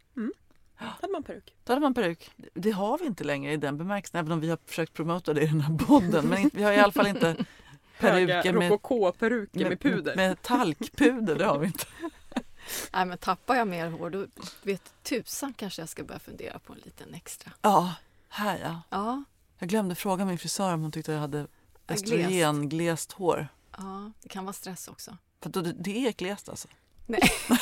hade 0.75 1.11
man 1.11 1.23
peruk. 1.23 1.53
Då 1.63 1.71
hade 1.73 1.81
man 1.81 1.93
peruk. 1.93 2.31
Det 2.53 2.71
har 2.71 2.97
vi 2.97 3.05
inte 3.05 3.23
längre 3.23 3.53
i 3.53 3.57
den 3.57 3.77
bemärkelsen, 3.77 4.19
även 4.19 4.31
om 4.31 4.39
vi 4.39 4.49
har 4.49 4.57
försökt 4.65 4.93
promota 4.93 5.33
det 5.33 5.41
i 5.41 5.47
den 5.47 5.61
här 5.61 5.77
podden. 5.77 6.27
Men 6.27 6.49
vi 6.53 6.63
har 6.63 6.71
i 6.71 6.77
alla 6.77 6.91
fall 6.91 7.07
inte 7.07 7.35
peruker 7.99 8.53
med, 8.53 8.69
rokoko-peruker 8.71 9.69
med, 9.69 9.79
puder. 9.79 10.15
med 10.15 10.41
talkpuder. 10.41 11.35
Det 11.35 11.45
har 11.45 11.59
vi 11.59 11.65
inte. 11.67 11.85
Nej, 12.93 13.05
men 13.05 13.17
tappar 13.17 13.55
jag 13.55 13.67
mer 13.67 13.89
hår 13.89 14.09
då 14.09 14.27
vet 14.63 14.93
tusan 15.03 15.53
kanske 15.53 15.81
jag 15.81 15.89
ska 15.89 16.03
börja 16.03 16.19
fundera 16.19 16.59
på 16.59 16.73
en 16.73 16.79
liten 16.79 17.13
extra. 17.13 17.51
Ja, 17.61 17.95
här 18.29 18.59
ja. 18.63 18.81
Ja, 18.89 19.23
Jag 19.59 19.69
glömde 19.69 19.95
fråga 19.95 20.25
min 20.25 20.37
frisör 20.37 20.73
om 20.73 20.81
hon 20.81 20.91
tyckte 20.91 21.11
jag 21.11 21.19
hade 21.19 21.47
östrogenglest 21.87 23.11
hår. 23.11 23.47
ja, 23.77 24.11
det 24.21 24.29
kan 24.29 24.45
vara 24.45 24.53
stress 24.53 24.87
också. 24.87 25.17
För 25.41 25.49
då, 25.49 25.61
det, 25.61 25.73
det 25.73 26.07
är 26.07 26.11
glest 26.11 26.49
alltså. 26.49 26.67
Nej, 27.05 27.21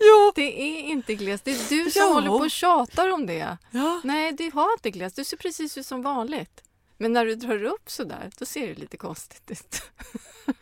Jo! 0.00 0.32
det 0.34 0.60
är 0.62 0.80
inte 0.80 1.14
glest. 1.14 1.44
Det 1.44 1.50
är 1.50 1.68
du 1.84 1.90
som 1.90 2.02
Jo. 2.02 2.12
håller 2.14 2.28
på 2.28 2.34
och 2.34 2.50
tjatar 2.50 3.12
om 3.12 3.26
det. 3.26 3.56
Ja. 3.70 4.00
Nej, 4.04 4.32
du 4.32 4.50
har 4.54 4.72
inte 4.72 4.90
glest. 4.90 5.16
Du 5.16 5.24
ser 5.24 5.36
precis 5.36 5.78
ut 5.78 5.86
som 5.86 6.02
vanligt. 6.02 6.62
Men 6.98 7.12
när 7.12 7.26
du 7.26 7.34
drar 7.34 7.64
upp 7.64 7.90
så 7.90 8.04
där, 8.04 8.30
då 8.38 8.44
ser 8.44 8.66
det 8.66 8.74
lite 8.74 8.96
konstigt 8.96 9.50
ut. 9.50 9.82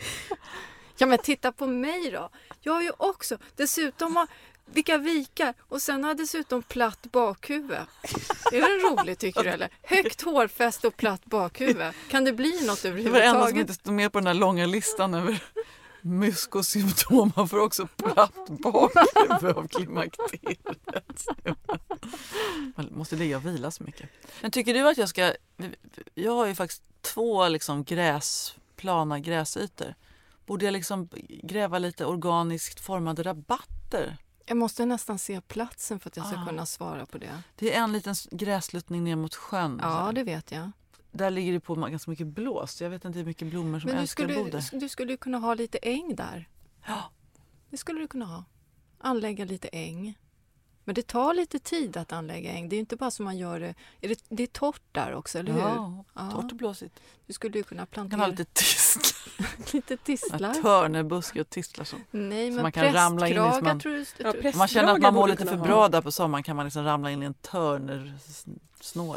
ja, 0.99 1.07
men 1.07 1.19
titta 1.19 1.53
på 1.53 1.67
mig 1.67 2.11
då. 2.11 2.31
Jag 2.61 2.73
har 2.73 2.83
ju 2.83 2.93
också, 2.97 3.39
dessutom 3.57 4.17
har, 4.17 4.29
vilka 4.67 4.99
vikar 4.99 5.55
och 5.61 5.83
sen 5.83 6.05
har 6.05 6.11
jag 6.11 6.17
dessutom 6.17 6.63
platt 6.63 7.03
bakhuvud. 7.13 7.79
Är 8.53 8.61
det 8.61 9.03
roligt 9.03 9.19
tycker 9.19 9.43
du 9.43 9.49
eller? 9.51 9.69
Högt 9.83 10.23
hårfäste 10.23 10.87
och 10.87 10.97
platt 10.97 11.25
bakhuvud. 11.25 11.93
Kan 12.11 12.25
det 12.25 12.33
bli 12.33 12.67
något 12.67 12.83
Det 12.83 12.91
var 12.91 12.97
enda 12.99 13.05
som 13.09 13.15
överhuvudtaget? 13.17 13.57
inte 13.61 13.75
stod 13.75 13.95
med 13.95 14.13
på 14.13 14.19
den 14.19 14.27
här 14.27 14.35
långa 14.35 14.67
listan 14.67 15.15
över 15.15 15.43
myskosymptom. 16.03 17.33
Man 17.37 17.49
får 17.49 17.59
också 17.61 17.87
platt 17.97 18.35
bakhuvud 18.49 19.57
av 19.57 19.69
klimakteriet. 19.69 21.27
Man 22.77 22.89
måste 22.93 23.17
ligga 23.17 23.37
och 23.37 23.47
vila 23.47 23.71
så 23.71 23.83
mycket. 23.85 24.11
Men 24.41 24.51
tycker 24.51 24.75
du 24.75 24.89
att 24.89 24.99
jag 24.99 25.09
ska... 25.09 25.35
Jag 26.15 26.33
har 26.33 26.47
ju 26.47 26.55
faktiskt 26.55 26.83
två 27.01 27.49
liksom 27.49 27.85
gräs, 27.85 28.55
plana 28.77 29.19
gräsytor. 29.19 29.95
Borde 30.47 30.65
jag 30.65 30.73
liksom 30.73 31.09
gräva 31.43 31.79
lite 31.79 32.05
organiskt 32.07 32.81
formade 32.81 33.23
rabatter? 33.23 34.17
Jag 34.47 34.57
måste 34.57 34.87
nästan 34.87 35.19
se 35.19 35.41
platsen 35.41 36.01
för 36.01 36.11
att 36.11 36.17
jag 36.17 36.27
ska 36.27 36.37
Ah. 36.37 36.47
kunna 36.47 36.67
svara 36.67 37.07
på 37.07 37.19
det. 37.19 37.43
Det 37.57 37.75
är 37.75 37.83
en 37.83 37.93
liten 37.93 38.15
gräsluttning 38.31 39.05
ner 39.05 39.17
mot 39.17 39.35
sjön. 39.35 39.79
Ja, 39.83 40.13
det 40.15 40.23
vet 40.23 40.53
jag. 40.53 40.71
Där 41.13 41.31
ligger 41.31 41.53
det 41.53 41.61
på 41.61 41.75
ganska 41.75 42.11
mycket 42.11 42.27
blås. 42.27 42.81
Jag 42.83 42.91
vet 42.91 43.05
inte 43.05 43.19
hur 43.19 43.27
mycket 43.27 43.49
blommor 43.49 43.81
som 43.81 43.87
Men 43.89 43.97
du 43.97 44.03
älskar 44.03 44.25
skulle, 44.25 44.51
där. 44.51 44.81
du 44.81 44.89
skulle 44.89 45.11
ju 45.13 45.17
kunna 45.17 45.39
ha 45.39 45.55
lite 45.55 45.79
äng 45.79 46.17
där. 46.17 46.49
Ja. 46.87 47.03
Det 47.71 47.77
skulle 47.77 48.01
du 48.01 48.07
kunna 48.09 48.25
ha. 48.27 48.45
Anlägga 48.99 49.45
lite 49.45 49.69
äng. 49.69 50.19
Men 50.85 50.95
det 50.95 51.07
tar 51.07 51.35
lite 51.35 51.59
tid 51.59 51.97
att 51.97 52.13
anlägga 52.13 52.53
äng. 52.53 52.69
Det 52.69 52.75
är 52.75 52.77
ju 52.79 52.81
inte 52.81 52.97
bara 52.97 53.11
som 53.11 53.25
man 53.25 53.39
gör 53.39 53.61
det. 53.61 53.75
Är 54.01 54.09
det, 54.09 54.25
det 54.29 54.43
är 54.43 54.47
torrt 54.47 54.83
där 54.93 55.15
också, 55.15 55.39
eller 55.39 55.53
hur? 55.53 55.61
Ja, 55.61 56.05
Ja. 56.15 56.31
torrt 56.31 56.51
och 56.53 56.57
blåsigt. 56.59 57.01
Du 57.27 57.33
skulle 57.33 57.59
ju 57.59 57.65
kunna 57.65 57.81
Man 57.81 57.87
plantera 57.87 58.11
kan 58.11 58.21
ha 58.21 58.27
lite 58.27 58.45
tistlar. 58.45 59.73
lite 59.75 59.97
tistlar. 59.97 60.55
Törnebuske 60.55 61.41
och 61.41 61.51
tistlar. 61.51 61.85
Så. 61.85 61.97
Nej, 62.11 62.51
men 62.51 62.63
man 62.63 62.73
kan 62.73 62.93
ramla 62.93 63.29
in 63.29 63.33
i 63.33 63.37
som 63.37 63.65
man- 63.65 63.81
tror 63.81 63.93
du... 63.93 64.05
Ja, 64.19 64.33
tror- 64.33 64.47
Om 64.53 64.59
man 64.59 64.69
känner 64.69 64.93
att 64.93 65.01
man 65.01 65.15
mår 65.15 65.29
lite 65.29 65.47
för 65.47 65.57
bra 65.57 65.81
ha. 65.81 65.89
där 65.89 66.01
på 66.03 66.13
sommaren 66.13 66.43
kan 66.43 66.57
man 66.57 66.67
liksom 66.67 66.85
ramla 66.85 67.11
in 67.11 67.23
i 67.23 67.27
en 67.27 67.35
törnersnår. 67.35 69.17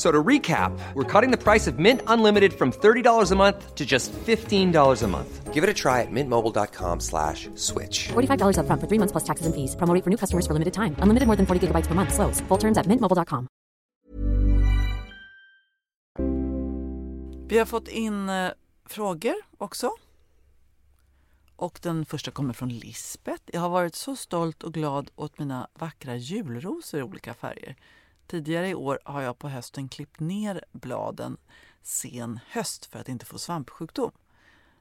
So 0.00 0.10
to 0.10 0.22
recap, 0.28 0.72
we're 0.94 1.04
cutting 1.04 1.30
the 1.30 1.36
price 1.36 1.66
of 1.66 1.78
Mint 1.78 2.00
Unlimited 2.06 2.54
from 2.54 2.72
$30 2.72 3.32
a 3.32 3.36
month 3.36 3.74
to 3.74 3.84
just 3.84 4.10
$15 4.12 5.02
a 5.02 5.06
month. 5.06 5.52
Give 5.52 5.62
it 5.62 5.68
a 5.68 5.74
try 5.74 6.00
at 6.00 6.08
mintmobile.com 6.10 7.00
slash 7.00 7.50
switch. 7.54 8.08
$45 8.08 8.56
upfront 8.56 8.80
for 8.80 8.88
three 8.88 8.98
months 8.98 9.12
plus 9.12 9.24
taxes 9.24 9.46
and 9.46 9.54
fees. 9.54 9.76
Promo 9.76 9.92
for 10.02 10.08
new 10.08 10.16
customers 10.16 10.46
for 10.46 10.54
limited 10.54 10.72
time. 10.72 10.96
Unlimited 11.02 11.26
more 11.26 11.36
than 11.36 11.44
40 11.44 11.66
gigabytes 11.66 11.86
per 11.86 11.94
month. 11.94 12.14
Slows. 12.14 12.40
Full 12.48 12.58
terms 12.58 12.78
at 12.78 12.86
mintmobile.com. 12.86 13.46
Vi 17.48 17.58
har 17.58 17.66
fått 17.66 17.88
in 17.88 18.28
eh, 18.28 18.50
frågor 18.88 19.34
också. 19.58 19.90
Och 21.56 21.78
den 21.82 22.04
första 22.04 22.30
kommer 22.30 22.54
från 22.54 22.68
Lisbeth. 22.68 23.42
Jag 23.52 23.60
har 23.60 23.68
varit 23.68 23.94
så 23.94 24.16
stolt 24.16 24.62
och 24.62 24.74
glad 24.74 25.10
åt 25.16 25.38
mina 25.38 25.68
vackra 25.74 26.16
julrosor 26.16 27.00
i 27.00 27.02
olika 27.02 27.34
färger. 27.34 27.76
Tidigare 28.30 28.68
i 28.68 28.74
år 28.74 28.98
har 29.04 29.22
jag 29.22 29.38
på 29.38 29.48
hösten 29.48 29.88
klippt 29.88 30.20
ner 30.20 30.64
bladen 30.72 31.36
sen 31.82 32.40
höst 32.48 32.86
för 32.86 32.98
att 32.98 33.08
inte 33.08 33.26
få 33.26 33.38
svampsjukdom. 33.38 34.10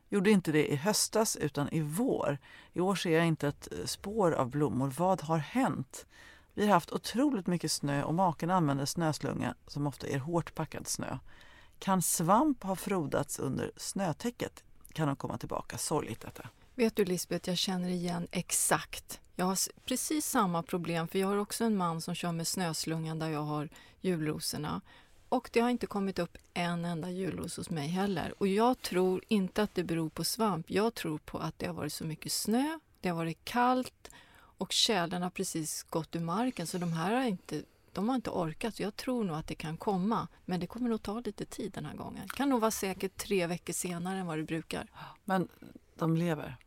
Gjorde 0.10 0.32
inte 0.32 0.52
det 0.52 0.68
i 0.68 0.76
höstas 0.76 1.36
utan 1.36 1.70
i 1.70 1.82
vår. 1.82 2.38
I 2.74 2.80
år 2.80 2.96
ser 2.96 3.18
jag 3.18 3.28
inte 3.28 3.48
ett 3.48 3.68
eh, 3.72 3.86
spår 3.86 4.32
av 4.32 4.50
blommor. 4.50 4.94
Vad 4.98 5.22
har 5.22 5.38
hänt? 5.38 6.06
Vi 6.54 6.66
har 6.66 6.74
haft 6.74 6.92
otroligt 6.92 7.48
mycket 7.48 7.72
snö 7.72 8.04
och 8.04 8.14
maken 8.14 8.50
använder 8.50 8.86
snöslunga 8.86 9.56
som 9.68 9.88
ofta 9.88 10.08
är 10.08 10.20
hårt 10.20 10.56
packad 10.56 10.88
snö. 10.88 11.18
Kan 11.80 12.02
svamp 12.02 12.64
ha 12.64 12.76
frodats 12.76 13.40
under 13.40 13.72
snötäcket? 13.78 14.64
Kan 14.94 15.08
de 15.08 15.16
komma 15.16 15.38
tillbaka? 15.38 15.78
Sorgligt 15.78 16.22
detta. 16.22 16.50
Vet 16.76 16.96
du 16.96 17.06
Lisbeth, 17.06 17.50
jag 17.50 17.58
känner 17.58 17.90
igen 17.90 18.28
exakt. 18.32 19.22
Jag 19.39 19.45
har 19.45 19.58
precis 19.86 20.25
samma 20.25 20.63
problem 20.63 21.08
för 21.08 21.19
jag 21.19 21.28
har 21.28 21.38
också 21.38 21.63
en 21.63 21.78
man 21.78 22.02
som 22.02 22.15
kör 22.15 22.32
med 22.32 22.47
snöslungan 22.47 23.19
där 23.19 23.30
jag 23.30 23.43
har 23.43 23.69
julrosorna. 24.02 24.82
Och 25.30 25.49
det 25.54 25.60
har 25.60 25.69
inte 25.69 25.88
kommit 25.88 26.19
upp 26.19 26.38
en 26.54 26.86
enda 26.86 27.10
julros 27.10 27.58
hos 27.58 27.69
mig 27.69 27.88
heller. 27.88 28.34
Och 28.38 28.47
jag 28.47 28.82
tror 28.82 29.23
inte 29.28 29.63
att 29.63 29.75
det 29.75 29.84
beror 29.84 30.10
på 30.10 30.23
svamp. 30.23 30.71
Jag 30.71 30.93
tror 30.93 31.17
på 31.17 31.38
att 31.38 31.60
det 31.60 31.67
har 31.67 31.73
varit 31.73 31.93
så 31.93 32.06
mycket 32.06 32.32
snö, 32.32 32.80
det 33.02 33.10
har 33.10 33.15
varit 33.15 33.45
kallt 33.45 34.12
och 34.34 34.71
tjälen 34.71 35.21
har 35.21 35.30
precis 35.30 35.84
gått 35.84 36.15
ur 36.15 36.19
marken 36.19 36.67
så 36.67 36.78
de 36.78 36.93
här 36.93 37.13
har 37.13 37.23
inte 37.23 37.63
de 37.93 38.10
har 38.10 38.15
inte 38.15 38.30
orkat. 38.30 38.75
Så 38.75 38.84
jag 38.84 38.95
tror 38.95 39.23
nog 39.23 39.36
att 39.36 39.47
det 39.47 39.56
kan 39.56 39.78
komma, 39.78 40.28
men 40.45 40.60
det 40.60 40.67
kommer 40.67 40.89
nog 40.89 41.02
ta 41.02 41.19
lite 41.19 41.45
tid 41.45 41.71
den 41.71 41.86
här 41.86 41.95
gången. 41.95 42.28
Det 42.28 42.36
kan 42.36 42.49
nog 42.49 42.62
vara 42.62 42.71
säkert 42.71 43.17
tre 43.17 43.47
veckor 43.47 43.73
senare 43.73 44.19
än 44.19 44.25
vad 44.25 44.38
det 44.38 44.43
brukar. 44.43 44.88
Men 45.25 45.47
de 45.95 46.15
lever. 46.15 46.58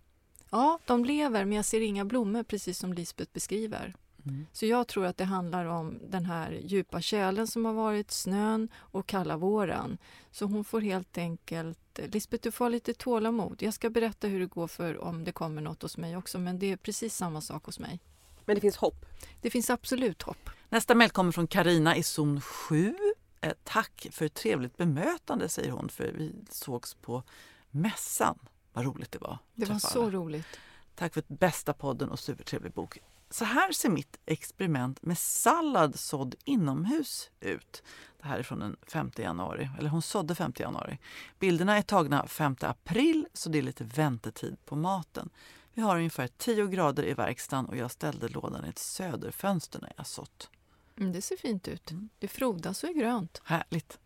Ja, 0.53 0.78
de 0.86 1.05
lever, 1.05 1.44
men 1.44 1.57
jag 1.57 1.64
ser 1.64 1.80
inga 1.80 2.05
blommor 2.05 2.42
precis 2.42 2.78
som 2.78 2.92
Lisbeth 2.92 3.32
beskriver. 3.32 3.94
Mm. 4.26 4.46
Så 4.53 4.66
jag 4.66 4.88
tror 4.88 5.07
att 5.07 5.16
det 5.16 5.24
handlar 5.24 5.64
om 5.64 5.98
den 6.09 6.24
här 6.24 6.61
djupa 6.64 7.00
tjälen 7.00 7.46
som 7.46 7.64
har 7.64 7.72
varit, 7.72 8.11
snön 8.11 8.68
och 8.76 9.07
kalla 9.07 9.36
våren. 9.36 9.98
Så 10.30 10.46
hon 10.46 10.64
får 10.64 10.80
helt 10.80 11.18
enkelt... 11.18 11.78
Lisbeth, 11.96 12.42
du 12.42 12.50
får 12.50 12.64
ha 12.64 12.68
lite 12.68 12.94
tålamod. 12.94 13.62
Jag 13.62 13.74
ska 13.74 13.90
berätta 13.90 14.26
hur 14.26 14.40
det 14.40 14.46
går 14.46 14.66
för 14.68 14.98
om 14.98 15.24
det 15.24 15.32
kommer 15.32 15.62
något 15.62 15.82
hos 15.82 15.96
mig 15.96 16.16
också, 16.16 16.38
men 16.38 16.59
det 16.59 16.72
är 16.72 16.76
precis 16.76 17.16
samma 17.16 17.40
sak 17.40 17.64
hos 17.64 17.78
mig. 17.78 18.00
Men 18.44 18.55
det 18.55 18.61
finns 18.61 18.76
hopp. 18.76 19.07
Det 19.40 19.50
finns 19.50 19.70
absolut 19.70 20.22
hopp. 20.22 20.50
Nästa 20.68 20.94
mejl 20.94 21.11
kommer 21.11 21.32
från 21.32 21.46
Karina 21.46 21.96
i 21.96 22.03
zon 22.03 22.40
7. 22.40 22.94
Eh, 23.40 23.53
tack 23.64 24.07
för 24.11 24.24
ett 24.24 24.34
trevligt 24.34 24.76
bemötande, 24.76 25.48
säger 25.48 25.70
hon, 25.70 25.88
för 25.88 26.12
vi 26.12 26.34
sågs 26.50 26.94
på 26.94 27.22
mässan. 27.70 28.38
Vad 28.73 28.85
roligt 28.85 29.12
det 29.12 29.18
var. 29.18 29.39
Det 29.55 29.64
var 29.64 29.79
så 29.79 30.03
alla. 30.03 30.11
roligt. 30.11 30.47
Tack 30.95 31.14
för 31.14 31.23
bästa 31.29 31.73
podden 31.73 32.09
och 32.09 32.18
supertrevlig 32.18 32.73
bok. 32.73 32.99
Så 33.31 33.45
här 33.45 33.73
ser 33.73 33.89
mitt 33.89 34.18
experiment 34.27 35.03
med 35.03 35.18
sallad 35.18 35.99
sådd 35.99 36.35
inomhus 36.45 37.31
ut. 37.41 37.83
Det 38.20 38.29
här 38.29 38.39
är 38.39 38.43
från 38.43 38.59
den 38.59 38.77
5 38.87 39.11
januari, 39.16 39.70
eller 39.79 39.89
hon 39.89 40.03
sådde 40.03 40.35
5 40.35 40.53
januari. 40.57 40.99
Bilderna 41.39 41.77
är 41.77 41.83
tagna 41.83 42.27
5 42.27 42.57
april 42.61 43.27
så 43.33 43.49
det 43.49 43.59
är 43.59 43.62
lite 43.62 43.85
väntetid 43.85 44.57
på 44.64 44.77
maten. 44.77 45.31
Vi 45.75 45.83
har 45.83 45.97
ungefär 45.97 46.29
10 46.29 46.66
grader 46.66 47.05
i 47.05 47.14
verkstaden 47.14 47.66
och 47.66 47.77
jag 47.77 47.91
ställde 47.91 48.29
lådan 48.29 48.64
i 48.64 48.68
ett 48.68 48.79
söderfönster 48.79 49.81
när 49.81 49.93
jag 49.97 50.07
sått. 50.07 50.51
Mm, 50.99 51.12
det 51.12 51.23
ser 51.23 51.37
fint 51.37 51.68
ut. 51.68 51.91
Mm. 51.91 52.09
Det 52.18 52.29
frodas 52.29 52.83
och 52.83 52.91
är 52.91 52.95
grönt. 52.95 53.43
Härligt. 53.45 53.99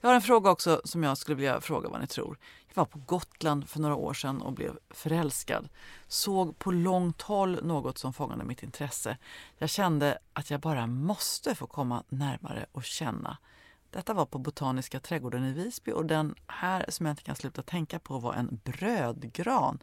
Jag 0.00 0.08
har 0.08 0.14
en 0.14 0.22
fråga 0.22 0.50
också 0.50 0.80
som 0.84 1.02
jag 1.02 1.18
skulle 1.18 1.36
vilja 1.36 1.60
fråga 1.60 1.88
vad 1.88 2.00
ni 2.00 2.06
tror. 2.06 2.38
Jag 2.68 2.76
var 2.76 2.84
på 2.84 2.98
Gotland 2.98 3.68
för 3.68 3.80
några 3.80 3.94
år 3.94 4.14
sedan 4.14 4.42
och 4.42 4.52
blev 4.52 4.78
förälskad. 4.90 5.68
Såg 6.06 6.58
på 6.58 6.72
långt 6.72 7.22
håll 7.22 7.64
något 7.64 7.98
som 7.98 8.12
fångade 8.12 8.44
mitt 8.44 8.62
intresse. 8.62 9.18
Jag 9.58 9.70
kände 9.70 10.18
att 10.32 10.50
jag 10.50 10.60
bara 10.60 10.86
måste 10.86 11.54
få 11.54 11.66
komma 11.66 12.04
närmare 12.08 12.66
och 12.72 12.84
känna. 12.84 13.36
Detta 13.90 14.14
var 14.14 14.26
på 14.26 14.38
Botaniska 14.38 15.00
trädgården 15.00 15.44
i 15.44 15.52
Visby 15.52 15.92
och 15.92 16.06
den 16.06 16.34
här 16.46 16.86
som 16.88 17.06
jag 17.06 17.12
inte 17.12 17.22
kan 17.22 17.36
sluta 17.36 17.62
tänka 17.62 17.98
på 17.98 18.18
var 18.18 18.34
en 18.34 18.60
brödgran 18.64 19.78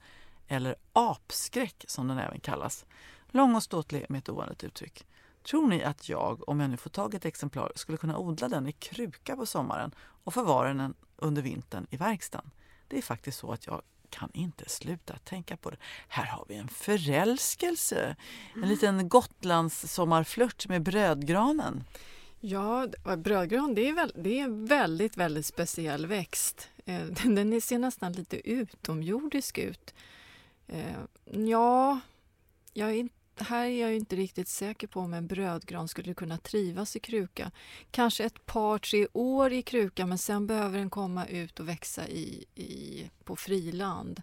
eller 0.48 0.76
apskräck 0.94 1.86
som 1.88 2.08
den 2.08 2.20
även 2.20 2.40
kallas. 2.40 2.86
Lång 3.32 3.56
och 3.56 3.64
ståtlig 3.64 4.06
med 4.10 4.20
ett 4.20 4.30
ovanligt 4.30 4.64
uttryck. 4.64 5.06
Tror 5.44 5.68
ni 5.68 5.84
att 5.84 6.10
jag, 6.10 6.50
om 6.50 6.60
jag 6.60 6.70
nu 6.70 6.78
får 6.78 6.90
tag 6.90 7.14
i 7.14 7.18
ett 7.18 7.26
exemplar, 7.26 7.72
skulle 7.76 7.98
kunna 7.98 8.18
odla 8.18 8.50
den 8.50 8.68
i 8.68 8.72
kruka 8.72 9.36
på 9.36 9.46
sommaren 9.46 9.92
och 10.24 10.34
förvara 10.34 10.74
den 10.74 10.94
under 11.16 11.42
vintern 11.42 11.88
i 11.90 11.98
verkstaden? 11.98 12.52
Det 12.88 12.98
är 12.98 13.02
faktiskt 13.02 13.40
så 13.40 13.52
att 13.52 13.68
jag 13.68 13.82
kan 14.10 14.30
inte 14.34 14.70
sluta 14.70 15.18
tänka 15.18 15.58
på 15.58 15.70
det. 15.70 15.78
Här 16.08 16.26
har 16.26 16.46
vi 16.50 16.56
en 16.56 16.68
förälskelse. 16.68 18.16
En 18.56 18.70
liten 18.70 19.10
Gotlands 19.10 19.94
sommarflört 19.94 20.68
med 20.68 20.84
brödgranen. 20.84 21.84
Ja, 22.40 22.88
brödgran 23.18 23.76
det 23.76 23.90
är, 23.90 23.94
väl, 23.94 24.14
det 24.16 24.40
är 24.40 24.44
en 24.44 24.66
väldigt, 24.66 25.18
väldigt 25.18 25.46
speciell 25.46 26.06
växt. 26.06 26.70
Eh, 26.86 27.02
Den 27.24 27.36
den 27.36 27.62
ser 27.62 27.80
nästan 27.80 28.14
lite 28.14 28.50
utomjordisk 28.50 29.58
ut. 29.58 29.94
Eh, 30.68 30.96
Ja, 31.32 32.00
jag 32.74 32.90
är 32.90 32.94
inte, 32.94 33.16
här 33.42 33.66
är 33.66 33.82
jag 33.82 33.90
ju 33.90 33.96
inte 33.96 34.16
riktigt 34.16 34.48
säker 34.48 34.88
på 34.88 35.00
om 35.00 35.14
en 35.14 35.28
brödgran 35.28 35.88
skulle 35.88 36.14
kunna 36.14 36.38
trivas 36.38 36.96
i 36.96 37.00
kruka. 37.00 37.52
Kanske 37.92 38.24
ett 38.24 38.46
par, 38.46 38.78
tre 38.78 39.08
år 39.14 39.54
i 39.54 39.62
kruka 39.62 40.06
men 40.06 40.18
sen 40.18 40.48
behöver 40.48 40.78
den 40.78 40.90
komma 40.90 41.26
ut 41.26 41.60
och 41.60 41.70
växa 41.70 42.08
i, 42.08 42.46
i, 42.56 43.10
på 43.24 43.36
friland. 43.36 44.22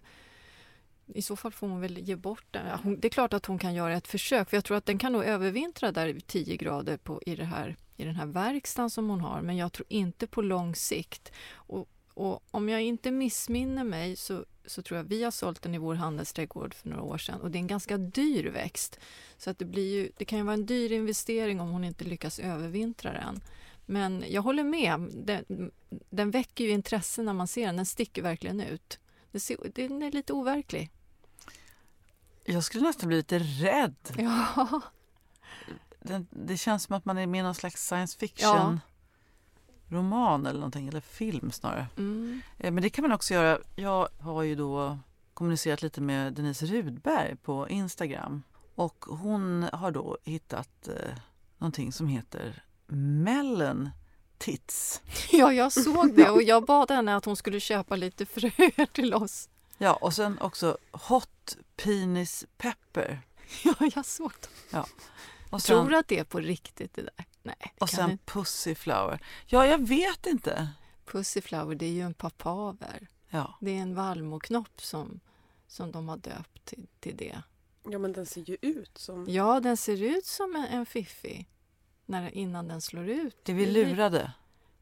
I 1.13 1.21
så 1.21 1.35
fall 1.35 1.51
får 1.51 1.67
hon 1.67 1.81
väl 1.81 1.97
ge 1.97 2.15
bort 2.15 2.45
den. 2.51 2.99
Det 2.99 3.07
är 3.07 3.09
klart 3.09 3.33
att 3.33 3.45
hon 3.45 3.59
kan 3.59 3.73
göra 3.73 3.97
ett 3.97 4.07
försök 4.07 4.49
för 4.49 4.57
jag 4.57 4.63
tror 4.63 4.77
att 4.77 4.85
den 4.85 4.97
kan 4.97 5.11
nog 5.11 5.23
övervintra 5.23 5.91
där 5.91 6.19
10 6.27 6.57
grader 6.57 6.97
på, 6.97 7.21
i, 7.25 7.35
det 7.35 7.45
här, 7.45 7.75
i 7.95 8.03
den 8.03 8.15
här 8.15 8.25
verkstaden 8.25 8.89
som 8.89 9.09
hon 9.09 9.21
har 9.21 9.41
men 9.41 9.57
jag 9.57 9.73
tror 9.73 9.85
inte 9.89 10.27
på 10.27 10.41
lång 10.41 10.75
sikt. 10.75 11.31
Och, 11.51 11.89
och 12.17 12.43
om 12.51 12.69
jag 12.69 12.81
inte 12.81 13.11
missminner 13.11 13.83
mig 13.83 14.15
så, 14.15 14.45
så 14.65 14.81
tror 14.81 14.97
jag 14.97 15.03
vi 15.03 15.23
har 15.23 15.31
sålt 15.31 15.61
den 15.61 15.75
i 15.75 15.77
vår 15.77 15.95
handelsträdgård 15.95 16.73
för 16.73 16.89
några 16.89 17.03
år 17.03 17.17
sedan 17.17 17.41
och 17.41 17.51
det 17.51 17.57
är 17.57 17.59
en 17.59 17.67
ganska 17.67 17.97
dyr 17.97 18.49
växt. 18.49 18.99
Så 19.37 19.49
att 19.49 19.59
det, 19.59 19.65
blir 19.65 19.95
ju, 19.95 20.11
det 20.17 20.25
kan 20.25 20.39
ju 20.39 20.45
vara 20.45 20.53
en 20.53 20.65
dyr 20.65 20.91
investering 20.91 21.61
om 21.61 21.69
hon 21.69 21.83
inte 21.83 22.03
lyckas 22.03 22.39
övervintra 22.39 23.13
den. 23.13 23.41
Men 23.85 24.23
jag 24.27 24.41
håller 24.41 24.63
med, 24.63 24.99
den, 25.13 25.71
den 26.09 26.31
väcker 26.31 26.63
ju 26.63 26.69
intresse 26.69 27.21
när 27.21 27.33
man 27.33 27.47
ser 27.47 27.65
den, 27.65 27.75
den 27.75 27.85
sticker 27.85 28.21
verkligen 28.21 28.61
ut. 28.61 28.99
Det 29.31 29.39
ser, 29.39 29.57
den 29.75 30.01
är 30.01 30.11
lite 30.11 30.33
overklig. 30.33 30.91
Jag 32.45 32.63
skulle 32.63 32.83
nästan 32.83 33.07
bli 33.07 33.17
lite 33.17 33.39
rädd. 33.39 33.95
Ja, 34.17 34.81
Den, 35.99 36.27
det 36.29 36.57
känns 36.57 36.83
som 36.83 36.95
att 36.95 37.05
man 37.05 37.17
är 37.17 37.27
med 37.27 37.39
i 37.39 37.43
någon 37.43 37.55
slags 37.55 37.87
science 37.87 38.17
fiction 38.17 38.49
Ja. 38.49 38.79
Roman 39.89 40.45
eller 40.45 40.59
någonting, 40.59 40.87
eller 40.87 41.01
film 41.01 41.51
snarare. 41.51 41.87
mm. 41.97 42.41
Eh, 42.57 42.71
Men 42.71 42.83
det 42.83 42.89
kan 42.89 43.01
man 43.01 43.11
också 43.11 43.33
göra. 43.33 43.59
Jag 43.75 44.07
har 44.19 44.43
ju 44.43 44.55
då 44.55 44.99
kommunicerat 45.33 45.81
lite 45.81 46.01
med 46.01 46.33
Denise 46.33 46.65
Rudberg 46.65 47.35
på 47.35 47.69
Instagram. 47.69 48.43
Och 48.75 49.05
hon 49.07 49.69
har 49.73 49.91
då 49.91 50.17
hittat 50.23 50.87
eh, 50.87 51.17
någonting 51.57 51.91
som 51.91 52.07
heter 52.07 52.63
Melon 52.87 53.89
Tits. 54.37 55.01
ja 55.31 55.53
jag 55.53 55.73
såg 55.73 56.13
det 56.15 56.29
och 56.29 56.43
jag 56.43 56.65
bad 56.65 56.91
henne 56.91 57.15
att 57.15 57.25
hon 57.25 57.35
skulle 57.35 57.59
köpa 57.59 57.95
lite 57.95 58.25
fröer 58.25 58.85
till 58.85 59.13
oss. 59.13 59.49
Ja, 59.77 59.93
och 59.93 60.13
sen 60.13 60.39
också 60.39 60.77
Hot 60.91 61.57
Penis 61.75 62.45
Pepper. 62.57 63.21
Ja, 63.63 63.73
jag 63.95 64.05
såg 64.05 64.31
det. 64.71 64.77
Och 65.49 65.61
Tror 65.63 65.81
sen, 65.83 65.87
du 65.91 65.97
att 65.97 66.07
det 66.07 66.19
är 66.19 66.23
på 66.23 66.39
riktigt 66.39 66.93
det 66.93 67.01
där? 67.01 67.25
Nej, 67.47 67.73
och 67.79 67.89
sen 67.89 68.11
inte. 68.11 68.23
Pussy 68.31 68.75
Flower. 68.75 69.19
Ja, 69.45 69.65
jag 69.67 69.87
vet 69.87 70.25
inte. 70.25 70.67
Pussyflower, 71.05 71.75
det 71.75 71.85
är 71.85 71.91
ju 71.91 72.01
en 72.01 72.13
papaver. 72.13 73.07
Ja, 73.29 73.57
Det 73.61 73.71
är 73.71 73.81
en 73.81 73.95
vallmoknopp 73.95 74.81
som, 74.81 75.19
som 75.67 75.91
de 75.91 76.09
har 76.09 76.17
döpt 76.17 76.65
till, 76.65 76.87
till 76.99 77.17
det. 77.17 77.41
Ja 77.89 77.99
men 77.99 78.13
den 78.13 78.25
ser 78.25 78.41
ju 78.41 78.57
ut 78.61 78.97
som... 78.97 79.25
Ja, 79.29 79.59
den 79.59 79.77
ser 79.77 80.01
ut 80.03 80.25
som 80.25 80.55
en, 80.55 80.65
en 80.65 80.85
fiffi 80.85 81.45
när, 82.05 82.31
innan 82.37 82.67
den 82.67 82.81
slår 82.81 83.09
ut. 83.09 83.49
är 83.49 83.53
vi 83.53 83.65
Det- 83.65 83.71
lurade? 83.71 84.31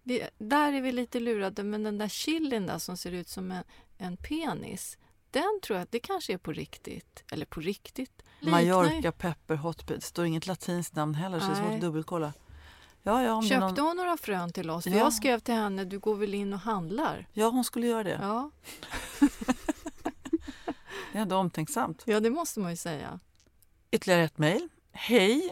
Vi, 0.04 0.28
där 0.38 0.74
är 0.74 0.82
vi 0.82 0.92
lite 0.92 1.20
lurade, 1.20 1.64
men 1.64 1.84
den 1.84 1.98
där 1.98 2.08
chilin 2.08 2.66
där 2.66 2.78
som 2.80 2.98
ser 2.98 3.12
ut 3.12 3.28
som 3.30 3.52
en, 3.52 3.64
en 3.98 4.18
penis, 4.18 4.98
den 5.32 5.60
tror 5.64 5.78
jag 5.78 5.84
att 5.84 5.92
det 5.92 6.00
kanske 6.00 6.34
är 6.34 6.38
på 6.38 6.52
riktigt. 6.54 7.24
Eller 7.32 7.46
på 7.46 7.60
riktigt. 7.60 8.24
Liknar 8.40 8.52
Mallorca 8.52 9.12
Pepper 9.12 9.56
Hot 9.56 9.86
Peas. 9.88 10.00
Det 10.00 10.06
står 10.06 10.26
inget 10.26 10.48
latinskt 10.48 10.96
namn 10.96 11.16
heller 11.16 11.40
så 11.40 11.46
det 11.46 11.52
är 11.52 11.56
svårt 11.56 11.72
att 11.74 11.82
dubbelkolla. 11.82 12.34
Ja, 13.08 13.24
ja, 13.24 13.42
Köpte 13.42 13.60
någon... 13.60 13.88
hon 13.88 13.98
några 13.98 14.18
frön 14.18 14.52
till 14.54 14.70
oss? 14.70 14.88
Ja. 14.88 14.98
jag 14.98 15.14
skrev 15.14 15.40
till 15.40 15.54
henne, 15.54 15.86
du 15.86 16.00
går 16.00 16.16
väl 16.16 16.34
in 16.34 16.54
och 16.54 16.60
handlar? 16.60 17.28
ja, 17.34 17.50
hon 17.50 17.64
skulle 17.64 17.88
göra 17.88 18.04
det. 18.04 18.20
Ja, 18.22 18.52
Det 21.12 21.18
är 21.18 21.22
ändå 21.22 21.36
omtänksamt. 21.38 22.04
ja 22.06 22.20
det 22.20 22.30
måste 22.30 22.60
man 22.60 22.72
ju 22.72 22.78
säga. 22.78 23.20
Ytterligare 23.92 24.24
ett 24.24 24.38
mejl. 24.38 24.70
Hej! 24.92 25.52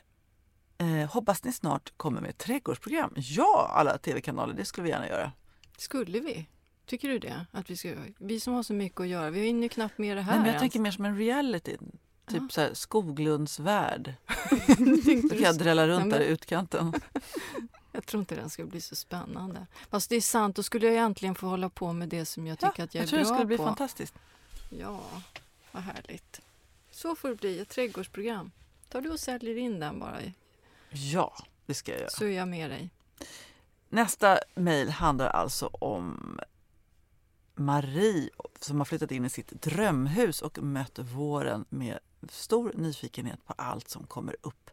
Eh, 0.78 1.10
hoppas 1.12 1.44
ni 1.44 1.52
snart 1.52 1.98
kommer 1.98 2.22
med 2.22 2.30
ett 2.30 2.38
trädgårdsprogram. 2.38 3.14
Ja, 3.16 3.72
alla 3.74 3.98
tv-kanaler, 3.98 4.54
det 4.54 4.66
skulle 4.66 4.84
vi 4.84 4.90
gärna 4.90 5.08
göra. 5.08 5.32
Skulle 5.78 6.20
vi? 6.20 6.48
Tycker 6.86 7.10
du 7.10 7.20
det? 7.20 7.46
Att 7.52 7.70
vi, 7.70 7.78
ska, 7.78 7.94
vi 8.18 8.40
som 8.40 8.54
har 8.54 8.64
så 8.64 8.74
mycket 8.74 9.02
att 9.02 9.08
göra, 9.08 9.30
vi 9.30 9.46
hinner 9.46 9.64
ju 9.64 9.70
knappt 9.70 9.98
med 9.98 10.18
det 10.18 10.22
här 10.22 10.32
Nej, 10.32 10.40
men 10.40 10.46
jag 10.46 10.54
ens. 10.54 10.62
tänker 10.62 10.80
mer 10.80 10.92
som 10.92 11.06
en 11.06 11.18
reality. 11.18 11.78
Typ 12.28 12.42
Ja. 12.42 12.48
så 12.50 12.62
här, 12.62 12.74
Skoglunds 12.74 13.60
värld. 13.60 14.14
Då 14.68 15.30
kan 15.30 15.42
jag 15.42 15.58
drälla 15.58 15.88
runt 15.88 16.12
där 16.12 16.20
i 16.20 16.26
utkanten. 16.26 16.94
Jag 17.96 18.06
tror 18.06 18.20
inte 18.20 18.36
den 18.36 18.50
skulle 18.50 18.68
bli 18.68 18.82
så 18.82 18.96
spännande. 18.96 19.68
Fast 19.90 20.10
det 20.10 20.16
är 20.16 20.22
sant, 20.22 20.56
då 20.56 20.64
skulle 20.64 20.88
jag 20.88 20.96
äntligen 21.06 21.36
få 21.36 21.48
hålla 21.48 21.70
på 21.70 21.94
med 21.94 22.10
det 22.10 22.26
som 22.26 22.48
jag 22.48 22.60
tycker 22.60 22.84
att 22.84 22.96
jag, 22.96 23.02
jag 23.02 23.10
tror 23.10 23.20
är 23.20 23.24
det 23.24 23.28
bra 23.30 23.36
skulle 23.36 23.46
bli 23.48 23.58
på. 23.58 23.64
fantastiskt. 23.64 24.14
Ja, 24.70 25.02
vad 25.72 25.84
härligt. 25.84 26.42
Så 26.92 27.16
får 27.16 27.30
det 27.30 27.36
bli, 27.36 27.60
ett 27.60 27.70
trädgårdsprogram. 27.70 28.52
Tar 28.90 29.02
du 29.02 29.10
och 29.10 29.20
säljer 29.20 29.58
in 29.58 29.80
den 29.80 30.00
bara, 30.00 30.18
Ja, 30.90 31.34
det 31.66 31.74
ska 31.74 31.92
jag 31.92 32.00
göra. 32.00 32.10
så 32.10 32.24
är 32.26 32.30
jag 32.30 32.48
med 32.48 32.70
dig. 32.70 32.90
Nästa 33.90 34.40
mejl 34.56 34.90
handlar 34.90 35.28
alltså 35.28 35.68
om 35.68 36.40
Marie 37.56 38.30
som 38.60 38.78
har 38.78 38.86
flyttat 38.86 39.12
in 39.12 39.26
i 39.26 39.30
sitt 39.30 39.62
drömhus 39.62 40.42
och 40.42 40.64
mött 40.64 41.00
våren 41.00 41.66
med 41.70 42.00
stor 42.30 42.72
nyfikenhet 42.76 43.46
på 43.46 43.54
allt 43.58 43.90
som 43.90 44.08
kommer 44.08 44.36
upp. 44.42 44.70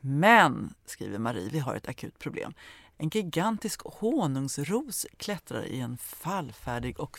Men, 0.00 0.74
skriver 0.86 1.18
Marie, 1.18 1.48
vi 1.48 1.58
har 1.58 1.74
ett 1.74 1.88
akut 1.88 2.18
problem. 2.18 2.54
En 2.96 3.08
gigantisk 3.08 3.80
honungsros 3.84 5.06
klättrar 5.16 5.64
i 5.64 5.80
en 5.80 5.98
fallfärdig 5.98 7.00
och 7.00 7.18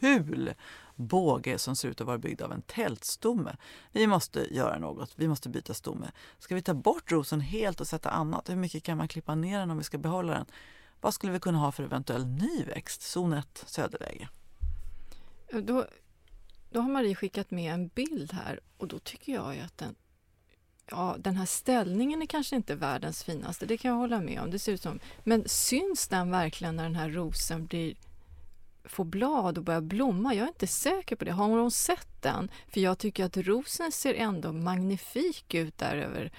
ful 0.00 0.54
båge 0.96 1.58
som 1.58 1.76
ser 1.76 1.88
ut 1.88 2.00
att 2.00 2.06
vara 2.06 2.18
byggd 2.18 2.42
av 2.42 2.52
en 2.52 2.62
tältstomme. 2.62 3.56
Vi 3.92 4.06
måste 4.06 4.54
göra 4.54 4.78
något. 4.78 5.12
Vi 5.16 5.28
måste 5.28 5.48
byta 5.48 5.74
stomme. 5.74 6.10
Ska 6.38 6.54
vi 6.54 6.62
ta 6.62 6.74
bort 6.74 7.12
rosen 7.12 7.40
helt 7.40 7.80
och 7.80 7.86
sätta 7.86 8.10
annat? 8.10 8.48
Hur 8.48 8.56
mycket 8.56 8.82
kan 8.82 8.98
man 8.98 9.08
klippa 9.08 9.34
ner 9.34 9.58
den 9.58 9.70
om 9.70 9.78
vi 9.78 9.84
ska 9.84 9.98
behålla 9.98 10.32
den? 10.32 10.46
Vad 11.00 11.14
skulle 11.14 11.32
vi 11.32 11.40
kunna 11.40 11.58
ha 11.58 11.72
för 11.72 11.82
eventuell 11.82 12.26
ny 12.26 12.64
växt? 12.64 13.02
Zon 13.02 13.32
1, 13.32 13.64
söderläge. 13.66 14.28
Då, 15.52 15.86
då 16.70 16.80
har 16.80 16.90
Marie 16.90 17.14
skickat 17.14 17.50
med 17.50 17.74
en 17.74 17.88
bild 17.88 18.32
här 18.32 18.60
och 18.76 18.88
då 18.88 18.98
tycker 18.98 19.32
jag 19.32 19.54
ju 19.54 19.60
att 19.60 19.78
den, 19.78 19.94
ja, 20.90 21.16
den 21.18 21.36
här 21.36 21.46
ställningen 21.46 22.22
är 22.22 22.26
kanske 22.26 22.56
inte 22.56 22.74
världens 22.74 23.24
finaste, 23.24 23.66
det 23.66 23.76
kan 23.76 23.90
jag 23.90 23.98
hålla 23.98 24.20
med 24.20 24.40
om. 24.40 24.50
Det 24.50 24.58
ser 24.58 24.72
ut 24.72 24.82
som, 24.82 25.00
men 25.24 25.48
syns 25.48 26.08
den 26.08 26.30
verkligen 26.30 26.76
när 26.76 26.82
den 26.82 26.96
här 26.96 27.08
rosen 27.08 27.66
blir 27.66 27.94
får 28.84 29.04
blad 29.04 29.58
och 29.58 29.64
börjar 29.64 29.80
blomma? 29.80 30.34
Jag 30.34 30.44
är 30.44 30.48
inte 30.48 30.66
säker 30.66 31.16
på 31.16 31.24
det. 31.24 31.32
Har 31.32 31.48
hon 31.48 31.70
sett 31.70 32.22
den? 32.22 32.50
För 32.68 32.80
jag 32.80 32.98
tycker 32.98 33.24
att 33.24 33.36
rosen 33.36 33.92
ser 33.92 34.14
ändå 34.14 34.52
magnifik 34.52 35.54
ut 35.54 35.78
där 35.78 35.96
över 35.96 36.32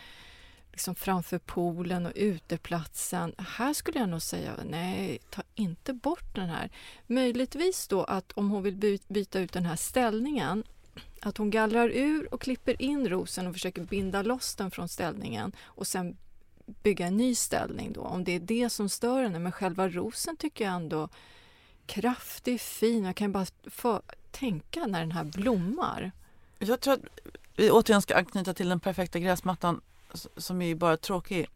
liksom 0.72 0.96
framför 0.96 1.38
poolen 1.38 2.06
och 2.06 2.12
uteplatsen. 2.16 3.36
Här 3.38 3.74
skulle 3.74 4.00
jag 4.00 4.10
nog 4.10 4.22
säga 4.22 4.52
nej, 4.66 5.20
ta 5.30 5.42
inte 5.56 5.94
bort 5.94 6.36
den 6.36 6.50
här. 6.50 6.70
Möjligtvis 7.08 7.88
då 7.88 8.04
att 8.04 8.32
om 8.32 8.50
hon 8.50 8.64
vill 8.64 9.00
byta 9.08 9.40
ut 9.40 9.52
den 9.52 9.66
här 9.66 9.76
ställningen 9.76 10.64
att 11.22 11.38
hon 11.38 11.50
gallrar 11.50 11.90
ur 11.90 12.34
och 12.34 12.42
klipper 12.42 12.82
in 12.82 13.10
rosen 13.10 13.48
och 13.48 13.54
försöker 13.54 13.82
binda 13.82 14.22
loss 14.22 14.56
den 14.56 14.72
från 14.72 14.88
ställningen 14.88 15.52
och 15.64 15.88
sen 15.88 16.18
bygga 16.84 17.08
en 17.08 17.18
ny 17.18 17.36
ställning 17.36 17.94
då, 17.94 18.02
om 18.02 18.24
det 18.24 18.32
är 18.32 18.40
det 18.40 18.70
som 18.70 18.90
stör 18.90 19.24
henne. 19.24 19.40
Men 19.40 19.52
själva 19.52 19.90
rosen 19.90 20.38
tycker 20.38 20.66
jag 20.66 20.74
ändå 20.74 21.10
kraftig, 21.86 22.62
fin. 22.62 23.06
Jag 23.06 23.16
kan 23.16 23.32
bara 23.32 23.46
få 23.66 24.02
tänka 24.32 24.88
när 24.88 25.00
den 25.00 25.12
här 25.12 25.24
blommar. 25.24 26.12
Jag 26.60 26.80
tror 26.80 26.94
att 26.94 27.02
vi 27.56 27.72
återigen 27.72 28.02
ska 28.02 28.16
anknyta 28.16 28.54
till 28.54 28.70
den 28.70 28.80
perfekta 28.80 29.20
gräsmattan 29.20 29.82
som 30.38 30.62
är 30.62 30.76
bara 30.76 30.98
tråkig. 30.98 31.48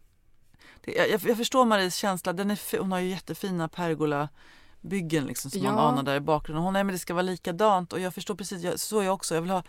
Det, 0.81 0.91
jag, 0.91 1.21
jag 1.23 1.37
förstår 1.37 1.65
Maries 1.65 1.95
känsla. 1.95 2.33
Den 2.33 2.51
är, 2.51 2.79
hon 2.79 2.91
har 2.91 2.99
ju 2.99 3.09
jättefina 3.09 3.67
pergola-byggen 3.69 5.25
liksom, 5.25 5.51
som 5.51 5.63
man 5.63 5.73
Ja. 5.75 5.81
anar 5.81 6.03
där 6.03 6.15
i 6.15 6.19
bakgrunden. 6.19 6.63
Hon 6.63 6.75
är 6.75 6.83
men 6.83 6.93
det 6.93 6.99
ska 6.99 7.13
vara 7.13 7.21
likadant 7.21 7.93
och 7.93 7.99
jag 7.99 8.13
förstår 8.13 8.35
precis, 8.35 8.63
jag, 8.63 8.79
så 8.79 8.99
är 8.99 9.03
jag 9.03 9.13
också. 9.13 9.35
Jag 9.35 9.41
vill 9.41 9.51
ha, 9.51 9.63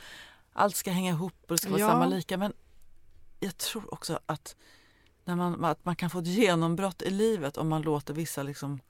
allt 0.53 0.77
ska 0.77 0.91
hänga 0.91 1.11
ihop 1.11 1.35
och 1.43 1.49
det 1.55 1.59
ska 1.59 1.71
vara 1.71 1.81
Ja. 1.81 1.89
samma 1.89 2.07
lika. 2.07 2.37
Men 2.37 2.53
jag 3.41 3.57
tror 3.57 3.95
också 3.95 4.21
att, 4.27 4.57
när 5.25 5.37
man, 5.37 5.65
att 5.65 5.85
man 5.85 5.97
kan 5.97 6.11
få 6.11 6.19
ett 6.19 6.27
genombrott 6.27 7.03
i 7.03 7.11
livet 7.11 7.57
om 7.57 7.69
man 7.69 7.83
låter 7.83 8.15
vissa 8.15 8.43
liksom, 8.43 8.81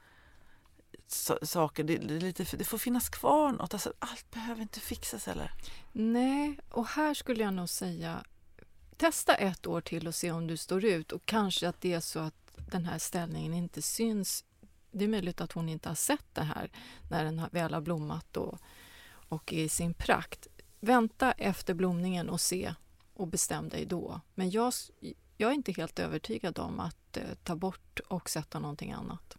sa- 1.07 1.39
saker, 1.43 1.85
det, 1.85 1.97
det, 1.97 2.19
lite, 2.21 2.57
det 2.57 2.65
får 2.65 2.79
finnas 2.79 3.09
kvar 3.09 3.53
något. 3.53 3.75
Alltså, 3.75 3.93
allt 3.99 4.31
behöver 4.31 4.63
inte 4.63 4.81
fixas 4.81 5.27
heller. 5.27 5.53
Nej, 5.93 6.61
och 6.71 6.87
här 6.87 7.15
skulle 7.15 7.43
jag 7.45 7.55
nog 7.55 7.69
säga 7.69 8.25
testa 8.97 9.35
ett 9.35 9.67
år 9.67 9.81
till 9.81 10.07
och 10.07 10.15
se 10.15 10.31
om 10.31 10.47
du 10.47 10.57
står 10.57 10.85
ut 10.85 11.13
och 11.13 11.27
kanske 11.27 11.69
att 11.69 11.81
det 11.81 11.93
är 11.93 12.01
så 12.01 12.19
att 12.19 12.57
den 12.71 12.85
här 12.85 12.99
ställningen 12.99 13.55
inte 13.55 13.83
syns. 13.83 14.45
Det 14.91 15.05
är 15.05 15.09
möjligt 15.09 15.41
att 15.41 15.53
hon 15.53 15.69
inte 15.69 15.89
har 15.89 15.97
sett 15.97 16.35
det 16.35 16.43
här 16.43 16.71
när 17.11 17.25
den 17.25 17.43
väl 17.53 17.75
har 17.75 17.81
blommat 17.81 18.37
och, 18.37 18.59
och 19.29 19.53
är 19.53 19.63
i 19.63 19.69
sin 19.69 19.95
prakt. 19.95 20.47
Vänta 20.81 21.33
efter 21.33 21.75
blomningen 21.75 22.29
och 22.29 22.41
se 22.41 22.75
och 23.15 23.29
bestäm 23.29 23.69
dig 23.69 23.87
då. 23.87 24.21
Men 24.35 24.51
jag, 24.51 24.73
jag 25.37 25.51
är 25.51 25.55
inte 25.55 25.73
helt 25.73 25.99
övertygad 25.99 26.59
om 26.59 26.81
att 26.81 27.17
eh, 27.17 27.23
ta 27.45 27.57
bort 27.57 28.01
och 28.09 28.31
sätta 28.31 28.59
någonting 28.59 28.93
annat. 28.93 29.37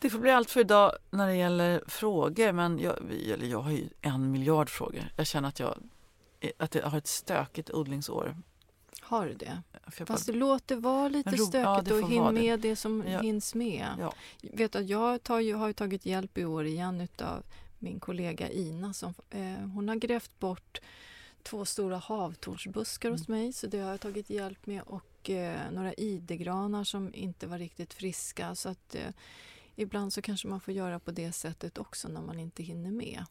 Det 0.00 0.10
får 0.10 0.18
bli 0.18 0.30
allt 0.30 0.50
för 0.50 0.60
idag 0.60 0.92
när 1.10 1.26
det 1.26 1.34
gäller 1.34 1.84
frågor. 1.86 2.52
Men 2.52 2.78
jag, 2.78 2.96
eller 3.12 3.46
jag 3.46 3.60
har 3.60 3.70
ju 3.70 3.88
en 4.00 4.30
miljard 4.30 4.70
frågor. 4.70 5.12
Jag 5.16 5.26
känner 5.26 5.48
att 5.48 5.60
jag, 5.60 5.78
att 6.58 6.74
jag 6.74 6.86
har 6.86 6.98
ett 6.98 7.06
stökigt 7.06 7.70
odlingsår. 7.70 8.36
Har 9.06 9.26
du 9.26 9.34
det? 9.34 9.62
Jag 9.98 10.08
Fast 10.08 10.26
bara- 10.26 10.36
låt 10.36 10.68
det 10.68 10.76
vara 10.76 11.08
lite 11.08 11.30
ro- 11.30 11.46
stökigt 11.46 11.88
ja, 11.90 12.02
och 12.02 12.10
hinn 12.10 12.20
vara 12.22 12.32
det. 12.32 12.40
med 12.40 12.60
det 12.60 12.76
som 12.76 13.04
Ja. 13.06 13.20
hinns 13.20 13.54
med. 13.54 13.86
ja. 14.00 14.14
Vet 14.42 14.72
du, 14.72 14.78
jag 14.80 15.22
tar 15.22 15.40
ju, 15.40 15.54
har 15.54 15.66
ju 15.66 15.72
tagit 15.72 16.06
hjälp 16.06 16.38
i 16.38 16.44
år 16.44 16.66
igen 16.66 17.00
utav 17.00 17.42
min 17.78 18.00
kollega 18.00 18.50
Ina. 18.50 18.92
Som, 18.92 19.14
eh, 19.30 19.42
hon 19.74 19.88
har 19.88 19.96
grävt 19.96 20.38
bort 20.38 20.80
två 21.42 21.64
stora 21.64 21.96
havtornsbuskar 21.96 23.10
hos 23.10 23.28
Mm. 23.28 23.40
mig 23.40 23.52
så 23.52 23.66
det 23.66 23.78
har 23.78 23.90
jag 23.90 24.00
tagit 24.00 24.30
hjälp 24.30 24.66
med 24.66 24.82
och 24.82 25.30
eh, 25.30 25.70
några 25.72 25.92
idegranar 25.94 26.84
som 26.84 27.14
inte 27.14 27.46
var 27.46 27.58
riktigt 27.58 27.94
friska. 27.94 28.54
Så 28.54 28.68
att 28.68 28.94
eh, 28.94 29.10
ibland 29.76 30.12
så 30.12 30.22
kanske 30.22 30.48
man 30.48 30.60
får 30.60 30.74
göra 30.74 30.98
på 30.98 31.10
det 31.10 31.32
sättet 31.32 31.78
också 31.78 32.08
när 32.08 32.20
man 32.22 32.38
inte 32.38 32.62
hinner 32.62 32.90
med. 32.90 33.24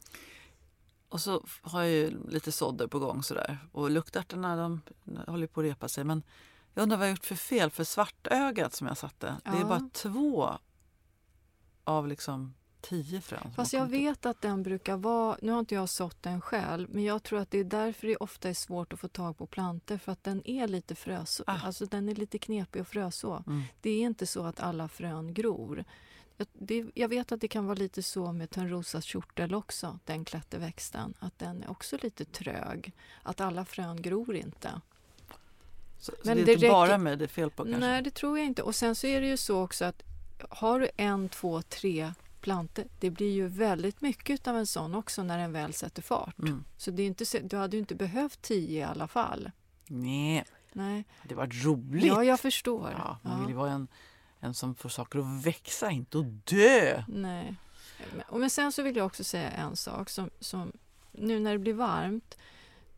Och 1.16 1.22
så 1.22 1.46
har 1.62 1.82
jag 1.82 1.92
ju 1.92 2.30
lite 2.30 2.52
sådder 2.52 2.88
på 2.88 3.00
gång 3.00 3.24
sådär. 3.24 3.58
Och 3.72 3.92
luktärtorna 3.92 4.56
de 4.56 4.82
håller 5.28 5.48
på 5.48 5.60
att 5.60 5.66
repa 5.66 5.88
sig. 5.88 6.04
Men 6.04 6.24
jag 6.74 6.84
undrar 6.84 6.98
vad 6.98 7.08
jag 7.08 7.12
gjort 7.12 7.26
för 7.26 7.36
fel. 7.36 7.70
För 7.70 7.84
svartögat 7.84 8.74
som 8.74 8.88
jag 8.88 8.98
satte, 8.98 9.36
det 9.44 9.50
är 9.50 9.60
Ja. 9.60 9.66
bara 9.66 9.90
två 9.94 10.50
av 11.84 12.08
liksom 12.08 12.54
tio 12.82 13.22
frön. 13.22 13.52
Fast 13.56 13.74
jag 13.74 13.86
vet 13.86 14.26
att 14.26 14.42
den 14.42 14.64
brukar 14.64 14.98
vara, 14.98 15.38
nu 15.42 15.52
har 15.52 15.60
inte 15.60 15.76
jag 15.76 15.90
sått 15.90 16.24
den 16.24 16.42
själv, 16.42 16.90
men 16.92 17.04
jag 17.04 17.24
tror 17.24 17.40
att 17.40 17.52
det 17.52 17.58
är 17.60 17.64
därför 17.64 18.08
det 18.08 18.16
ofta 18.16 18.50
är 18.50 18.54
svårt 18.54 18.94
att 18.94 19.00
få 19.00 19.08
tag 19.08 19.38
på 19.38 19.48
plantor 19.48 19.98
för 19.98 20.12
att 20.12 20.24
den 20.24 20.48
är 20.48 20.68
lite 20.68 20.96
fröså. 20.96 21.44
Ah. 21.48 21.60
Alltså 21.66 21.86
den 21.86 22.10
är 22.10 22.16
lite 22.16 22.38
knepig 22.38 22.80
att 22.80 22.88
fröså. 22.88 23.44
Mm. 23.48 23.64
Det 23.82 23.90
är 23.90 24.02
inte 24.02 24.28
så 24.28 24.46
att 24.46 24.60
alla 24.60 24.88
frön 24.88 25.34
gror. 25.34 25.86
Jag, 26.38 26.48
det, 26.54 26.86
jag 26.94 27.08
vet 27.08 27.32
att 27.32 27.42
det 27.42 27.48
kan 27.48 27.66
vara 27.66 27.76
lite 27.76 28.04
så 28.04 28.32
med 28.32 28.50
Törnrosas 28.50 29.06
kjortel 29.06 29.56
också, 29.56 30.00
den 30.06 30.26
klätterväxten. 30.26 31.14
Att 31.20 31.40
den 31.40 31.64
är 31.64 31.70
också 31.72 31.98
lite 32.02 32.26
trög. 32.26 32.92
Att 33.24 33.42
alla 33.42 33.66
frön 33.66 34.02
gror 34.02 34.36
inte. 34.36 34.82
Så, 36.00 36.12
så 36.12 36.18
Men 36.24 36.38
det 36.38 36.44
är 36.44 36.46
det 36.46 36.54
inte 36.54 36.68
bara 36.70 36.88
räcker- 36.88 36.98
mig 36.98 37.18
det 37.18 37.26
är 37.26 37.28
fel 37.28 37.52
på 37.52 37.64
kanske? 37.64 37.80
Nej, 37.80 38.02
det 38.02 38.12
tror 38.12 38.38
jag 38.38 38.48
inte. 38.48 38.64
Och 38.64 38.76
sen 38.76 38.96
så 38.96 39.08
är 39.08 39.22
det 39.22 39.28
ju 39.28 39.38
så 39.38 39.62
också 39.64 39.86
att 39.86 40.04
har 40.50 40.80
du 40.80 40.90
en, 40.98 41.30
två, 41.30 41.62
tre 41.62 42.14
plantor, 42.42 42.86
det 43.00 43.10
blir 43.10 43.32
ju 43.34 43.48
väldigt 43.48 44.02
mycket 44.02 44.48
av 44.48 44.58
en 44.58 44.68
sån 44.68 44.96
också 44.96 45.24
när 45.24 45.38
den 45.38 45.52
väl 45.52 45.74
sätter 45.74 46.02
fart. 46.02 46.40
Mm. 46.40 46.64
Så 46.78 46.92
det 46.92 47.04
är 47.04 47.08
inte, 47.08 47.40
du 47.40 47.58
hade 47.58 47.78
ju 47.78 47.80
inte 47.82 47.96
behövt 47.96 48.42
tio 48.42 48.80
i 48.80 48.84
alla 48.84 49.08
fall. 49.08 49.52
Nej, 49.88 50.46
Nej. 50.74 51.06
det 51.24 51.36
var 51.36 51.64
roligt. 51.64 52.06
Ja, 52.06 52.24
jag 52.24 52.40
förstår. 52.40 52.92
Ja, 52.98 53.18
man 53.22 53.40
vill 53.40 53.50
ju 53.50 53.56
vara 53.56 53.72
en, 53.72 53.88
en 54.46 54.54
som 54.54 54.76
får 54.76 54.90
saker 54.90 55.20
att 55.20 55.46
växa, 55.46 55.92
inte 55.92 56.20
att 56.20 56.46
dö. 56.46 57.04
Nej. 57.08 57.56
Men- 58.16 58.40
Men 58.40 58.50
sen 58.50 58.72
så 58.72 58.84
vill 58.84 58.96
jag 58.96 59.06
också 59.06 59.24
säga 59.24 59.50
en 59.50 59.76
sak. 59.76 60.10
Som, 60.10 60.30
som, 60.40 60.72
nu 61.12 61.40
när 61.40 61.52
det 61.52 61.60
blir 61.60 61.74
varmt, 61.74 62.38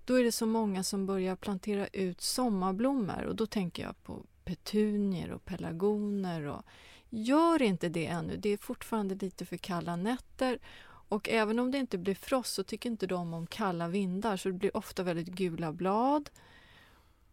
då 0.05 0.13
är 0.19 0.23
det 0.23 0.31
så 0.31 0.45
många 0.45 0.83
som 0.83 1.05
börjar 1.05 1.35
plantera 1.35 1.87
ut 1.87 2.21
sommarblommor. 2.21 3.23
Och 3.23 3.35
då 3.35 3.45
tänker 3.45 3.83
jag 3.83 4.03
på 4.03 4.23
petunier 4.43 5.31
och 5.31 5.45
pelargoner. 5.45 6.43
Och, 6.43 6.61
gör 7.09 7.61
inte 7.61 7.89
det 7.89 8.05
ännu. 8.07 8.37
Det 8.37 8.49
är 8.49 8.57
fortfarande 8.57 9.15
lite 9.15 9.45
för 9.45 9.57
kalla 9.57 9.95
nätter. 9.95 10.59
Och 11.09 11.29
även 11.29 11.59
om 11.59 11.71
det 11.71 11.77
inte 11.77 11.97
blir 11.97 12.15
frost 12.15 12.53
så 12.53 12.63
tycker 12.63 12.89
inte 12.89 13.07
de 13.07 13.33
om 13.33 13.47
kalla 13.47 13.87
vindar. 13.87 14.37
Så 14.37 14.49
det 14.49 14.53
blir 14.53 14.77
ofta 14.77 15.03
väldigt 15.03 15.27
gula 15.27 15.71
blad. 15.73 16.29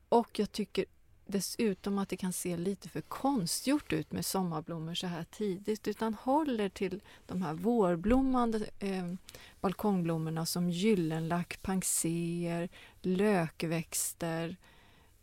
Och 0.08 0.38
jag 0.38 0.52
tycker 0.52 0.84
dessutom 1.26 1.98
att 1.98 2.08
det 2.08 2.16
kan 2.16 2.32
se 2.32 2.56
lite 2.56 2.88
för 2.88 3.00
konstgjort 3.00 3.92
ut 3.92 4.12
med 4.12 4.26
sommarblommor 4.26 4.94
så 4.94 5.06
här 5.06 5.24
tidigt 5.24 5.88
utan 5.88 6.14
håller 6.14 6.68
till 6.68 7.02
de 7.26 7.42
här 7.42 7.54
vårblommande 7.54 8.66
eh, 8.78 9.12
balkongblommorna 9.60 10.46
som 10.46 10.70
gyllenlack, 10.70 11.62
panser, 11.62 12.68
lökväxter. 13.02 14.56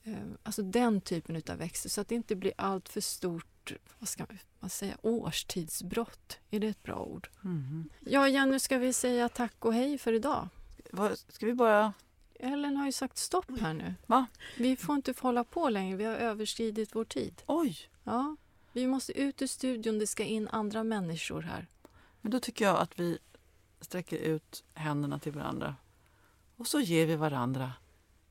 Eh, 0.03 0.13
alltså 0.43 0.61
den 0.61 1.01
typen 1.01 1.41
av 1.49 1.57
växter 1.57 1.89
så 1.89 2.01
att 2.01 2.07
det 2.07 2.15
inte 2.15 2.35
blir 2.35 2.53
allt 2.57 2.89
för 2.89 3.01
stort 3.01 3.45
vad 3.99 4.09
ska 4.09 4.25
man 4.59 4.69
säga, 4.69 4.97
årstidsbrott. 5.01 6.39
Är 6.51 6.59
det 6.59 6.67
ett 6.67 6.83
bra 6.83 6.99
ord? 6.99 7.29
Mhm. 7.41 7.89
Ja, 7.99 8.29
Jenny, 8.29 8.59
ska 8.59 8.77
vi 8.77 8.93
säga 8.93 9.29
tack 9.29 9.65
och 9.65 9.73
hej 9.73 9.97
för 9.97 10.13
idag? 10.13 10.47
Ska 11.27 11.45
vi 11.45 11.53
bara... 11.53 11.93
Ellen 12.43 12.77
har 12.77 12.85
ju 12.85 12.91
sagt 12.91 13.17
stopp 13.17 13.59
här 13.61 13.73
nu. 13.73 13.93
Va? 14.05 14.25
Vi 14.57 14.75
får 14.75 14.95
inte 14.95 15.13
hålla 15.19 15.43
på 15.43 15.69
längre, 15.69 15.97
vi 15.97 16.03
har 16.05 16.15
överskridit 16.15 16.95
vår 16.95 17.05
tid. 17.05 17.41
Oj! 17.45 17.77
Ja, 18.03 18.35
vi 18.73 18.87
måste 18.87 19.19
ut 19.19 19.41
ur 19.41 19.47
studion, 19.47 19.99
det 19.99 20.07
ska 20.07 20.23
in 20.23 20.47
andra 20.47 20.83
människor 20.83 21.41
här. 21.41 21.67
Men 22.21 22.31
då 22.31 22.39
tycker 22.39 22.65
jag 22.65 22.79
att 22.79 22.99
vi 22.99 23.17
sträcker 23.81 24.17
ut 24.17 24.63
händerna 24.73 25.19
till 25.19 25.31
varandra 25.31 25.75
och 26.57 26.67
så 26.67 26.79
ger 26.79 27.05
vi 27.05 27.15
varandra 27.15 27.71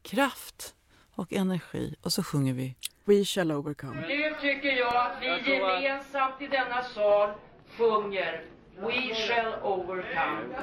kraft 0.02 0.74
och 1.14 1.32
energi 1.32 1.94
och 2.02 2.12
så 2.12 2.22
sjunger 2.22 2.54
vi 2.54 2.76
We 3.04 3.24
shall 3.24 3.52
overcome. 3.52 4.00
Nu 4.00 4.34
tycker 4.40 4.68
jag 4.68 4.96
att 4.96 5.22
vi 5.22 5.26
gemensamt 5.26 6.42
i 6.42 6.46
denna 6.46 6.82
sal 6.82 7.30
sjunger 7.78 8.44
We 8.76 9.14
shall 9.14 9.52
overcome. 9.62 10.54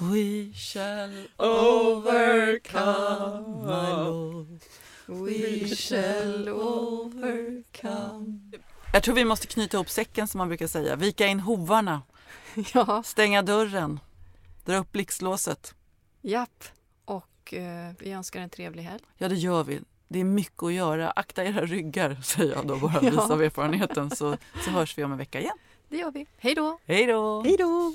We 0.00 0.52
shall 0.54 1.10
overcome, 1.38 2.46
my 3.66 3.90
Lord. 4.04 4.60
We 5.06 5.68
shall 5.76 6.48
overcome. 6.48 8.40
Jag 8.92 9.02
tror 9.02 9.14
vi 9.14 9.24
måste 9.24 9.46
knyta 9.46 9.76
ihop 9.76 9.90
säcken 9.90 10.28
som 10.28 10.38
man 10.38 10.48
brukar 10.48 10.66
säga. 10.66 10.96
Vika 10.96 11.26
in 11.26 11.40
hovarna, 11.40 12.02
Ja, 12.74 13.02
stänga 13.02 13.42
dörren, 13.42 14.00
dra 14.64 14.76
upp 14.76 14.92
blixtlåset. 14.92 15.74
japp. 16.22 16.64
Och 17.04 17.54
eh, 17.54 17.92
vi 17.98 18.10
önskar 18.12 18.40
en 18.40 18.50
trevlig 18.50 18.82
helg. 18.82 19.02
Ja, 19.18 19.28
det 19.28 19.34
gör 19.34 19.64
vi. 19.64 19.80
Det 20.08 20.20
är 20.20 20.24
mycket 20.24 20.62
att 20.62 20.72
göra. 20.72 21.10
Akta 21.10 21.44
era 21.44 21.64
ryggar, 21.66 22.14
säger 22.22 22.54
jag 22.54 22.66
då 22.66 22.76
bara 22.76 23.00
vis 23.00 23.12
Ja. 23.16 23.32
av 23.32 23.42
erfarenheten. 23.42 24.10
Så, 24.10 24.36
så 24.64 24.70
hörs 24.70 24.98
vi 24.98 25.04
om 25.04 25.12
en 25.12 25.18
vecka 25.18 25.40
igen. 25.40 25.56
Det 25.88 25.96
gör 25.96 26.10
vi. 26.10 26.26
Hej 26.38 26.54
då! 26.54 26.78
Hej 26.86 27.06
då! 27.06 27.42
Hej 27.42 27.56
då! 27.56 27.92